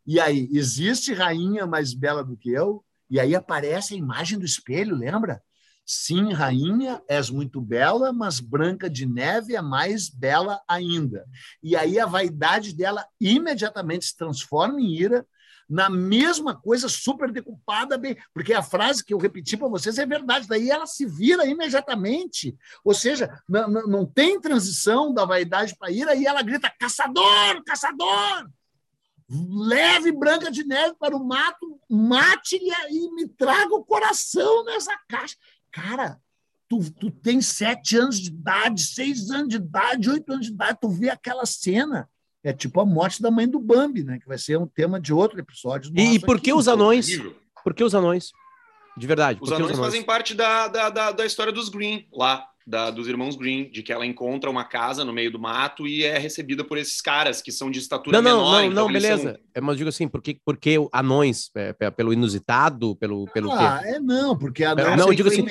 E 0.07 0.19
aí, 0.19 0.47
existe 0.53 1.13
rainha 1.13 1.65
mais 1.65 1.93
bela 1.93 2.23
do 2.23 2.37
que 2.37 2.49
eu? 2.49 2.85
E 3.09 3.19
aí 3.19 3.35
aparece 3.35 3.93
a 3.93 3.97
imagem 3.97 4.39
do 4.39 4.45
espelho, 4.45 4.95
lembra? 4.95 5.41
Sim, 5.85 6.31
rainha, 6.31 7.01
és 7.07 7.29
muito 7.29 7.61
bela, 7.61 8.11
mas 8.11 8.39
Branca 8.39 8.89
de 8.89 9.05
Neve 9.05 9.55
é 9.55 9.61
mais 9.61 10.09
bela 10.09 10.59
ainda. 10.67 11.25
E 11.61 11.75
aí 11.75 11.99
a 11.99 12.07
vaidade 12.07 12.75
dela 12.75 13.05
imediatamente 13.19 14.05
se 14.05 14.17
transforma 14.17 14.81
em 14.81 14.95
ira, 14.95 15.27
na 15.69 15.89
mesma 15.89 16.55
coisa 16.55 16.87
super 16.87 17.31
decupada, 17.31 17.97
bem, 17.97 18.17
porque 18.33 18.53
a 18.53 18.61
frase 18.61 19.03
que 19.03 19.13
eu 19.13 19.17
repeti 19.17 19.57
para 19.57 19.67
vocês 19.67 19.97
é 19.97 20.05
verdade, 20.05 20.47
daí 20.47 20.69
ela 20.69 20.85
se 20.85 21.05
vira 21.05 21.45
imediatamente. 21.45 22.55
Ou 22.83 22.93
seja, 22.93 23.41
não, 23.47 23.67
não 23.67 24.05
tem 24.05 24.39
transição 24.39 25.13
da 25.13 25.25
vaidade 25.25 25.75
para 25.75 25.91
ira 25.91 26.15
e 26.15 26.25
ela 26.25 26.41
grita: 26.41 26.71
caçador, 26.79 27.63
caçador! 27.65 28.49
Leve 29.27 30.11
Branca 30.11 30.51
de 30.51 30.63
Neve 30.63 30.95
para 30.99 31.15
o 31.15 31.23
mato, 31.23 31.79
mate-lhe 31.89 32.71
e 32.91 33.11
me 33.11 33.27
traga 33.27 33.73
o 33.73 33.83
coração 33.83 34.63
nessa 34.65 34.95
caixa. 35.09 35.35
Cara, 35.71 36.21
tu, 36.69 36.79
tu 36.91 37.09
tem 37.09 37.41
sete 37.41 37.97
anos 37.97 38.19
de 38.19 38.29
idade, 38.29 38.83
seis 38.83 39.31
anos 39.31 39.49
de 39.49 39.55
idade, 39.55 40.09
oito 40.09 40.31
anos 40.31 40.45
de 40.45 40.53
idade, 40.53 40.77
tu 40.79 40.89
vê 40.89 41.09
aquela 41.09 41.45
cena. 41.45 42.07
É 42.45 42.53
tipo 42.53 42.79
a 42.79 42.85
morte 42.85 43.23
da 43.23 43.31
mãe 43.31 43.47
do 43.47 43.59
Bambi, 43.59 44.03
né? 44.03 44.19
Que 44.19 44.27
vai 44.27 44.37
ser 44.37 44.59
um 44.59 44.67
tema 44.67 45.01
de 45.01 45.11
outro 45.11 45.39
episódio. 45.39 45.91
E, 45.95 46.13
e 46.13 46.19
por 46.19 46.39
que 46.39 46.53
os 46.53 46.67
anões? 46.67 47.07
Por 47.63 47.73
que 47.73 47.83
os 47.83 47.95
anões? 47.95 48.31
De 48.95 49.07
verdade. 49.07 49.39
Os 49.41 49.51
anões, 49.51 49.71
os 49.71 49.77
anões, 49.79 49.93
fazem 49.93 50.03
parte 50.03 50.35
da, 50.35 50.67
da, 50.67 50.89
da, 50.91 51.11
da 51.11 51.25
história 51.25 51.51
dos 51.51 51.69
Green 51.69 52.07
lá 52.13 52.47
da, 52.65 52.89
dos 52.89 53.07
irmãos 53.07 53.35
Green, 53.35 53.69
de 53.69 53.83
que 53.83 53.93
ela 53.93 54.05
encontra 54.05 54.49
uma 54.49 54.63
casa 54.63 55.05
no 55.05 55.13
meio 55.13 55.31
do 55.31 55.37
mato 55.37 55.87
e 55.87 56.03
é 56.03 56.17
recebida 56.17 56.63
por 56.63 56.79
esses 56.79 56.99
caras 56.99 57.39
que 57.41 57.51
são 57.51 57.69
de 57.69 57.77
estatura 57.77 58.19
não, 58.19 58.23
não, 58.23 58.37
menor. 58.37 58.51
Não, 58.51 58.59
não, 58.61 58.71
então 58.71 58.91
beleza. 58.91 59.33
São... 59.33 59.39
É, 59.53 59.61
mas 59.61 59.77
digo 59.77 59.89
assim, 59.89 60.07
porque, 60.07 60.37
porque 60.43 60.77
anões, 60.91 61.51
é, 61.55 61.73
pelo 61.91 62.11
inusitado, 62.11 62.95
pelo, 62.95 63.25
pelo 63.27 63.51
ah, 63.51 63.79
quê? 63.83 63.89
é 63.89 63.99
não, 63.99 64.35
porque 64.35 64.63
anões... 64.63 64.97
Não, 64.97 65.13
digo 65.13 65.29
assim, 65.29 65.45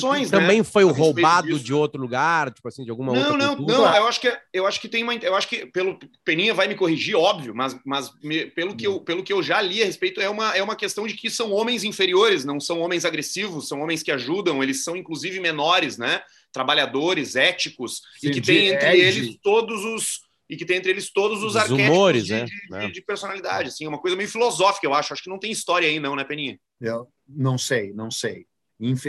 foi, 0.00 0.20
né? 0.20 0.28
também 0.28 0.62
foi 0.62 0.84
o 0.84 0.92
roubado 0.92 1.58
de 1.58 1.72
outro 1.72 2.00
lugar, 2.00 2.52
tipo 2.52 2.68
assim, 2.68 2.84
de 2.84 2.90
alguma 2.90 3.14
não, 3.14 3.20
outra 3.22 3.38
Não, 3.38 3.56
não, 3.56 3.66
não, 3.66 3.96
eu 3.96 4.06
acho 4.06 4.20
que, 4.20 4.38
eu 4.52 4.66
acho 4.66 4.80
que 4.80 4.88
tem 4.88 5.02
uma... 5.02 5.14
Eu 5.14 5.34
acho 5.34 5.48
que, 5.48 5.64
pelo 5.64 5.98
Peninha 6.24 6.52
vai 6.52 6.68
me 6.68 6.74
corrigir, 6.74 7.16
óbvio, 7.16 7.54
mas, 7.54 7.78
mas 7.86 8.12
me, 8.22 8.46
pelo, 8.46 8.76
que 8.76 8.86
eu, 8.86 9.00
pelo 9.00 9.22
que 9.22 9.32
eu 9.32 9.42
já 9.42 9.62
li 9.62 9.82
a 9.82 9.86
respeito, 9.86 10.20
é 10.20 10.28
uma, 10.28 10.54
é 10.54 10.62
uma 10.62 10.76
questão 10.76 11.06
de 11.06 11.14
que 11.14 11.30
são 11.30 11.52
homens 11.52 11.84
inferiores, 11.84 12.44
não 12.44 12.60
são 12.60 12.80
homens 12.80 13.06
agressivos, 13.06 13.66
são 13.66 13.80
homens 13.80 14.02
que 14.02 14.12
ajudam, 14.12 14.62
eles 14.62 14.84
são 14.84 14.94
inclusive 14.94 15.40
menores, 15.40 15.96
né? 15.96 16.20
Trabalhadores 16.52 17.36
éticos 17.36 18.02
Sim, 18.18 18.28
e 18.28 18.30
que 18.32 18.40
tem 18.40 18.68
entre 18.68 18.88
Ed. 18.88 19.00
eles 19.00 19.38
todos 19.42 19.84
os 19.84 20.20
e 20.48 20.56
que 20.56 20.64
tem 20.64 20.78
entre 20.78 20.90
eles 20.90 21.12
todos 21.12 21.38
os, 21.38 21.50
os 21.50 21.56
arquétipos 21.56 21.88
humores, 21.88 22.26
de, 22.26 22.32
né? 22.32 22.44
de, 22.44 22.86
de, 22.86 22.92
de, 22.94 23.02
personalidade, 23.02 23.68
assim, 23.68 23.86
uma 23.86 24.00
coisa 24.00 24.16
meio 24.16 24.28
filosófica, 24.28 24.84
eu 24.84 24.92
acho. 24.92 25.12
Acho 25.12 25.22
que 25.22 25.30
não 25.30 25.38
tem 25.38 25.52
história 25.52 25.86
aí, 25.86 26.00
não, 26.00 26.16
né, 26.16 26.24
Peninha? 26.24 26.58
Eu 26.80 27.06
não 27.28 27.56
sei, 27.56 27.92
não 27.92 28.10
sei. 28.10 28.46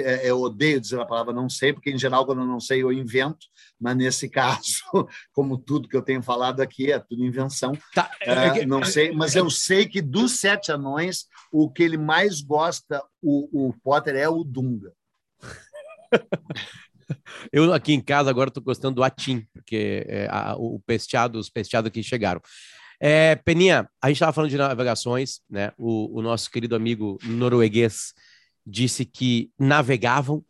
É, 0.04 0.30
eu 0.30 0.42
odeio 0.42 0.82
dizer 0.82 1.00
a 1.00 1.06
palavra 1.06 1.34
não 1.34 1.50
sei, 1.50 1.72
porque 1.72 1.90
em 1.90 1.98
geral, 1.98 2.26
quando 2.26 2.42
eu 2.42 2.46
não 2.46 2.60
sei, 2.60 2.84
eu 2.84 2.92
invento, 2.92 3.48
mas 3.80 3.96
nesse 3.96 4.28
caso, 4.30 4.84
como 5.32 5.58
tudo 5.58 5.88
que 5.88 5.96
eu 5.96 6.02
tenho 6.02 6.22
falado 6.22 6.62
aqui, 6.62 6.92
é 6.92 7.00
tudo 7.00 7.26
invenção. 7.26 7.72
Tá. 7.94 8.12
Uh, 8.22 8.68
não 8.68 8.84
sei, 8.84 9.12
mas 9.12 9.36
eu 9.36 9.50
sei 9.50 9.88
que 9.88 10.02
dos 10.02 10.40
sete 10.40 10.72
anões, 10.72 11.26
o 11.52 11.72
que 11.72 11.82
ele 11.84 11.98
mais 11.98 12.42
gosta, 12.42 13.02
o, 13.22 13.70
o 13.70 13.74
Potter, 13.82 14.16
é 14.16 14.28
o 14.28 14.44
Dunga. 14.44 14.94
Eu 17.52 17.74
aqui 17.74 17.94
em 17.94 18.02
casa 18.02 18.30
agora 18.30 18.50
estou 18.50 18.64
gostando 18.64 18.96
do 18.96 19.04
atim, 19.04 19.46
porque 19.54 20.06
é, 20.08 20.28
a, 20.30 20.56
o 20.58 20.80
pesteado, 20.86 21.40
os 21.40 21.50
pesteados 21.50 21.92
que 21.92 22.04
chegaram. 22.04 22.42
É, 23.00 23.36
Peninha, 23.36 23.90
a 24.02 24.08
gente 24.10 24.18
estava 24.18 24.32
falando 24.32 24.52
de 24.52 24.58
navegações, 24.58 25.42
né? 25.50 25.72
O, 25.78 26.20
o, 26.20 26.22
nosso 26.22 26.52
querido 26.52 26.76
amigo 26.76 27.18
norueguês 27.24 28.14
disse 28.66 29.06
que 29.06 29.50
navegavam 29.60 30.46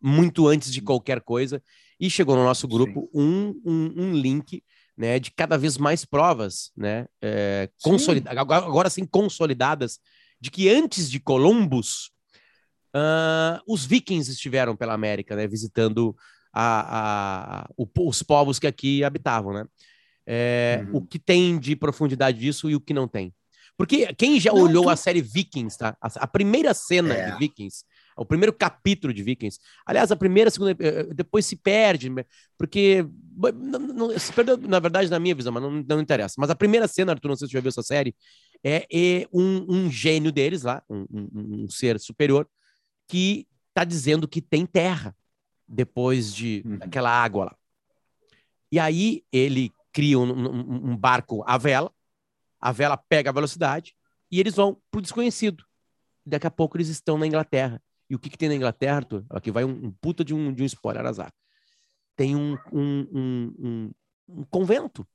muito 0.00 0.46
antes 0.46 0.70
de 0.70 0.82
qualquer 0.82 1.22
coisa 1.22 1.62
e 1.98 2.10
chegou 2.10 2.36
no 2.36 2.44
nosso 2.44 2.68
grupo 2.68 3.10
um, 3.14 3.58
um, 3.64 3.94
um, 3.96 4.12
link 4.12 4.62
né, 4.96 5.18
de 5.18 5.30
cada 5.30 5.56
vez 5.56 5.78
mais 5.78 6.04
provas, 6.04 6.70
né? 6.76 7.06
É, 7.22 7.70
agora, 8.26 8.66
agora 8.66 8.90
sim 8.90 9.06
consolidadas 9.06 9.98
de 10.40 10.50
que 10.50 10.68
antes 10.68 11.10
de 11.10 11.18
Columbus 11.18 12.10
Uh, 12.98 13.62
os 13.66 13.84
vikings 13.84 14.30
estiveram 14.30 14.74
pela 14.74 14.94
América, 14.94 15.36
né, 15.36 15.46
visitando 15.46 16.16
a, 16.52 17.62
a, 17.62 17.70
o, 17.76 17.86
os 18.08 18.22
povos 18.22 18.58
que 18.58 18.66
aqui 18.66 19.04
habitavam, 19.04 19.52
né? 19.52 19.64
É, 20.26 20.84
uhum. 20.84 20.96
O 20.96 21.06
que 21.06 21.18
tem 21.18 21.58
de 21.58 21.74
profundidade 21.76 22.38
disso 22.38 22.68
e 22.68 22.74
o 22.74 22.80
que 22.80 22.92
não 22.92 23.08
tem. 23.08 23.32
Porque 23.78 24.12
quem 24.14 24.40
já 24.40 24.52
não, 24.52 24.62
olhou 24.62 24.84
tu... 24.84 24.90
a 24.90 24.96
série 24.96 25.22
Vikings, 25.22 25.78
tá? 25.78 25.96
A, 26.00 26.08
a 26.16 26.26
primeira 26.26 26.74
cena 26.74 27.14
é. 27.14 27.30
de 27.30 27.38
Vikings, 27.38 27.84
o 28.16 28.26
primeiro 28.26 28.52
capítulo 28.52 29.14
de 29.14 29.22
Vikings, 29.22 29.60
aliás, 29.86 30.10
a 30.10 30.16
primeira, 30.16 30.48
a 30.48 30.50
segunda, 30.50 30.72
eh, 30.72 30.76
eh, 30.80 31.14
depois 31.14 31.46
se 31.46 31.54
perde, 31.54 32.10
né? 32.10 32.24
porque 32.58 33.06
não, 33.36 33.78
não, 33.78 34.18
se 34.18 34.32
perdeu, 34.32 34.56
na 34.56 34.80
verdade, 34.80 35.08
na 35.08 35.20
minha 35.20 35.34
visão, 35.34 35.52
mas 35.52 35.62
não, 35.62 35.70
não 35.70 36.00
interessa. 36.00 36.34
Mas 36.38 36.50
a 36.50 36.56
primeira 36.56 36.88
cena, 36.88 37.12
Arthur, 37.12 37.28
não 37.28 37.36
sei 37.36 37.46
se 37.46 37.52
você 37.52 37.58
já 37.58 37.60
viu 37.60 37.68
essa 37.68 37.82
série, 37.82 38.14
é, 38.64 38.84
é 38.92 39.28
um, 39.32 39.64
um, 39.68 39.90
gênio 39.90 40.32
deles 40.32 40.62
lá, 40.62 40.82
um, 40.90 41.06
um, 41.08 41.64
um 41.64 41.68
ser 41.70 42.00
superior, 42.00 42.48
que 43.08 43.48
está 43.68 43.84
dizendo 43.84 44.28
que 44.28 44.40
tem 44.40 44.64
terra 44.64 45.16
depois 45.66 46.32
de 46.34 46.62
uhum. 46.64 46.78
aquela 46.80 47.10
água 47.10 47.46
lá. 47.46 47.56
E 48.70 48.78
aí 48.78 49.24
ele 49.32 49.72
criam 49.92 50.24
um, 50.24 50.48
um, 50.48 50.90
um 50.90 50.96
barco 50.96 51.42
à 51.46 51.56
vela, 51.58 51.92
a 52.60 52.70
vela 52.70 52.96
pega 52.96 53.30
a 53.30 53.32
velocidade 53.32 53.96
e 54.30 54.38
eles 54.38 54.54
vão 54.54 54.80
para 54.90 54.98
o 54.98 55.02
desconhecido. 55.02 55.64
Daqui 56.24 56.46
a 56.46 56.50
pouco 56.50 56.76
eles 56.76 56.88
estão 56.88 57.16
na 57.16 57.26
Inglaterra. 57.26 57.82
E 58.10 58.14
o 58.14 58.18
que, 58.18 58.30
que 58.30 58.38
tem 58.38 58.48
na 58.48 58.54
Inglaterra, 58.54 58.96
Arthur? 58.96 59.24
Aqui 59.30 59.50
vai 59.50 59.64
um, 59.64 59.86
um 59.86 59.90
puta 59.90 60.24
de 60.24 60.34
um, 60.34 60.52
de 60.52 60.62
um 60.62 60.66
spoiler 60.66 61.04
azar. 61.04 61.32
Tem 62.16 62.34
um, 62.36 62.58
um, 62.72 63.92
um 64.28 64.44
convento. 64.44 65.06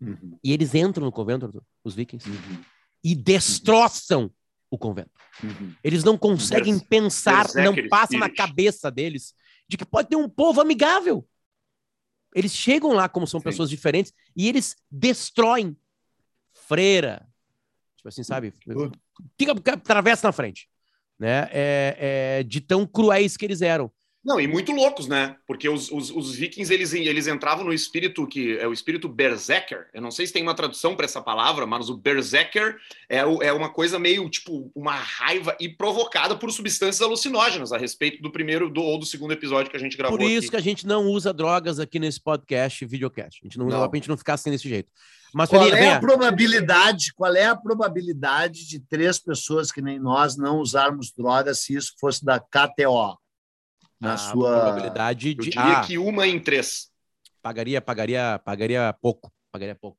Uhum. 0.00 0.38
E 0.42 0.52
eles 0.52 0.74
entram 0.74 1.04
no 1.04 1.12
convento, 1.12 1.46
Arthur, 1.46 1.62
os 1.82 1.94
vikings, 1.94 2.28
uhum. 2.28 2.64
e 3.02 3.14
destroçam 3.14 4.30
o 4.74 4.78
convento. 4.78 5.10
Uhum. 5.42 5.74
Eles 5.82 6.04
não 6.04 6.16
conseguem 6.18 6.78
pensar, 6.78 7.46
não 7.54 7.88
passa 7.88 8.16
na 8.16 8.28
cabeça 8.28 8.90
deles 8.90 9.34
de 9.68 9.76
que 9.76 9.84
pode 9.84 10.08
ter 10.08 10.16
um 10.16 10.28
povo 10.28 10.60
amigável. 10.60 11.26
Eles 12.34 12.52
chegam 12.52 12.92
lá 12.92 13.08
como 13.08 13.26
são 13.26 13.40
Sim. 13.40 13.44
pessoas 13.44 13.70
diferentes 13.70 14.12
e 14.36 14.48
eles 14.48 14.76
destroem 14.90 15.76
freira. 16.52 17.26
Tipo 17.96 18.08
assim, 18.08 18.22
sabe? 18.22 18.52
Fica, 19.38 19.52
atravessa 19.72 20.26
na 20.26 20.32
frente. 20.32 20.68
Né? 21.18 21.48
É, 21.52 21.96
é, 21.98 22.42
de 22.42 22.60
tão 22.60 22.86
cruéis 22.86 23.36
que 23.36 23.44
eles 23.44 23.62
eram. 23.62 23.90
Não, 24.24 24.40
e 24.40 24.46
muito 24.46 24.72
loucos, 24.72 25.06
né? 25.06 25.36
Porque 25.46 25.68
os, 25.68 25.90
os, 25.92 26.10
os, 26.10 26.34
vikings 26.34 26.72
eles, 26.72 26.94
eles 26.94 27.26
entravam 27.26 27.62
no 27.62 27.74
espírito 27.74 28.26
que 28.26 28.56
é 28.56 28.66
o 28.66 28.72
espírito 28.72 29.06
berserker. 29.06 29.88
Eu 29.92 30.00
não 30.00 30.10
sei 30.10 30.26
se 30.26 30.32
tem 30.32 30.42
uma 30.42 30.54
tradução 30.54 30.96
para 30.96 31.04
essa 31.04 31.20
palavra, 31.20 31.66
mas 31.66 31.90
o 31.90 31.96
berserker 31.96 32.76
é, 33.06 33.18
é 33.18 33.52
uma 33.52 33.68
coisa 33.68 33.98
meio 33.98 34.28
tipo 34.30 34.72
uma 34.74 34.94
raiva 34.94 35.54
e 35.60 35.68
provocada 35.68 36.34
por 36.34 36.50
substâncias 36.50 37.02
alucinógenas 37.02 37.70
a 37.70 37.76
respeito 37.76 38.22
do 38.22 38.32
primeiro 38.32 38.70
do, 38.70 38.80
ou 38.80 38.98
do 38.98 39.04
segundo 39.04 39.32
episódio 39.32 39.70
que 39.70 39.76
a 39.76 39.80
gente 39.80 39.96
gravou. 39.96 40.16
Por 40.16 40.24
isso 40.24 40.38
aqui. 40.38 40.50
que 40.50 40.56
a 40.56 40.62
gente 40.62 40.86
não 40.86 41.06
usa 41.08 41.30
drogas 41.30 41.78
aqui 41.78 41.98
nesse 41.98 42.20
podcast, 42.20 42.86
videocast. 42.86 43.40
A 43.42 43.46
gente 43.46 43.58
não, 43.58 43.66
não. 43.66 43.84
a 43.84 43.90
gente 43.92 44.08
não 44.08 44.16
ficar 44.16 44.34
assim 44.34 44.50
desse 44.50 44.66
jeito. 44.66 44.90
Mas 45.34 45.50
qual 45.50 45.66
é 45.66 45.92
a 45.92 46.00
probabilidade? 46.00 47.12
Qual 47.12 47.34
é 47.34 47.44
a 47.44 47.56
probabilidade 47.56 48.66
de 48.66 48.78
três 48.78 49.18
pessoas 49.18 49.70
que 49.70 49.82
nem 49.82 49.98
nós 49.98 50.36
não 50.36 50.60
usarmos 50.60 51.12
drogas 51.12 51.58
se 51.60 51.74
isso 51.74 51.92
fosse 52.00 52.24
da 52.24 52.38
KTO? 52.38 53.18
Na 54.00 54.14
a 54.14 54.16
sua 54.16 54.60
probabilidade 54.60 55.34
de. 55.34 55.40
Eu 55.40 55.44
diria 55.44 55.78
ah, 55.78 55.80
que 55.84 55.98
uma 55.98 56.26
em 56.26 56.40
três. 56.40 56.90
Pagaria, 57.42 57.80
pagaria, 57.80 58.40
pagaria 58.44 58.94
pouco. 59.00 59.32
Pagaria 59.52 59.74
pouco. 59.74 59.98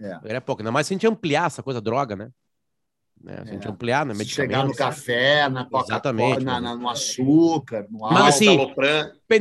É. 0.00 0.14
Pagaria 0.14 0.40
pouco. 0.40 0.62
Ainda 0.62 0.72
mais 0.72 0.86
se 0.86 0.94
a 0.94 0.96
gente 0.96 1.06
ampliar 1.06 1.46
essa 1.46 1.62
coisa 1.62 1.80
droga, 1.80 2.16
né? 2.16 2.30
né? 3.22 3.36
Se 3.44 3.50
a 3.50 3.52
gente 3.52 3.66
é. 3.66 3.70
ampliar 3.70 4.06
na 4.06 4.14
medicamento. 4.14 4.50
Chegar 4.50 4.66
no 4.66 4.74
café, 4.74 5.48
na 5.48 5.68
Exatamente, 5.72 6.44
na, 6.44 6.60
na, 6.60 6.74
no 6.74 6.88
açúcar, 6.88 7.86
no 7.90 8.04
álcool. 8.04 8.14
Mas 8.14 8.34
assim, 8.34 8.58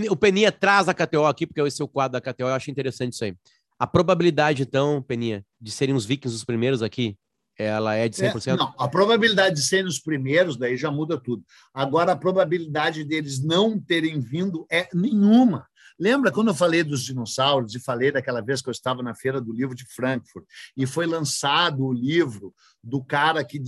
o 0.10 0.16
Peninha 0.16 0.52
traz 0.52 0.90
a 0.90 0.94
KTO 0.94 1.26
aqui, 1.26 1.48
porque 1.48 1.62
esse 1.62 1.82
é 1.82 1.86
o 1.86 1.88
quadro 1.88 2.20
da 2.20 2.34
KTO, 2.34 2.44
eu 2.44 2.54
acho 2.54 2.70
interessante 2.70 3.14
isso 3.14 3.24
aí. 3.24 3.36
A 3.78 3.88
probabilidade, 3.88 4.64
então, 4.64 5.02
Peninha, 5.02 5.46
de 5.60 5.72
serem 5.72 5.96
os 5.96 6.06
vikings 6.06 6.36
os 6.36 6.44
primeiros 6.44 6.84
aqui, 6.84 7.18
ela 7.60 7.96
é 7.96 8.08
de 8.08 8.16
100%? 8.16 8.54
É, 8.54 8.56
não, 8.56 8.74
a 8.78 8.88
probabilidade 8.88 9.56
de 9.56 9.62
serem 9.62 9.86
os 9.86 10.00
primeiros, 10.00 10.56
daí 10.58 10.78
já 10.78 10.90
muda 10.90 11.20
tudo. 11.20 11.44
Agora, 11.74 12.14
a 12.14 12.16
probabilidade 12.16 13.04
deles 13.04 13.44
não 13.44 13.80
terem 13.80 14.20
vindo 14.20 14.66
é 14.72 14.88
nenhuma. 14.94 15.68
Lembra 16.00 16.32
quando 16.32 16.48
eu 16.48 16.56
falei 16.56 16.82
dos 16.82 17.04
dinossauros 17.04 17.76
e 17.76 17.80
falei 17.80 18.10
daquela 18.10 18.42
vez 18.42 18.62
que 18.62 18.70
eu 18.70 18.72
estava 18.72 19.04
na 19.04 19.14
Feira 19.14 19.42
do 19.42 19.52
Livro 19.52 19.76
de 19.76 19.86
Frankfurt 19.86 20.46
e 20.78 20.88
foi 20.88 21.06
lançado 21.06 21.86
o 21.86 21.92
livro 21.92 22.54
do 22.82 23.04
cara 23.04 23.44
que, 23.44 23.62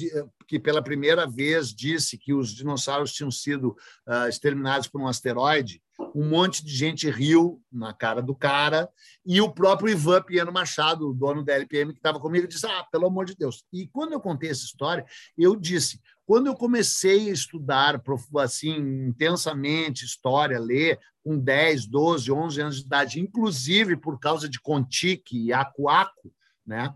que 0.47 0.57
pela 0.57 0.81
primeira 0.81 1.27
vez 1.27 1.75
disse 1.75 2.17
que 2.17 2.33
os 2.33 2.55
dinossauros 2.55 3.11
tinham 3.11 3.29
sido 3.29 3.75
uh, 4.07 4.29
exterminados 4.29 4.87
por 4.87 5.01
um 5.01 5.07
asteroide? 5.07 5.81
Um 6.15 6.27
monte 6.27 6.65
de 6.65 6.75
gente 6.75 7.09
riu 7.09 7.61
na 7.71 7.93
cara 7.93 8.21
do 8.21 8.35
cara, 8.35 8.89
e 9.25 9.39
o 9.39 9.51
próprio 9.51 9.89
Ivan 9.89 10.21
Piano 10.21 10.51
Machado, 10.51 11.13
dono 11.13 11.43
da 11.43 11.53
LPM, 11.53 11.93
que 11.93 11.99
estava 11.99 12.19
comigo, 12.19 12.47
disse: 12.47 12.65
Ah, 12.65 12.85
pelo 12.91 13.07
amor 13.07 13.25
de 13.25 13.35
Deus. 13.35 13.63
E 13.71 13.87
quando 13.87 14.13
eu 14.13 14.19
contei 14.19 14.49
essa 14.49 14.63
história, 14.63 15.05
eu 15.37 15.55
disse: 15.55 15.99
quando 16.25 16.47
eu 16.47 16.55
comecei 16.55 17.29
a 17.29 17.33
estudar 17.33 18.01
assim 18.39 18.77
intensamente 19.07 20.05
história, 20.05 20.59
ler 20.59 20.99
com 21.23 21.37
10, 21.37 21.87
12, 21.87 22.31
11 22.31 22.61
anos 22.61 22.75
de 22.77 22.85
idade, 22.85 23.19
inclusive 23.19 23.97
por 23.97 24.19
causa 24.19 24.47
de 24.47 24.59
Contique 24.59 25.37
e 25.37 25.53
Acuaco, 25.53 26.33
né? 26.65 26.93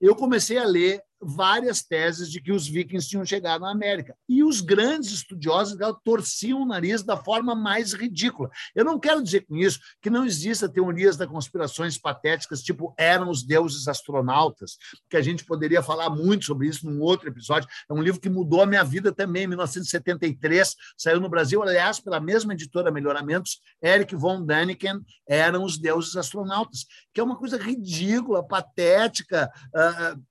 Eu 0.00 0.14
comecei 0.14 0.58
a 0.58 0.64
ler 0.64 1.02
várias 1.20 1.82
teses 1.82 2.30
de 2.30 2.40
que 2.40 2.52
os 2.52 2.66
vikings 2.66 3.08
tinham 3.08 3.24
chegado 3.24 3.62
na 3.62 3.70
América. 3.70 4.14
E 4.28 4.42
os 4.42 4.60
grandes 4.60 5.10
estudiosos 5.10 5.76
torciam 6.04 6.62
o 6.62 6.66
nariz 6.66 7.02
da 7.02 7.16
forma 7.16 7.54
mais 7.54 7.92
ridícula. 7.92 8.50
Eu 8.74 8.84
não 8.84 8.98
quero 8.98 9.22
dizer 9.22 9.46
com 9.46 9.56
isso 9.56 9.80
que 10.00 10.10
não 10.10 10.24
exista 10.24 10.68
teorias 10.68 11.16
da 11.16 11.26
conspirações 11.26 11.98
patéticas, 11.98 12.62
tipo 12.62 12.94
eram 12.98 13.30
os 13.30 13.42
deuses 13.42 13.88
astronautas, 13.88 14.76
que 15.08 15.16
a 15.16 15.22
gente 15.22 15.44
poderia 15.44 15.82
falar 15.82 16.10
muito 16.10 16.44
sobre 16.44 16.68
isso 16.68 16.88
num 16.88 17.00
outro 17.00 17.28
episódio. 17.28 17.68
É 17.88 17.92
um 17.92 18.02
livro 18.02 18.20
que 18.20 18.30
mudou 18.30 18.62
a 18.62 18.66
minha 18.66 18.84
vida 18.84 19.12
também, 19.12 19.44
em 19.44 19.48
1973, 19.48 20.74
saiu 20.96 21.20
no 21.20 21.28
Brasil, 21.28 21.62
aliás, 21.62 22.00
pela 22.00 22.20
mesma 22.20 22.52
editora 22.52 22.90
Melhoramentos, 22.90 23.60
Eric 23.82 24.14
von 24.14 24.44
Däniken, 24.44 25.00
eram 25.28 25.64
os 25.64 25.78
deuses 25.78 26.16
astronautas, 26.16 26.86
que 27.12 27.20
é 27.20 27.24
uma 27.24 27.36
coisa 27.36 27.56
ridícula, 27.56 28.46
patética, 28.46 29.50
uh, 29.74 30.27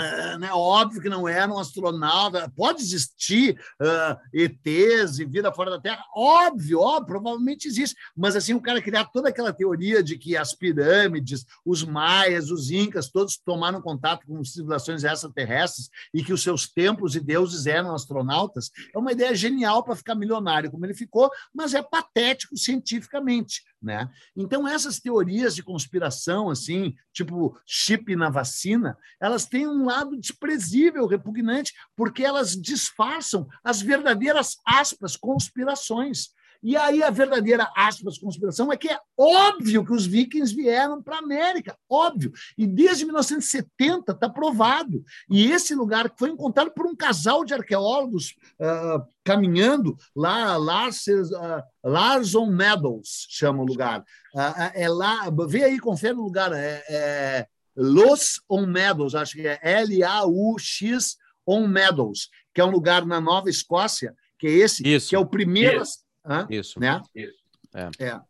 é, 0.00 0.38
né, 0.38 0.50
óbvio 0.52 1.00
que 1.00 1.08
não 1.08 1.28
era 1.28 1.52
um 1.52 1.58
astronauta, 1.58 2.50
pode 2.56 2.82
existir 2.82 3.58
uh, 3.80 4.18
ETs 4.32 5.18
e 5.18 5.24
vida 5.24 5.52
fora 5.52 5.70
da 5.70 5.80
Terra, 5.80 6.04
óbvio, 6.14 6.80
óbvio, 6.80 7.06
provavelmente 7.06 7.68
existe, 7.68 7.96
mas 8.16 8.36
assim, 8.36 8.54
o 8.54 8.60
cara 8.60 8.82
criar 8.82 9.06
toda 9.06 9.28
aquela 9.28 9.52
teoria 9.52 10.02
de 10.02 10.16
que 10.16 10.36
as 10.36 10.54
pirâmides, 10.54 11.44
os 11.64 11.84
maias, 11.84 12.50
os 12.50 12.70
incas, 12.70 13.08
todos 13.08 13.36
tomaram 13.36 13.80
contato 13.80 14.26
com 14.26 14.44
civilizações 14.44 15.04
extraterrestres 15.04 15.90
e 16.12 16.22
que 16.22 16.32
os 16.32 16.42
seus 16.42 16.68
templos 16.68 17.16
e 17.16 17.20
deuses 17.20 17.66
eram 17.66 17.94
astronautas, 17.94 18.70
é 18.94 18.98
uma 18.98 19.12
ideia 19.12 19.34
genial 19.34 19.82
para 19.82 19.96
ficar 19.96 20.14
milionário 20.14 20.70
como 20.70 20.84
ele 20.84 20.94
ficou, 20.94 21.30
mas 21.54 21.74
é 21.74 21.82
patético 21.82 22.56
cientificamente. 22.56 23.62
Né? 23.80 24.10
Então, 24.36 24.66
essas 24.66 24.98
teorias 24.98 25.54
de 25.54 25.62
conspiração, 25.62 26.50
assim, 26.50 26.96
tipo 27.12 27.56
chip 27.64 28.16
na 28.16 28.28
vacina, 28.28 28.98
elas 29.20 29.46
têm 29.46 29.68
um 29.68 29.84
lado 29.84 30.18
desprezível, 30.18 31.06
repugnante, 31.06 31.72
porque 31.94 32.24
elas 32.24 32.60
disfarçam 32.60 33.46
as 33.62 33.80
verdadeiras 33.80 34.56
aspas 34.66 35.16
conspirações. 35.16 36.30
E 36.62 36.76
aí 36.76 37.02
a 37.02 37.10
verdadeira 37.10 37.70
aspas 37.76 38.18
conspiração 38.18 38.72
é 38.72 38.76
que 38.76 38.88
é 38.88 38.98
óbvio 39.16 39.84
que 39.84 39.92
os 39.92 40.06
vikings 40.06 40.54
vieram 40.54 41.02
para 41.02 41.16
a 41.16 41.20
América, 41.20 41.76
óbvio. 41.88 42.32
E 42.56 42.66
desde 42.66 43.04
1970 43.04 44.12
está 44.12 44.28
provado. 44.28 45.04
E 45.30 45.50
esse 45.50 45.74
lugar 45.74 46.10
que 46.10 46.18
foi 46.18 46.30
encontrado 46.30 46.72
por 46.72 46.86
um 46.86 46.96
casal 46.96 47.44
de 47.44 47.54
arqueólogos 47.54 48.34
uh, 48.60 49.06
caminhando 49.24 49.96
lá, 50.14 50.56
Lars, 50.56 51.06
uh, 51.06 51.62
Larson 51.84 52.46
Meadows 52.46 53.26
chama 53.28 53.62
o 53.62 53.66
lugar. 53.66 54.00
Uh, 54.34 54.72
é 54.74 54.88
lá, 54.88 55.30
vê 55.48 55.64
aí, 55.64 55.78
confere 55.78 56.14
o 56.14 56.24
lugar. 56.24 56.52
É, 56.52 56.82
é 56.88 57.46
Los 57.80 58.42
On 58.50 58.66
Meadows, 58.66 59.14
acho 59.14 59.34
que 59.34 59.46
é 59.46 59.60
L-A-U-X 59.62 61.16
On 61.46 61.68
Meadows, 61.68 62.28
que 62.52 62.60
é 62.60 62.64
um 62.64 62.70
lugar 62.70 63.06
na 63.06 63.20
Nova 63.20 63.48
Escócia, 63.48 64.14
que 64.36 64.48
é 64.48 64.50
esse, 64.50 64.86
Isso. 64.86 65.08
que 65.08 65.16
é 65.16 65.18
o 65.18 65.26
primeiro. 65.26 65.82
Isso. 65.82 66.07
Hã? 66.28 66.46
Isso. 66.50 66.78
Né? 66.78 67.00
Isso. 67.14 67.38
É. 67.74 68.04
é. 68.04 68.20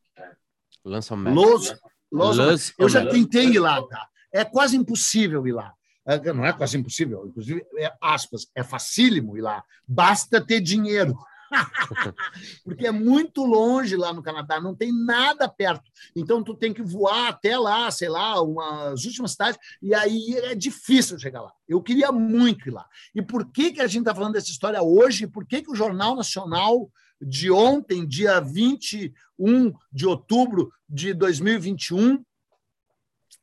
Lança 0.84 1.14
Los, 1.14 1.74
Los, 2.10 2.36
Los 2.36 2.74
Eu 2.78 2.88
já 2.88 3.06
tentei 3.06 3.46
ir 3.46 3.58
lá, 3.58 3.82
tá? 3.82 4.08
É 4.32 4.44
quase 4.44 4.76
impossível 4.76 5.46
ir 5.46 5.52
lá. 5.52 5.72
É, 6.06 6.32
não 6.32 6.46
é 6.46 6.52
quase 6.54 6.78
impossível, 6.78 7.26
inclusive, 7.26 7.62
é, 7.76 7.92
aspas, 8.00 8.46
é 8.54 8.62
facílimo 8.62 9.36
ir 9.36 9.42
lá. 9.42 9.62
Basta 9.86 10.40
ter 10.40 10.60
dinheiro. 10.60 11.14
Porque 12.64 12.86
é 12.86 12.90
muito 12.90 13.44
longe 13.44 13.96
lá 13.96 14.12
no 14.12 14.22
Canadá, 14.22 14.60
não 14.60 14.74
tem 14.74 14.90
nada 14.90 15.48
perto. 15.48 15.90
Então, 16.16 16.42
tu 16.42 16.54
tem 16.54 16.72
que 16.72 16.82
voar 16.82 17.28
até 17.28 17.58
lá, 17.58 17.90
sei 17.90 18.08
lá, 18.08 18.40
umas 18.40 19.04
últimas 19.04 19.32
cidades, 19.32 19.58
e 19.82 19.94
aí 19.94 20.34
é 20.44 20.54
difícil 20.54 21.18
chegar 21.18 21.42
lá. 21.42 21.52
Eu 21.68 21.82
queria 21.82 22.10
muito 22.10 22.68
ir 22.68 22.72
lá. 22.72 22.86
E 23.14 23.20
por 23.20 23.50
que, 23.50 23.72
que 23.72 23.80
a 23.80 23.86
gente 23.86 24.00
está 24.00 24.14
falando 24.14 24.32
dessa 24.32 24.50
história 24.50 24.82
hoje? 24.82 25.26
Por 25.26 25.46
que, 25.46 25.62
que 25.62 25.70
o 25.70 25.74
Jornal 25.74 26.16
Nacional 26.16 26.90
de 27.20 27.50
ontem, 27.50 28.06
dia 28.06 28.40
21 28.40 29.74
de 29.92 30.06
outubro 30.06 30.72
de 30.88 31.12
2021, 31.12 32.24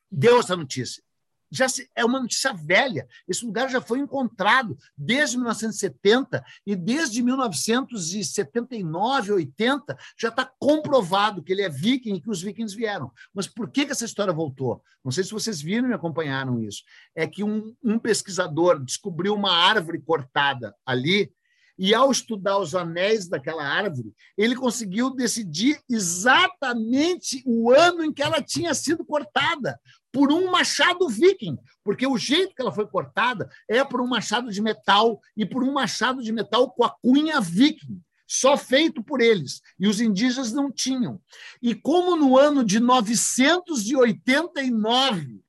deu 0.10 0.40
essa 0.40 0.56
notícia. 0.56 1.04
Já 1.52 1.68
é 1.96 2.04
uma 2.04 2.20
notícia 2.20 2.52
velha. 2.54 3.08
Esse 3.28 3.46
lugar 3.46 3.70
já 3.70 3.80
foi 3.80 4.00
encontrado 4.00 4.76
desde 4.98 5.38
1970 5.38 6.44
e 6.66 6.76
desde 6.76 7.22
1979, 7.22 9.32
80, 9.32 9.96
já 10.18 10.30
está 10.30 10.52
comprovado 10.60 11.44
que 11.44 11.54
ele 11.54 11.62
é 11.62 11.70
viking 11.70 12.16
e 12.16 12.22
que 12.22 12.30
os 12.30 12.42
vikings 12.42 12.76
vieram. 12.76 13.12
Mas 13.34 13.48
por 13.48 13.70
que, 13.70 13.86
que 13.86 13.92
essa 13.92 14.06
história 14.06 14.34
voltou? 14.34 14.82
Não 15.04 15.12
sei 15.12 15.24
se 15.24 15.32
vocês 15.32 15.62
viram 15.62 15.90
e 15.90 15.94
acompanharam 15.94 16.60
isso. 16.62 16.84
É 17.14 17.28
que 17.28 17.44
um, 17.44 17.76
um 17.84 18.00
pesquisador 18.00 18.84
descobriu 18.84 19.36
uma 19.36 19.52
árvore 19.52 20.02
cortada 20.02 20.76
ali 20.86 21.32
E 21.78 21.94
ao 21.94 22.10
estudar 22.10 22.58
os 22.58 22.74
anéis 22.74 23.28
daquela 23.28 23.64
árvore, 23.64 24.14
ele 24.38 24.56
conseguiu 24.56 25.10
decidir 25.10 25.82
exatamente 25.90 27.44
o 27.46 27.72
ano 27.72 28.04
em 28.04 28.14
que 28.14 28.24
ela 28.24 28.42
tinha 28.42 28.74
sido 28.74 29.04
cortada 29.04 29.78
por 30.12 30.32
um 30.32 30.50
machado 30.50 31.10
viking, 31.10 31.58
porque 31.84 32.08
o 32.08 32.18
jeito 32.18 32.56
que 32.56 32.62
ela 32.62 32.72
foi 32.72 32.88
cortada 32.88 33.50
é 33.68 33.84
por 33.84 34.00
um 34.00 34.08
machado 34.08 34.50
de 34.50 34.62
metal 34.62 35.20
e 35.36 35.46
por 35.46 35.62
um 35.62 35.74
machado 35.74 36.24
de 36.24 36.32
metal 36.32 36.72
com 36.72 36.86
a 36.86 36.90
cunha 36.90 37.42
viking 37.42 38.02
só 38.28 38.58
feito 38.58 39.04
por 39.04 39.22
eles, 39.22 39.62
e 39.80 39.88
os 39.88 40.02
indígenas 40.02 40.52
não 40.52 40.72
tinham. 40.72 41.22
E 41.62 41.76
como 41.76 42.16
no 42.16 42.36
ano 42.38 42.64
de 42.64 42.80
989 42.80 45.42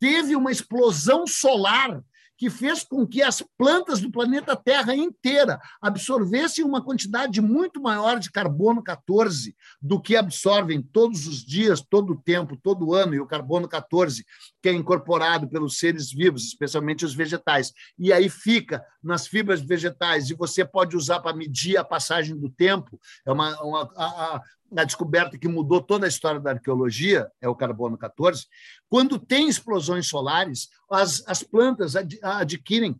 teve 0.00 0.34
uma 0.34 0.50
explosão 0.50 1.24
solar 1.26 2.02
que 2.36 2.50
fez 2.50 2.82
com 2.84 3.06
que 3.06 3.22
as 3.22 3.42
plantas 3.56 4.00
do 4.00 4.10
planeta 4.10 4.56
Terra 4.56 4.94
inteira 4.94 5.60
absorvessem 5.80 6.64
uma 6.64 6.82
quantidade 6.82 7.40
muito 7.40 7.80
maior 7.80 8.18
de 8.18 8.30
carbono 8.30 8.82
14 8.82 9.54
do 9.80 10.00
que 10.00 10.16
absorvem 10.16 10.82
todos 10.82 11.26
os 11.26 11.44
dias, 11.44 11.80
todo 11.80 12.12
o 12.12 12.20
tempo, 12.20 12.56
todo 12.56 12.94
ano, 12.94 13.14
e 13.14 13.20
o 13.20 13.26
carbono 13.26 13.68
14 13.68 14.24
que 14.64 14.68
é 14.70 14.72
incorporado 14.72 15.46
pelos 15.46 15.78
seres 15.78 16.10
vivos, 16.10 16.46
especialmente 16.46 17.04
os 17.04 17.14
vegetais. 17.14 17.74
E 17.98 18.10
aí 18.14 18.30
fica 18.30 18.82
nas 19.02 19.26
fibras 19.26 19.60
vegetais 19.60 20.30
e 20.30 20.34
você 20.34 20.64
pode 20.64 20.96
usar 20.96 21.20
para 21.20 21.36
medir 21.36 21.76
a 21.76 21.84
passagem 21.84 22.34
do 22.34 22.48
tempo. 22.48 22.98
É 23.26 23.30
uma, 23.30 23.62
uma 23.62 23.92
a, 23.94 24.06
a, 24.06 24.42
a 24.78 24.84
descoberta 24.84 25.36
que 25.36 25.46
mudou 25.46 25.82
toda 25.82 26.06
a 26.06 26.08
história 26.08 26.40
da 26.40 26.52
arqueologia, 26.52 27.30
é 27.42 27.46
o 27.46 27.54
carbono 27.54 27.98
14, 27.98 28.46
quando 28.88 29.18
tem 29.18 29.50
explosões 29.50 30.08
solares, 30.08 30.70
as, 30.90 31.22
as 31.26 31.42
plantas 31.42 31.94
ad, 31.94 32.18
adquirem 32.22 32.98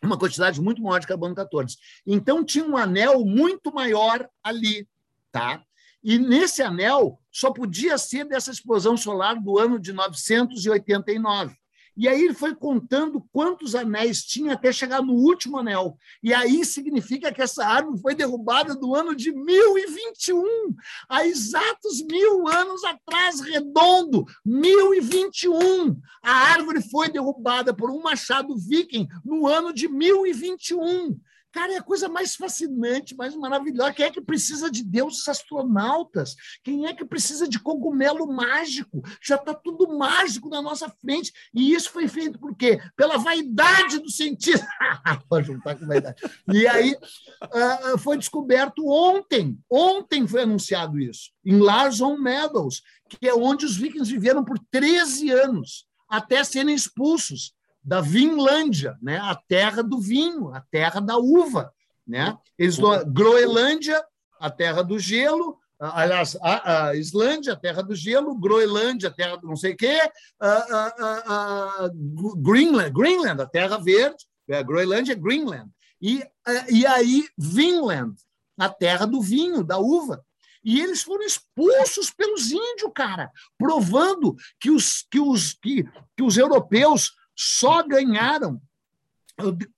uma 0.00 0.16
quantidade 0.16 0.60
muito 0.60 0.80
maior 0.80 1.00
de 1.00 1.08
carbono 1.08 1.34
14. 1.34 1.76
Então 2.06 2.44
tinha 2.44 2.64
um 2.64 2.76
anel 2.76 3.24
muito 3.24 3.74
maior 3.74 4.28
ali, 4.44 4.86
tá? 5.32 5.60
E 6.04 6.18
nesse 6.18 6.62
anel 6.62 7.18
só 7.32 7.50
podia 7.50 7.96
ser 7.96 8.26
dessa 8.26 8.50
explosão 8.50 8.94
solar 8.94 9.40
do 9.40 9.58
ano 9.58 9.80
de 9.80 9.90
989. 9.90 11.56
E 11.96 12.08
aí 12.08 12.24
ele 12.24 12.34
foi 12.34 12.54
contando 12.54 13.24
quantos 13.32 13.74
anéis 13.74 14.24
tinha 14.24 14.54
até 14.54 14.72
chegar 14.72 15.00
no 15.00 15.14
último 15.14 15.58
anel. 15.58 15.96
E 16.22 16.34
aí 16.34 16.64
significa 16.64 17.32
que 17.32 17.40
essa 17.40 17.64
árvore 17.64 18.00
foi 18.00 18.14
derrubada 18.14 18.74
do 18.74 18.94
ano 18.94 19.14
de 19.14 19.30
1021, 19.30 20.74
há 21.08 21.24
exatos 21.24 22.02
mil 22.02 22.48
anos 22.48 22.82
atrás, 22.82 23.40
redondo, 23.40 24.24
1021. 24.44 25.96
A 26.20 26.32
árvore 26.32 26.82
foi 26.82 27.08
derrubada 27.08 27.72
por 27.72 27.90
um 27.90 28.02
machado 28.02 28.56
viking 28.56 29.08
no 29.24 29.46
ano 29.46 29.72
de 29.72 29.88
1021. 29.88 31.16
Cara, 31.54 31.72
é 31.72 31.76
a 31.76 31.82
coisa 31.82 32.08
mais 32.08 32.34
fascinante, 32.34 33.14
mais 33.14 33.36
maravilhosa. 33.36 33.92
Quem 33.92 34.06
é 34.06 34.10
que 34.10 34.20
precisa 34.20 34.68
de 34.68 34.82
deuses 34.82 35.28
astronautas? 35.28 36.34
Quem 36.64 36.86
é 36.86 36.92
que 36.92 37.04
precisa 37.04 37.48
de 37.48 37.60
cogumelo 37.60 38.26
mágico? 38.26 39.00
Já 39.22 39.36
está 39.36 39.54
tudo 39.54 39.96
mágico 39.96 40.48
na 40.48 40.60
nossa 40.60 40.88
frente. 40.88 41.32
E 41.54 41.72
isso 41.72 41.92
foi 41.92 42.08
feito 42.08 42.40
por 42.40 42.56
quê? 42.56 42.80
Pela 42.96 43.18
vaidade 43.18 44.00
do 44.00 44.10
cientista. 44.10 44.66
Pode 45.30 45.46
juntar 45.46 45.78
com 45.78 45.86
vaidade. 45.86 46.20
E 46.52 46.66
aí 46.66 46.92
uh, 46.92 47.98
foi 47.98 48.18
descoberto 48.18 48.88
ontem. 48.88 49.56
Ontem 49.70 50.26
foi 50.26 50.42
anunciado 50.42 50.98
isso, 50.98 51.30
em 51.44 51.60
Larson 51.60 52.16
Meadows, 52.16 52.82
que 53.08 53.28
é 53.28 53.32
onde 53.34 53.64
os 53.64 53.76
vikings 53.76 54.10
viveram 54.10 54.44
por 54.44 54.58
13 54.72 55.30
anos, 55.30 55.86
até 56.08 56.42
serem 56.42 56.74
expulsos 56.74 57.54
da 57.84 58.00
Vinlândia, 58.00 58.96
né? 59.02 59.18
a 59.18 59.34
terra 59.34 59.82
do 59.82 60.00
vinho, 60.00 60.54
a 60.54 60.60
terra 60.60 61.00
da 61.00 61.18
uva. 61.18 61.72
Né? 62.06 62.36
Eles, 62.58 62.78
Groenlândia, 63.06 64.02
a 64.40 64.50
terra 64.50 64.82
do 64.82 64.98
gelo, 64.98 65.58
aliás, 65.78 66.36
a, 66.40 66.88
a, 66.88 66.96
Islândia, 66.96 67.52
a 67.52 67.56
terra 67.56 67.82
do 67.82 67.94
gelo, 67.94 68.34
Groenlândia, 68.34 69.08
a 69.08 69.12
terra 69.12 69.36
do 69.36 69.46
não 69.46 69.56
sei 69.56 69.72
o 69.72 69.76
quê, 69.76 70.00
a, 70.40 70.48
a, 70.48 71.84
a, 71.84 71.90
Greenland, 72.36 72.90
Greenland, 72.90 73.42
a 73.42 73.46
terra 73.46 73.78
verde, 73.78 74.24
é, 74.48 74.62
Groenlândia 74.62 75.12
é 75.12 75.16
Greenland. 75.16 75.70
E, 76.00 76.22
e 76.70 76.86
aí, 76.86 77.26
Vinland, 77.36 78.14
a 78.58 78.68
terra 78.68 79.06
do 79.06 79.20
vinho, 79.20 79.64
da 79.64 79.78
uva. 79.78 80.24
E 80.62 80.80
eles 80.80 81.02
foram 81.02 81.24
expulsos 81.24 82.10
pelos 82.10 82.50
índios, 82.50 82.90
cara, 82.94 83.30
provando 83.58 84.34
que 84.58 84.70
os, 84.70 85.04
que 85.10 85.20
os, 85.20 85.52
que, 85.54 85.84
que 86.16 86.22
os 86.22 86.38
europeus 86.38 87.12
só 87.34 87.82
ganharam 87.82 88.60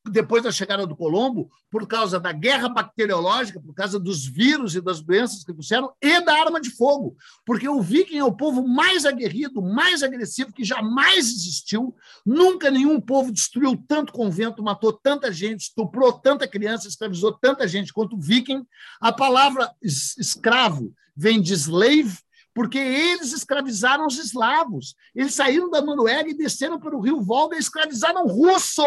depois 0.05 0.43
da 0.43 0.53
chegada 0.53 0.87
do 0.87 0.95
Colombo, 0.95 1.51
por 1.71 1.87
causa 1.87 2.21
da 2.21 2.31
guerra 2.31 2.69
bacteriológica, 2.69 3.59
por 3.59 3.75
causa 3.75 3.99
dos 3.99 4.27
vírus 4.27 4.75
e 4.75 4.83
das 4.83 5.01
doenças 5.01 5.45
que 5.45 5.53
trouxeram, 5.53 5.93
e 6.01 6.21
da 6.21 6.35
arma 6.35 6.61
de 6.61 6.71
fogo. 6.71 7.17
Porque 7.45 7.67
o 7.67 7.81
viking 7.81 8.19
é 8.19 8.25
o 8.25 8.37
povo 8.37 8.67
mais 8.67 9.07
aguerrido, 9.07 9.63
mais 9.63 10.03
agressivo 10.03 10.53
que 10.53 10.63
jamais 10.63 11.27
existiu. 11.27 11.95
Nunca 12.25 12.71
nenhum 12.71 13.01
povo 13.01 13.33
destruiu 13.33 13.83
tanto 13.89 14.13
convento, 14.13 14.63
matou 14.63 14.93
tanta 14.93 15.33
gente, 15.33 15.63
estuprou 15.63 16.13
tanta 16.13 16.47
criança, 16.47 16.87
escravizou 16.87 17.33
tanta 17.33 17.67
gente 17.67 17.95
quanto 17.95 18.15
o 18.15 18.21
viking. 18.21 18.67
A 19.01 19.11
palavra 19.11 19.71
escravo 19.83 20.93
vem 21.17 21.41
de 21.41 21.55
slave, 21.55 22.19
porque 22.57 22.79
eles 22.79 23.35
escravizaram 23.35 24.07
os 24.07 24.17
eslavos. 24.17 24.97
Eles 25.15 25.35
saíram 25.35 25.69
da 25.69 25.83
Noruega 25.83 26.31
e 26.31 26.35
desceram 26.35 26.81
para 26.81 26.97
o 26.97 27.01
rio 27.03 27.21
Volga 27.21 27.55
e 27.55 27.59
escravizaram 27.59 28.27
russo. 28.27 28.83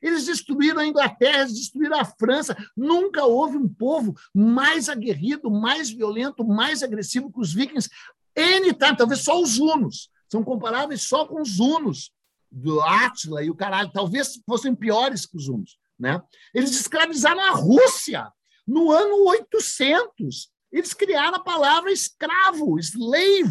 Eles 0.00 0.24
destruíram 0.24 0.80
a 0.80 0.86
Inglaterra, 0.86 1.42
eles 1.42 1.52
destruíram 1.52 2.00
a 2.00 2.04
França. 2.06 2.56
Nunca 2.74 3.26
houve 3.26 3.58
um 3.58 3.68
povo 3.68 4.16
mais 4.34 4.88
aguerrido, 4.88 5.50
mais 5.50 5.90
violento, 5.90 6.42
mais 6.42 6.82
agressivo 6.82 7.30
que 7.30 7.38
os 7.38 7.52
vikings. 7.52 7.90
Anytime, 8.34 8.96
talvez 8.96 9.22
só 9.22 9.38
os 9.38 9.58
hunos. 9.58 10.08
São 10.26 10.42
comparáveis 10.42 11.02
só 11.02 11.26
com 11.26 11.42
os 11.42 11.60
hunos 11.60 12.10
do 12.50 12.80
Átila 12.80 13.44
e 13.44 13.50
o 13.50 13.54
caralho. 13.54 13.92
Talvez 13.92 14.40
fossem 14.46 14.74
piores 14.74 15.26
que 15.26 15.36
os 15.36 15.46
hunos. 15.46 15.78
Né? 15.98 16.18
Eles 16.54 16.70
escravizaram 16.70 17.42
a 17.42 17.50
Rússia 17.50 18.32
no 18.66 18.90
ano 18.90 19.26
800 19.26 20.50
eles 20.72 20.94
criaram 20.94 21.36
a 21.36 21.42
palavra 21.42 21.90
escravo, 21.90 22.78
slave, 22.78 23.50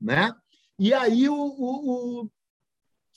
né? 0.00 0.34
E 0.78 0.94
aí, 0.94 1.28
o, 1.28 1.34
o, 1.34 2.24
o, 2.24 2.30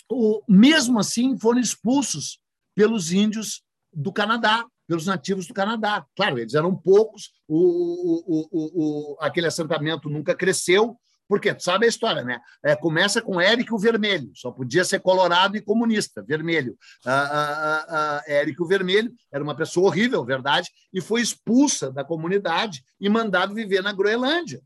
o, 0.10 0.44
mesmo 0.48 1.00
assim, 1.00 1.38
foram 1.38 1.60
expulsos 1.60 2.40
pelos 2.76 3.12
índios 3.12 3.64
do 3.94 4.12
Canadá, 4.12 4.66
pelos 4.88 5.06
nativos 5.06 5.48
do 5.48 5.54
Canadá. 5.54 6.06
Claro, 6.16 6.40
eles 6.40 6.54
eram 6.54 6.76
poucos, 6.76 7.32
o, 7.48 7.56
o, 8.28 8.48
o, 8.52 9.18
aquele 9.20 9.48
assentamento 9.48 10.10
nunca 10.10 10.36
cresceu, 10.36 11.00
porque 11.34 11.52
tu 11.52 11.64
sabe 11.64 11.88
a 11.88 11.90
história, 11.90 12.24
né? 12.24 12.40
É, 12.64 12.76
começa 12.76 13.20
com 13.20 13.42
Érico 13.42 13.76
Vermelho, 13.76 14.32
só 14.36 14.52
podia 14.52 14.86
ser 14.86 15.00
colorado 15.00 15.58
e 15.58 15.62
comunista, 15.62 16.22
vermelho. 16.22 16.78
Ah, 17.04 17.30
ah, 17.32 17.86
ah, 17.90 18.24
Érico 18.28 18.68
Vermelho 18.68 19.12
era 19.32 19.44
uma 19.44 19.56
pessoa 19.56 19.88
horrível, 19.88 20.24
verdade, 20.24 20.70
e 20.94 21.02
foi 21.02 21.22
expulsa 21.22 21.92
da 21.92 22.04
comunidade 22.04 22.84
e 23.02 23.10
mandado 23.10 23.56
viver 23.56 23.82
na 23.82 23.92
Groenlândia. 23.92 24.62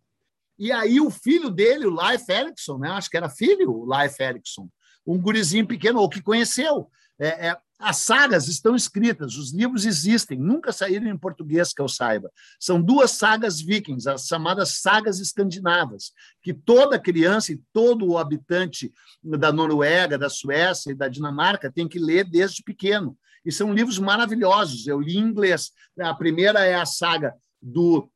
E 0.60 0.70
aí 0.70 1.00
o 1.00 1.10
filho 1.10 1.50
dele, 1.50 1.86
o 1.86 1.96
Leif 1.96 2.30
Erikson, 2.30 2.80
né? 2.80 2.90
acho 2.90 3.10
que 3.10 3.16
era 3.16 3.30
filho, 3.30 3.72
o 3.72 3.86
Leif 3.86 4.22
Erikson, 4.22 4.68
um 5.06 5.18
gurizinho 5.18 5.66
pequeno, 5.66 6.02
ou 6.02 6.10
que 6.10 6.22
conheceu, 6.22 6.90
é, 7.18 7.48
é, 7.48 7.58
as 7.80 7.98
sagas 7.98 8.48
estão 8.48 8.76
escritas, 8.76 9.36
os 9.36 9.54
livros 9.54 9.86
existem, 9.86 10.40
nunca 10.40 10.72
saíram 10.72 11.06
em 11.08 11.18
português 11.18 11.72
que 11.74 11.82
eu 11.82 11.88
saiba. 11.88 12.32
São 12.60 12.82
duas 12.82 13.12
sagas 13.12 13.62
vikings, 13.62 14.10
as 14.10 14.26
chamadas 14.26 14.78
sagas 14.80 15.20
escandinavas, 15.20 16.12
que 16.42 16.56
toda 16.56 17.00
criança 17.00 17.52
e 17.52 17.62
todo 17.72 18.08
o 18.08 18.18
habitante 18.18 18.92
da 19.24 19.52
Noruega, 19.52 20.18
da 20.18 20.28
Suécia 20.30 20.90
e 20.92 20.96
da 20.96 21.08
Dinamarca 21.08 21.72
tem 21.72 21.88
que 21.88 22.00
ler 22.00 22.26
desde 22.26 22.64
pequeno. 22.64 23.16
E 23.46 23.52
são 23.52 23.72
livros 23.72 24.00
maravilhosos. 24.00 24.88
Eu 24.88 25.00
li 25.00 25.16
em 25.18 25.22
inglês. 25.22 25.72
A 26.00 26.16
primeira 26.16 26.66
é 26.66 26.74
a 26.74 26.86
saga 26.86 27.36
do, 27.62 28.10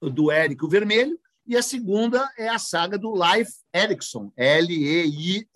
do 0.00 0.30
Érico 0.30 0.68
Vermelho, 0.68 1.18
e 1.46 1.56
a 1.56 1.62
segunda 1.62 2.30
é 2.38 2.48
a 2.48 2.58
saga 2.58 2.98
do 2.98 3.12
Leif 3.14 3.50
Erikson, 3.72 4.32
L-E-I-L-E-I-F 4.36 5.48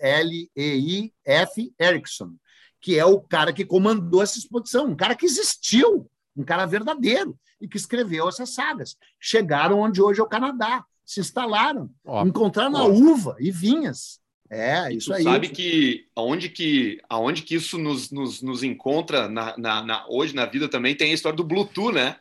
Erikson 1.78 2.34
que 2.80 2.98
é 2.98 3.04
o 3.04 3.20
cara 3.20 3.52
que 3.52 3.64
comandou 3.64 4.22
essa 4.22 4.38
exposição, 4.38 4.86
um 4.86 4.96
cara 4.96 5.14
que 5.14 5.26
existiu, 5.26 6.08
um 6.36 6.44
cara 6.44 6.66
verdadeiro, 6.66 7.38
e 7.60 7.68
que 7.68 7.76
escreveu 7.76 8.28
essas 8.28 8.50
sagas. 8.50 8.96
Chegaram 9.20 9.80
onde 9.80 10.00
hoje 10.00 10.20
é 10.20 10.22
o 10.22 10.28
Canadá, 10.28 10.84
se 11.04 11.20
instalaram, 11.20 11.90
ó, 12.04 12.24
encontraram 12.24 12.74
ó. 12.74 12.78
a 12.78 12.86
uva 12.86 13.36
e 13.40 13.50
vinhas. 13.50 14.20
É, 14.50 14.92
isso 14.92 15.12
aí. 15.12 15.22
Sabe 15.22 15.48
que 15.50 16.06
aonde 16.14 16.48
que, 16.48 17.00
aonde 17.08 17.42
que 17.42 17.54
isso 17.54 17.76
nos, 17.76 18.10
nos, 18.10 18.40
nos 18.40 18.62
encontra 18.62 19.28
na, 19.28 19.56
na, 19.58 19.82
na, 19.82 20.06
hoje 20.08 20.34
na 20.34 20.46
vida 20.46 20.68
também 20.68 20.94
tem 20.94 21.10
a 21.10 21.14
história 21.14 21.36
do 21.36 21.44
Bluetooth, 21.44 21.92
né? 21.92 22.16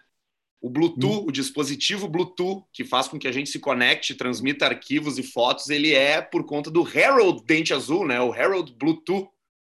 O 0.60 0.70
Bluetooth, 0.70 1.24
hum. 1.24 1.26
o 1.28 1.32
dispositivo 1.32 2.08
Bluetooth, 2.08 2.66
que 2.74 2.84
faz 2.84 3.08
com 3.08 3.20
que 3.20 3.28
a 3.28 3.32
gente 3.32 3.50
se 3.50 3.60
conecte, 3.60 4.16
transmita 4.16 4.66
arquivos 4.66 5.18
e 5.18 5.24
fotos, 5.24 5.70
ele 5.70 5.94
é 5.94 6.20
por 6.20 6.44
conta 6.46 6.70
do 6.70 6.86
Herald 6.86 7.44
Dente 7.46 7.74
Azul, 7.74 8.06
né? 8.06 8.20
O 8.20 8.36
Herald 8.36 8.74
Bluetooth 8.74 9.30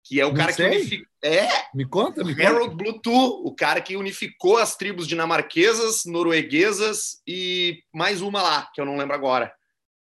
que 0.08 0.20
é 0.22 0.26
o 0.26 0.30
Não 0.30 0.36
cara 0.36 0.54
sei. 0.54 0.70
que 0.70 0.76
unifica. 0.78 1.08
É, 1.24 1.48
Me 1.74 1.84
conta, 1.86 2.24
me 2.24 2.34
conta. 2.36 2.48
Harold 2.48 2.76
Bluetooth, 2.76 3.42
o 3.44 3.54
cara 3.54 3.82
que 3.82 3.98
unificou 3.98 4.58
as 4.58 4.76
tribos 4.78 5.08
dinamarquesas, 5.08 6.04
norueguesas 6.06 7.22
e 7.28 7.80
mais 7.94 8.22
uma 8.22 8.42
lá, 8.42 8.70
que 8.74 8.80
eu 8.80 8.86
não 8.86 8.98
lembro 8.98 9.16
agora. 9.16 9.52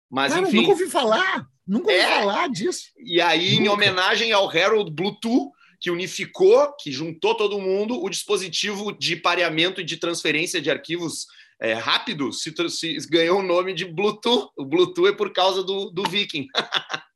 Mas 0.09 0.33
Cara, 0.33 0.47
enfim. 0.47 0.57
nunca 0.57 0.69
ouvi 0.71 0.87
falar. 0.89 1.45
Nunca 1.67 1.91
ouvi 1.91 1.99
É. 2.01 2.19
falar 2.19 2.47
disso. 2.49 2.83
E 2.97 3.19
aí, 3.19 3.55
em 3.55 3.59
Nunca. 3.59 3.73
homenagem 3.73 4.31
ao 4.31 4.49
Harold 4.49 4.91
Bluetooth, 4.91 5.51
que 5.81 5.91
unificou, 5.91 6.73
que 6.79 6.91
juntou 6.91 7.35
todo 7.35 7.59
mundo, 7.59 8.01
o 8.01 8.09
dispositivo 8.09 8.91
de 8.97 9.15
pareamento 9.17 9.81
e 9.81 9.83
de 9.83 9.97
transferência 9.97 10.61
de 10.61 10.71
arquivos 10.71 11.25
é, 11.59 11.73
rápido 11.73 12.31
se, 12.31 12.53
se 12.69 12.97
ganhou 13.09 13.39
o 13.39 13.43
nome 13.43 13.73
de 13.73 13.83
Bluetooth. 13.85 14.49
O 14.57 14.63
Bluetooth 14.63 15.09
é 15.09 15.11
por 15.11 15.33
causa 15.33 15.61
do, 15.63 15.89
do 15.91 16.03
Viking. 16.03 16.47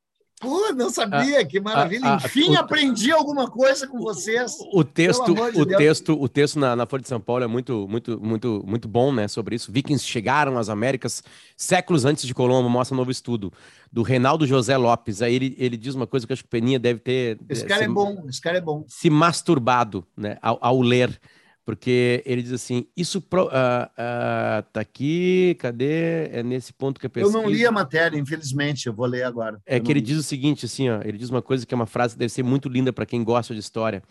Pô, 0.42 0.72
não 0.74 0.90
sabia, 0.90 1.44
que 1.46 1.60
maravilha. 1.60 2.02
ah, 2.14 2.20
Enfim, 2.24 2.50
o- 2.50 2.58
aprendi 2.58 3.12
alguma 3.12 3.48
coisa 3.48 3.86
com 3.86 3.98
vocês. 4.00 4.56
O 4.72 4.82
texto, 4.82 5.32
de 5.52 5.60
o 5.60 5.64
Deus. 5.64 5.78
texto, 5.78 6.20
o 6.20 6.28
texto 6.28 6.58
na, 6.58 6.74
na 6.74 6.84
Folha 6.84 7.02
de 7.02 7.08
São 7.08 7.20
Paulo 7.20 7.44
é 7.44 7.46
muito, 7.46 7.86
muito, 7.88 8.20
muito, 8.20 8.62
muito 8.66 8.88
bom, 8.88 9.12
né? 9.12 9.28
Sobre 9.28 9.54
isso. 9.54 9.70
Vikings 9.70 10.04
chegaram 10.04 10.58
às 10.58 10.68
Américas 10.68 11.22
séculos 11.56 12.04
antes 12.04 12.26
de 12.26 12.34
Colombo, 12.34 12.68
mostra 12.68 12.94
um 12.94 12.98
novo 12.98 13.10
estudo 13.12 13.52
do 13.92 14.02
Reinaldo 14.02 14.44
José 14.46 14.76
Lopes. 14.76 15.22
Aí 15.22 15.34
ele, 15.34 15.54
ele 15.58 15.76
diz 15.76 15.94
uma 15.94 16.06
coisa 16.06 16.26
que 16.26 16.32
eu 16.32 16.34
acho 16.34 16.42
que 16.42 16.48
o 16.48 16.50
Peninha 16.50 16.78
deve 16.78 16.98
ter 16.98 17.38
Esse 17.48 17.62
eh, 17.64 17.68
cara 17.68 17.78
se, 17.84 17.84
é 17.84 17.88
bom, 17.88 18.24
esse 18.28 18.40
cara 18.40 18.58
é 18.58 18.60
bom. 18.60 18.84
se 18.88 19.08
masturbado, 19.08 20.04
né? 20.16 20.38
Ao, 20.42 20.58
ao 20.60 20.80
ler, 20.80 21.20
porque 21.64 22.22
ele 22.26 22.42
diz 22.42 22.52
assim: 22.52 22.86
isso 22.96 23.20
pro, 23.20 23.48
ah, 23.52 23.90
ah, 23.96 24.64
tá 24.72 24.80
aqui, 24.80 25.56
cadê? 25.60 26.26
É 26.30 26.42
nesse 26.42 26.72
ponto 26.72 26.98
que 27.00 27.06
a 27.06 27.08
Eu 27.08 27.10
pesquisa. 27.10 27.32
não 27.32 27.48
li 27.48 27.64
a 27.66 27.70
matéria, 27.72 28.18
infelizmente, 28.18 28.86
eu 28.86 28.94
vou 28.94 29.06
ler 29.06 29.22
agora. 29.24 29.60
É 29.66 29.78
Eu 29.78 29.82
que 29.82 29.92
ele 29.92 30.00
li. 30.00 30.06
diz 30.06 30.18
o 30.18 30.22
seguinte, 30.22 30.66
assim, 30.66 30.88
ó, 30.90 31.00
ele 31.04 31.18
diz 31.18 31.30
uma 31.30 31.42
coisa 31.42 31.64
que 31.66 31.72
é 31.72 31.76
uma 31.76 31.86
frase 31.86 32.14
que 32.14 32.18
deve 32.18 32.32
ser 32.32 32.42
muito 32.42 32.68
linda 32.68 32.92
para 32.92 33.06
quem 33.06 33.22
gosta 33.22 33.54
de 33.54 33.60
história, 33.60 34.02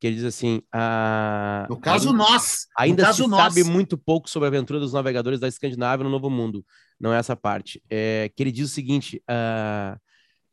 que 0.00 0.06
ele 0.06 0.16
diz 0.16 0.24
assim, 0.24 0.60
ah, 0.72 1.66
No 1.70 1.80
caso, 1.80 2.08
ainda, 2.10 2.18
nós. 2.18 2.66
ainda 2.76 3.02
no 3.02 3.06
caso, 3.06 3.24
se 3.24 3.28
nós. 3.30 3.54
sabe 3.54 3.64
muito 3.64 3.96
pouco 3.96 4.28
sobre 4.28 4.46
a 4.46 4.48
aventura 4.50 4.78
dos 4.78 4.92
navegadores 4.92 5.40
da 5.40 5.48
Escandinávia 5.48 6.04
no 6.04 6.10
Novo 6.10 6.28
Mundo, 6.28 6.64
não 7.00 7.12
é 7.12 7.18
essa 7.18 7.34
parte, 7.36 7.82
é 7.88 8.30
que 8.36 8.42
ele 8.42 8.52
diz 8.52 8.66
o 8.70 8.72
seguinte, 8.74 9.22
ah, 9.28 9.96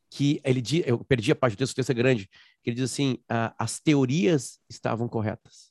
que 0.09 0.39
ele 0.43 0.61
diz, 0.61 0.83
eu 0.85 1.03
perdi 1.03 1.31
a 1.31 1.35
parte 1.35 1.55
do 1.55 1.59
texto, 1.59 1.73
o 1.73 1.75
texto 1.75 1.89
é 1.89 1.93
grande, 1.93 2.29
que 2.63 2.69
ele 2.69 2.75
diz 2.75 2.91
assim, 2.91 3.17
ah, 3.29 3.53
as 3.57 3.79
teorias 3.81 4.59
estavam 4.69 5.07
corretas. 5.09 5.70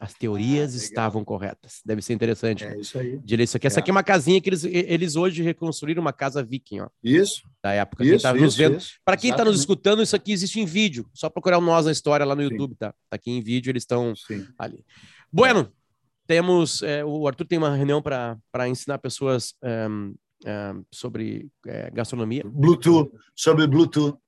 As 0.00 0.12
teorias 0.12 0.74
Ah, 0.74 0.76
estavam 0.76 1.24
corretas. 1.24 1.80
Deve 1.84 2.02
ser 2.02 2.14
interessante. 2.14 2.64
É 2.64 2.78
isso 2.78 2.98
aí. 2.98 3.18
De 3.18 3.36
ler 3.36 3.44
isso 3.44 3.56
aqui. 3.56 3.66
Essa 3.66 3.78
É. 3.78 3.80
aqui 3.80 3.90
é 3.90 3.92
uma 3.92 4.02
casinha 4.02 4.40
que 4.40 4.48
eles, 4.48 4.64
eles 4.64 5.14
hoje 5.14 5.40
reconstruíram 5.42 6.00
uma 6.02 6.12
casa 6.12 6.42
viking, 6.42 6.80
ó, 6.80 6.88
Isso, 7.02 7.42
da 7.62 7.72
época. 7.72 8.02
Quem 8.04 8.14
isso, 8.14 8.22
tá 8.22 8.34
nos 8.34 8.42
isso, 8.42 8.56
vendo, 8.58 8.78
para 9.04 9.16
quem 9.16 9.30
está 9.30 9.44
nos 9.44 9.58
escutando, 9.58 10.02
isso 10.02 10.16
aqui 10.16 10.32
existe 10.32 10.58
em 10.60 10.64
vídeo. 10.66 11.08
Só 11.14 11.30
procurar 11.30 11.58
o 11.58 11.60
Nós 11.60 11.86
na 11.86 11.92
História 11.92 12.26
lá 12.26 12.34
no 12.34 12.42
Sim. 12.42 12.48
YouTube, 12.50 12.74
tá? 12.74 12.92
Tá 13.08 13.16
aqui 13.16 13.30
em 13.30 13.40
vídeo, 13.40 13.70
eles 13.70 13.84
estão 13.84 14.12
ali. 14.58 14.84
Bueno, 15.32 15.72
temos. 16.26 16.82
é, 16.82 17.04
o 17.04 17.26
Arthur 17.28 17.46
tem 17.46 17.58
uma 17.58 17.74
reunião 17.74 18.02
para 18.02 18.68
ensinar 18.68 18.98
pessoas 18.98 19.54
ehm, 19.62 20.12
ehm, 20.44 20.82
sobre 20.90 21.48
é, 21.66 21.90
gastronomia. 21.92 22.42
Bluetooth, 22.44 23.12
sobre 23.34 23.66
Bluetooth. 23.66 24.18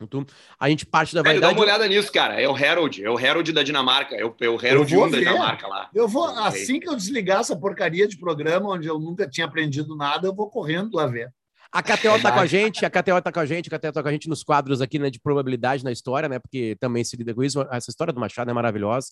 Então, 0.00 0.24
a 0.60 0.68
gente 0.68 0.86
parte 0.86 1.12
da 1.14 1.22
Velho, 1.22 1.40
dá 1.40 1.50
uma 1.50 1.60
olhada 1.60 1.86
nisso, 1.88 2.12
cara. 2.12 2.40
É 2.40 2.48
o 2.48 2.54
Harold, 2.54 3.02
é 3.04 3.10
o 3.10 3.18
Harold 3.18 3.52
da 3.52 3.62
Dinamarca, 3.64 4.14
é 4.14 4.24
o, 4.24 4.34
é 4.40 4.48
o 4.48 4.54
1 4.56 5.10
da. 5.10 5.18
Dinamarca 5.18 5.66
lá. 5.66 5.90
Eu 5.92 6.06
vou, 6.06 6.24
assim 6.38 6.78
que 6.78 6.88
eu 6.88 6.94
desligar 6.94 7.40
essa 7.40 7.56
porcaria 7.56 8.06
de 8.06 8.16
programa, 8.16 8.70
onde 8.70 8.86
eu 8.86 8.98
nunca 8.98 9.28
tinha 9.28 9.46
aprendido 9.46 9.96
nada, 9.96 10.28
eu 10.28 10.34
vou 10.34 10.48
correndo 10.48 10.94
lá 10.94 11.06
ver. 11.06 11.32
A 11.72 11.82
KTO 11.82 12.22
tá 12.22 12.32
com 12.32 12.40
a 12.40 12.46
gente, 12.46 12.86
a 12.86 12.88
KTO 12.90 13.20
tá 13.20 13.32
com 13.32 13.40
a 13.40 13.44
gente, 13.46 13.66
a 13.74 13.78
KTO 13.78 13.92
tá 13.92 14.02
com 14.02 14.08
a 14.08 14.12
gente 14.12 14.28
nos 14.28 14.42
quadros 14.42 14.80
aqui, 14.80 14.98
né, 14.98 15.10
de 15.10 15.20
probabilidade 15.20 15.84
na 15.84 15.92
história, 15.92 16.28
né, 16.28 16.38
porque 16.38 16.76
também 16.80 17.02
se 17.04 17.14
lida 17.16 17.34
com 17.34 17.42
isso. 17.42 17.60
Essa 17.70 17.90
história 17.90 18.12
do 18.12 18.18
Machado 18.20 18.50
é 18.50 18.54
maravilhosa, 18.54 19.08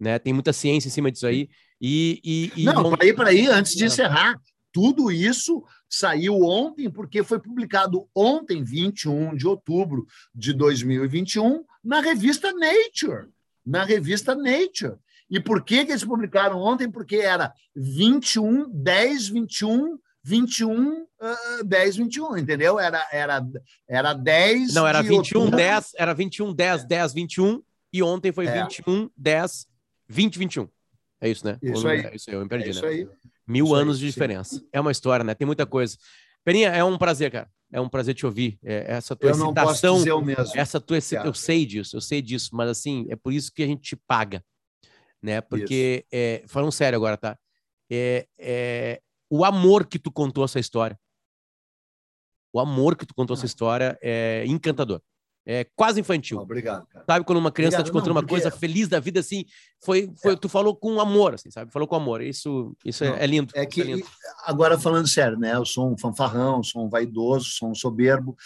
né, 0.00 0.18
tem 0.18 0.32
muita 0.32 0.52
ciência 0.52 0.88
em 0.88 0.90
cima 0.90 1.12
disso 1.12 1.26
aí. 1.26 1.48
E, 1.80 2.20
e, 2.56 2.62
e 2.62 2.64
Não, 2.64 2.82
vão- 2.82 2.96
peraí, 2.96 3.12
peraí, 3.14 3.46
antes 3.46 3.74
de 3.76 3.84
Ah. 3.84 3.86
encerrar, 3.86 4.34
tudo 4.72 5.12
isso 5.12 5.62
saiu 5.88 6.40
ontem, 6.40 6.90
porque 6.90 7.22
foi 7.22 7.38
publicado 7.38 8.08
ontem, 8.14 8.64
21 8.64 9.36
de 9.36 9.46
outubro 9.46 10.06
de 10.34 10.52
2021, 10.54 11.64
na 11.84 12.00
revista 12.00 12.52
Nature. 12.52 13.28
Na 13.64 13.84
revista 13.84 14.34
Nature. 14.34 14.96
E 15.30 15.38
por 15.38 15.62
que, 15.62 15.84
que 15.84 15.92
eles 15.92 16.04
publicaram 16.04 16.58
ontem? 16.58 16.90
Porque 16.90 17.16
era 17.16 17.52
21, 17.74 18.68
10, 18.70 19.28
21, 19.28 19.98
21, 20.24 21.06
ah, 21.20 21.62
10, 21.64 21.96
21, 21.96 22.36
entendeu? 22.36 22.78
Era, 22.78 23.06
era, 23.12 23.42
era 23.88 24.12
10. 24.12 24.74
Não, 24.74 24.86
era 24.86 25.02
de 25.02 25.08
21, 25.08 25.38
outubro. 25.38 25.56
10, 25.56 25.92
era 25.96 26.14
21, 26.14 26.54
10, 26.54 26.84
10, 26.84 27.12
21, 27.14 27.62
e 27.92 28.02
ontem 28.02 28.32
foi 28.32 28.46
É. 28.46 28.62
21, 28.62 29.10
10, 29.16 29.66
20, 30.08 30.38
21. 30.38 30.68
É 31.20 31.28
isso, 31.28 31.46
né? 31.46 31.58
Isso 31.62 31.86
aí. 31.86 32.00
É 32.00 32.16
isso 32.16 32.30
aí, 32.30 32.36
eu 32.36 32.40
me 32.40 32.46
É 32.46 32.48
perdi, 32.48 32.70
isso 32.70 32.82
né? 32.82 32.88
aí. 32.88 33.08
Mil 33.46 33.66
isso 33.66 33.74
aí, 33.74 33.82
anos 33.82 33.98
de 33.98 34.06
sim. 34.06 34.10
diferença. 34.12 34.64
É 34.72 34.80
uma 34.80 34.92
história, 34.92 35.24
né? 35.24 35.34
Tem 35.34 35.46
muita 35.46 35.66
coisa. 35.66 35.96
Peninha, 36.44 36.68
é 36.70 36.82
um 36.84 36.96
prazer, 36.98 37.30
cara. 37.30 37.50
É 37.72 37.80
um 37.80 37.88
prazer 37.88 38.14
te 38.14 38.26
ouvir. 38.26 38.58
É, 38.62 38.84
essa 38.92 39.16
tua 39.16 39.30
Eu 39.30 39.36
não 39.36 39.54
posso 39.54 39.70
excitação, 39.72 39.96
dizer 39.98 40.12
o 40.12 40.20
mesmo. 40.20 40.52
essa 40.54 40.80
tua 40.80 40.98
excita- 40.98 41.22
É. 41.24 41.26
eu 41.26 41.34
sei 41.34 41.64
disso, 41.64 41.96
eu 41.96 42.00
sei 42.00 42.20
disso, 42.20 42.50
mas 42.52 42.68
assim, 42.68 43.06
é 43.08 43.16
por 43.16 43.32
isso 43.32 43.50
que 43.52 43.62
a 43.62 43.66
gente 43.66 43.80
te 43.82 43.96
paga, 43.96 44.44
né? 45.22 45.40
Porque, 45.40 46.04
é, 46.12 46.42
falando 46.46 46.70
sério 46.72 46.96
agora, 46.96 47.16
tá? 47.16 47.38
É, 47.90 48.26
é, 48.38 49.00
o 49.30 49.44
amor 49.44 49.86
que 49.86 49.98
tu 49.98 50.12
contou 50.12 50.44
essa 50.44 50.60
história, 50.60 50.98
o 52.52 52.60
amor 52.60 52.96
que 52.96 53.06
tu 53.06 53.14
contou 53.14 53.34
essa 53.34 53.44
Ah. 53.44 53.46
história 53.46 53.98
é 54.02 54.44
encantador. 54.46 55.00
É 55.44 55.66
quase 55.74 56.00
infantil. 56.00 56.38
Obrigado, 56.38 56.86
cara. 56.86 57.04
Sabe 57.04 57.24
quando 57.24 57.38
uma 57.38 57.50
criança 57.50 57.78
tá 57.78 57.80
Obrigado. 57.80 57.92
te 57.92 58.00
contando 58.00 58.16
uma 58.16 58.26
coisa 58.26 58.50
feliz 58.50 58.88
da 58.88 59.00
vida 59.00 59.18
assim, 59.18 59.44
foi, 59.84 60.08
foi 60.22 60.36
tu 60.36 60.48
falou 60.48 60.76
com 60.76 61.00
amor, 61.00 61.34
assim, 61.34 61.50
sabe? 61.50 61.72
Falou 61.72 61.88
com 61.88 61.96
amor. 61.96 62.22
Isso, 62.22 62.76
isso 62.84 63.02
é, 63.02 63.08
Não, 63.08 63.16
é 63.16 63.26
lindo. 63.26 63.52
É 63.54 63.66
que, 63.66 63.82
lindo. 63.82 64.06
agora 64.44 64.78
falando 64.78 65.08
sério, 65.08 65.36
né? 65.36 65.54
Eu 65.54 65.64
sou 65.64 65.90
um 65.90 65.98
fanfarrão, 65.98 66.62
sou 66.62 66.84
um 66.84 66.88
vaidoso, 66.88 67.46
sou 67.46 67.70
um 67.70 67.74
soberbo, 67.74 68.36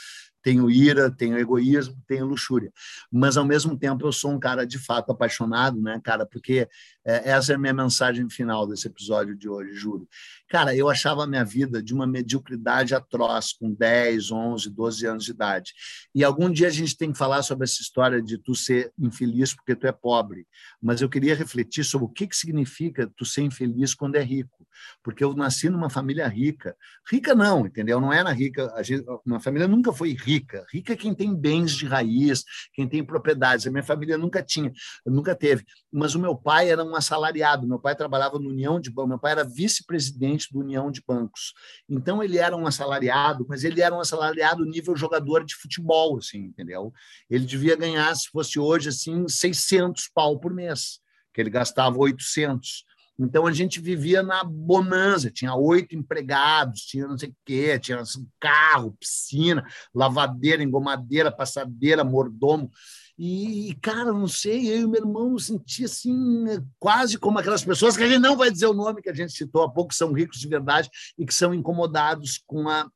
tenho 0.47 0.71
ira, 0.71 1.11
tenho 1.11 1.37
egoísmo, 1.37 2.01
tenho 2.07 2.25
luxúria. 2.25 2.73
Mas, 3.11 3.37
ao 3.37 3.45
mesmo 3.45 3.77
tempo, 3.77 4.07
eu 4.07 4.13
sou 4.13 4.31
um 4.31 4.39
cara 4.39 4.65
de 4.65 4.79
fato 4.79 5.11
apaixonado, 5.11 5.83
né, 5.83 6.01
cara? 6.05 6.25
Porque 6.25 6.69
é, 7.05 7.31
essa 7.31 7.51
é 7.51 7.57
a 7.57 7.59
minha 7.59 7.73
mensagem 7.75 8.31
final 8.31 8.65
desse 8.65 8.87
episódio 8.87 9.35
de 9.35 9.49
hoje, 9.49 9.73
juro. 9.75 10.09
Cara, 10.49 10.73
eu 10.73 10.89
achava 10.89 11.25
a 11.25 11.27
minha 11.27 11.45
vida 11.45 11.83
de 11.83 11.93
uma 11.93 12.07
mediocridade 12.07 12.95
atroz, 12.95 13.55
com 13.55 13.75
10, 13.75 14.31
11, 14.31 14.71
12 14.71 15.07
anos 15.07 15.25
de 15.25 15.33
idade. 15.33 15.73
E 16.15 16.23
algum 16.23 16.49
dia 16.49 16.69
a 16.69 16.71
gente 16.71 16.97
tem 16.97 17.11
que 17.11 17.19
falar 17.19 17.43
sobre 17.43 17.65
essa 17.65 17.83
história 17.83 18.23
de 18.23 18.39
tu 18.39 18.55
ser 18.55 18.93
infeliz 18.97 19.53
porque 19.53 19.75
tu 19.75 19.89
é 19.89 19.91
pobre. 19.91 20.47
Mas 20.81 21.01
eu 21.01 21.09
queria 21.09 21.35
refletir 21.35 21.83
sobre 21.83 22.05
o 22.05 22.09
que, 22.09 22.25
que 22.25 22.37
significa 22.37 23.13
tu 23.17 23.25
ser 23.25 23.43
infeliz 23.43 23.95
quando 23.95 24.15
é 24.15 24.23
rico. 24.23 24.56
Porque 25.03 25.23
eu 25.23 25.35
nasci 25.35 25.69
numa 25.69 25.91
família 25.91 26.27
rica. 26.29 26.77
Rica 27.11 27.35
não, 27.35 27.67
entendeu? 27.67 28.01
Não 28.01 28.13
era 28.13 28.31
rica. 28.33 28.73
A 28.75 28.83
gente, 28.83 29.05
família 29.41 29.69
nunca 29.69 29.93
foi 29.93 30.13
rica. 30.13 30.65
Rica 30.73 30.93
é 30.93 30.97
quem 30.97 31.15
tem 31.15 31.35
bens 31.35 31.73
de 31.73 31.87
raiz, 31.87 32.45
quem 32.73 32.89
tem 32.89 33.05
propriedades. 33.05 33.67
A 33.67 33.71
minha 33.71 33.83
família 33.83 34.19
nunca 34.19 34.43
tinha, 34.43 34.73
nunca 35.05 35.35
teve. 35.35 35.65
Mas 35.93 36.15
o 36.15 36.21
meu 36.21 36.37
pai 36.37 36.71
era 36.71 36.85
um 36.85 36.95
assalariado. 36.95 37.67
Meu 37.67 37.79
pai 37.79 37.95
trabalhava 37.95 38.39
no 38.39 38.51
União 38.51 38.81
de 38.81 38.91
Bancos. 38.91 39.09
Meu 39.11 39.19
pai 39.19 39.33
era 39.33 39.45
vice-presidente 39.45 40.53
do 40.53 40.61
União 40.61 40.91
de 40.91 41.03
Bancos. 41.07 41.53
Então 41.89 42.23
ele 42.23 42.39
era 42.39 42.57
um 42.57 42.67
assalariado, 42.67 43.47
mas 43.49 43.65
ele 43.65 43.81
era 43.81 43.95
um 43.95 44.01
assalariado 44.01 44.65
nível 44.65 44.97
jogador 44.97 45.45
de 45.45 45.55
futebol, 45.55 46.19
assim, 46.19 46.39
entendeu? 46.39 46.93
Ele 47.31 47.45
devia 47.45 47.77
ganhar, 47.77 48.15
se 48.15 48.29
fosse 48.29 48.59
hoje, 48.59 48.89
assim, 48.89 49.27
600 49.29 50.11
pau 50.15 50.39
por 50.39 50.53
mês, 50.53 51.01
que 51.33 51.41
ele 51.41 51.51
gastava 51.51 51.99
800. 51.99 52.85
Então 53.19 53.47
a 53.47 53.53
gente 53.53 53.81
vivia 53.81 54.23
na 54.23 54.45
bonança, 54.45 55.31
tinha 55.31 55.55
oito 55.55 55.97
empregados, 55.97 56.83
tinha 56.83 57.09
não 57.09 57.17
sei 57.17 57.31
o 57.31 57.37
quê, 57.45 57.79
tinha 57.79 58.01
assim, 58.01 58.29
carro, 58.39 58.97
piscina, 59.01 59.67
lavadeira, 59.95 60.63
engomadeira, 60.63 61.33
passadeira, 61.33 62.05
mordomo. 62.05 62.71
E, 63.19 63.75
cara, 63.81 64.13
não 64.13 64.29
sei, 64.29 64.69
eu 64.69 64.83
e 64.83 64.87
meu 64.87 65.01
irmão 65.01 65.39
sentia 65.39 65.87
assim, 65.87 66.45
quase 66.79 67.19
como 67.19 67.39
aquelas 67.39 67.65
pessoas 67.65 67.97
que 67.97 68.03
a 68.03 68.09
gente 68.09 68.21
não 68.21 68.37
vai 68.37 68.51
dizer 68.51 68.67
o 68.67 68.75
nome 68.75 69.01
que 69.01 69.09
a 69.09 69.15
gente 69.15 69.33
citou 69.33 69.63
há 69.63 69.71
pouco, 69.71 69.89
que 69.89 69.97
são 69.97 70.13
ricos 70.13 70.39
de 70.39 70.47
verdade 70.47 70.91
e 71.19 71.25
que 71.25 71.33
são 71.33 71.55
incomodados 71.55 72.43
com 72.47 72.69
a, 72.69 72.87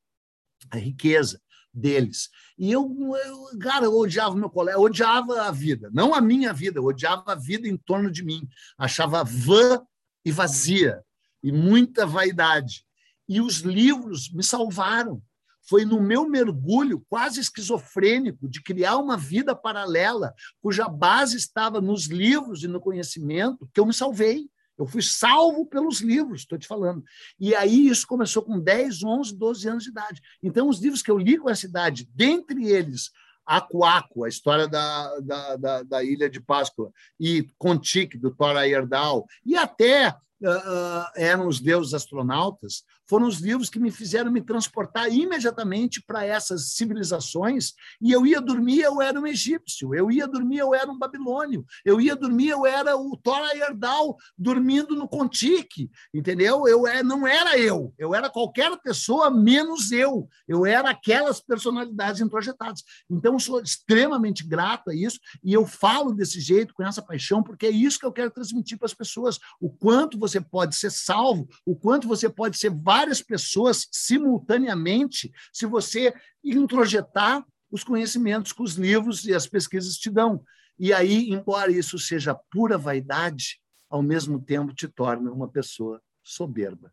a 0.70 0.76
riqueza 0.76 1.40
deles. 1.72 2.28
E 2.58 2.70
eu, 2.70 2.94
eu, 3.24 3.58
cara, 3.58 3.86
eu 3.86 3.96
odiava 3.96 4.36
meu 4.36 4.50
colega, 4.50 4.78
odiava 4.78 5.42
a 5.42 5.50
vida, 5.50 5.88
não 5.94 6.12
a 6.12 6.20
minha 6.20 6.52
vida, 6.52 6.78
eu 6.78 6.84
odiava 6.84 7.32
a 7.32 7.34
vida 7.34 7.66
em 7.66 7.78
torno 7.78 8.10
de 8.10 8.22
mim. 8.22 8.46
Achava 8.76 9.24
vã 9.24 9.82
e 10.24 10.30
vazia, 10.30 11.02
e 11.42 11.50
muita 11.52 12.06
vaidade. 12.06 12.84
E 13.28 13.40
os 13.40 13.58
livros 13.58 14.30
me 14.32 14.42
salvaram. 14.42 15.22
Foi 15.62 15.84
no 15.84 16.00
meu 16.00 16.28
mergulho 16.28 17.04
quase 17.08 17.40
esquizofrênico 17.40 18.48
de 18.48 18.62
criar 18.62 18.96
uma 18.96 19.16
vida 19.16 19.54
paralela, 19.54 20.34
cuja 20.60 20.88
base 20.88 21.36
estava 21.36 21.80
nos 21.80 22.06
livros 22.06 22.64
e 22.64 22.68
no 22.68 22.80
conhecimento, 22.80 23.68
que 23.72 23.78
eu 23.78 23.86
me 23.86 23.94
salvei. 23.94 24.48
Eu 24.76 24.86
fui 24.86 25.02
salvo 25.02 25.66
pelos 25.66 26.00
livros, 26.00 26.40
estou 26.40 26.58
te 26.58 26.66
falando. 26.66 27.04
E 27.38 27.54
aí 27.54 27.86
isso 27.88 28.06
começou 28.06 28.42
com 28.42 28.58
10, 28.58 29.04
11, 29.04 29.36
12 29.36 29.68
anos 29.68 29.84
de 29.84 29.90
idade. 29.90 30.22
Então, 30.42 30.68
os 30.68 30.80
livros 30.80 31.02
que 31.02 31.10
eu 31.10 31.18
li 31.18 31.36
com 31.36 31.50
essa 31.50 31.66
idade, 31.66 32.08
dentre 32.14 32.66
eles, 32.66 33.10
Acuaco, 33.46 34.24
a 34.24 34.28
história 34.28 34.68
da, 34.68 35.18
da, 35.20 35.56
da, 35.56 35.82
da 35.82 36.04
Ilha 36.04 36.28
de 36.28 36.40
Páscoa, 36.40 36.92
e 37.18 37.48
Contique, 37.58 38.18
do 38.18 38.30
Thor 38.30 38.56
Heyerdahl, 38.56 39.26
e 39.44 39.56
até 39.56 40.10
uh, 40.10 41.06
eram 41.16 41.46
os 41.46 41.60
deuses 41.60 41.94
astronautas, 41.94 42.84
foram 43.10 43.26
os 43.26 43.40
livros 43.40 43.68
que 43.68 43.80
me 43.80 43.90
fizeram 43.90 44.30
me 44.30 44.40
transportar 44.40 45.12
imediatamente 45.12 46.00
para 46.00 46.24
essas 46.24 46.74
civilizações. 46.74 47.74
E 48.00 48.12
eu 48.12 48.24
ia 48.24 48.40
dormir, 48.40 48.82
eu 48.82 49.02
era 49.02 49.20
um 49.20 49.26
egípcio. 49.26 49.92
Eu 49.92 50.12
ia 50.12 50.28
dormir, 50.28 50.58
eu 50.58 50.72
era 50.72 50.88
um 50.88 50.96
babilônio. 50.96 51.66
Eu 51.84 52.00
ia 52.00 52.14
dormir, 52.14 52.50
eu 52.50 52.64
era 52.64 52.96
o 52.96 53.16
Thor 53.16 53.40
Heyerdahl 53.52 54.16
dormindo 54.38 54.94
no 54.94 55.08
Contique, 55.08 55.90
entendeu? 56.14 56.68
Eu 56.68 56.86
é, 56.86 57.02
não 57.02 57.26
era 57.26 57.58
eu. 57.58 57.92
Eu 57.98 58.14
era 58.14 58.30
qualquer 58.30 58.70
pessoa 58.78 59.28
menos 59.28 59.90
eu. 59.90 60.28
Eu 60.46 60.64
era 60.64 60.90
aquelas 60.90 61.40
personalidades 61.40 62.20
introjetadas. 62.20 62.84
Então, 63.10 63.40
sou 63.40 63.60
extremamente 63.60 64.46
grato 64.46 64.90
a 64.90 64.94
isso 64.94 65.18
e 65.42 65.52
eu 65.52 65.66
falo 65.66 66.14
desse 66.14 66.38
jeito, 66.40 66.72
com 66.74 66.84
essa 66.84 67.02
paixão, 67.02 67.42
porque 67.42 67.66
é 67.66 67.70
isso 67.70 67.98
que 67.98 68.06
eu 68.06 68.12
quero 68.12 68.30
transmitir 68.30 68.78
para 68.78 68.86
as 68.86 68.94
pessoas. 68.94 69.40
O 69.60 69.68
quanto 69.68 70.16
você 70.16 70.40
pode 70.40 70.76
ser 70.76 70.92
salvo, 70.92 71.48
o 71.66 71.74
quanto 71.74 72.06
você 72.06 72.28
pode 72.28 72.56
ser 72.56 72.70
várias 73.00 73.22
pessoas 73.22 73.88
simultaneamente 73.90 75.32
se 75.50 75.64
você 75.64 76.12
introjetar 76.44 77.46
os 77.70 77.82
conhecimentos 77.82 78.52
que 78.52 78.62
os 78.62 78.74
livros 78.74 79.24
e 79.24 79.32
as 79.32 79.46
pesquisas 79.46 79.96
te 79.96 80.10
dão. 80.10 80.44
E 80.78 80.92
aí, 80.92 81.30
embora 81.30 81.72
isso 81.72 81.98
seja 81.98 82.34
pura 82.50 82.76
vaidade, 82.76 83.58
ao 83.88 84.02
mesmo 84.02 84.40
tempo 84.40 84.74
te 84.74 84.86
torna 84.86 85.32
uma 85.32 85.48
pessoa 85.48 86.02
soberba. 86.22 86.92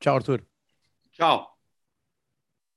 Tchau, 0.00 0.16
Arthur. 0.16 0.44
Tchau. 1.12 1.59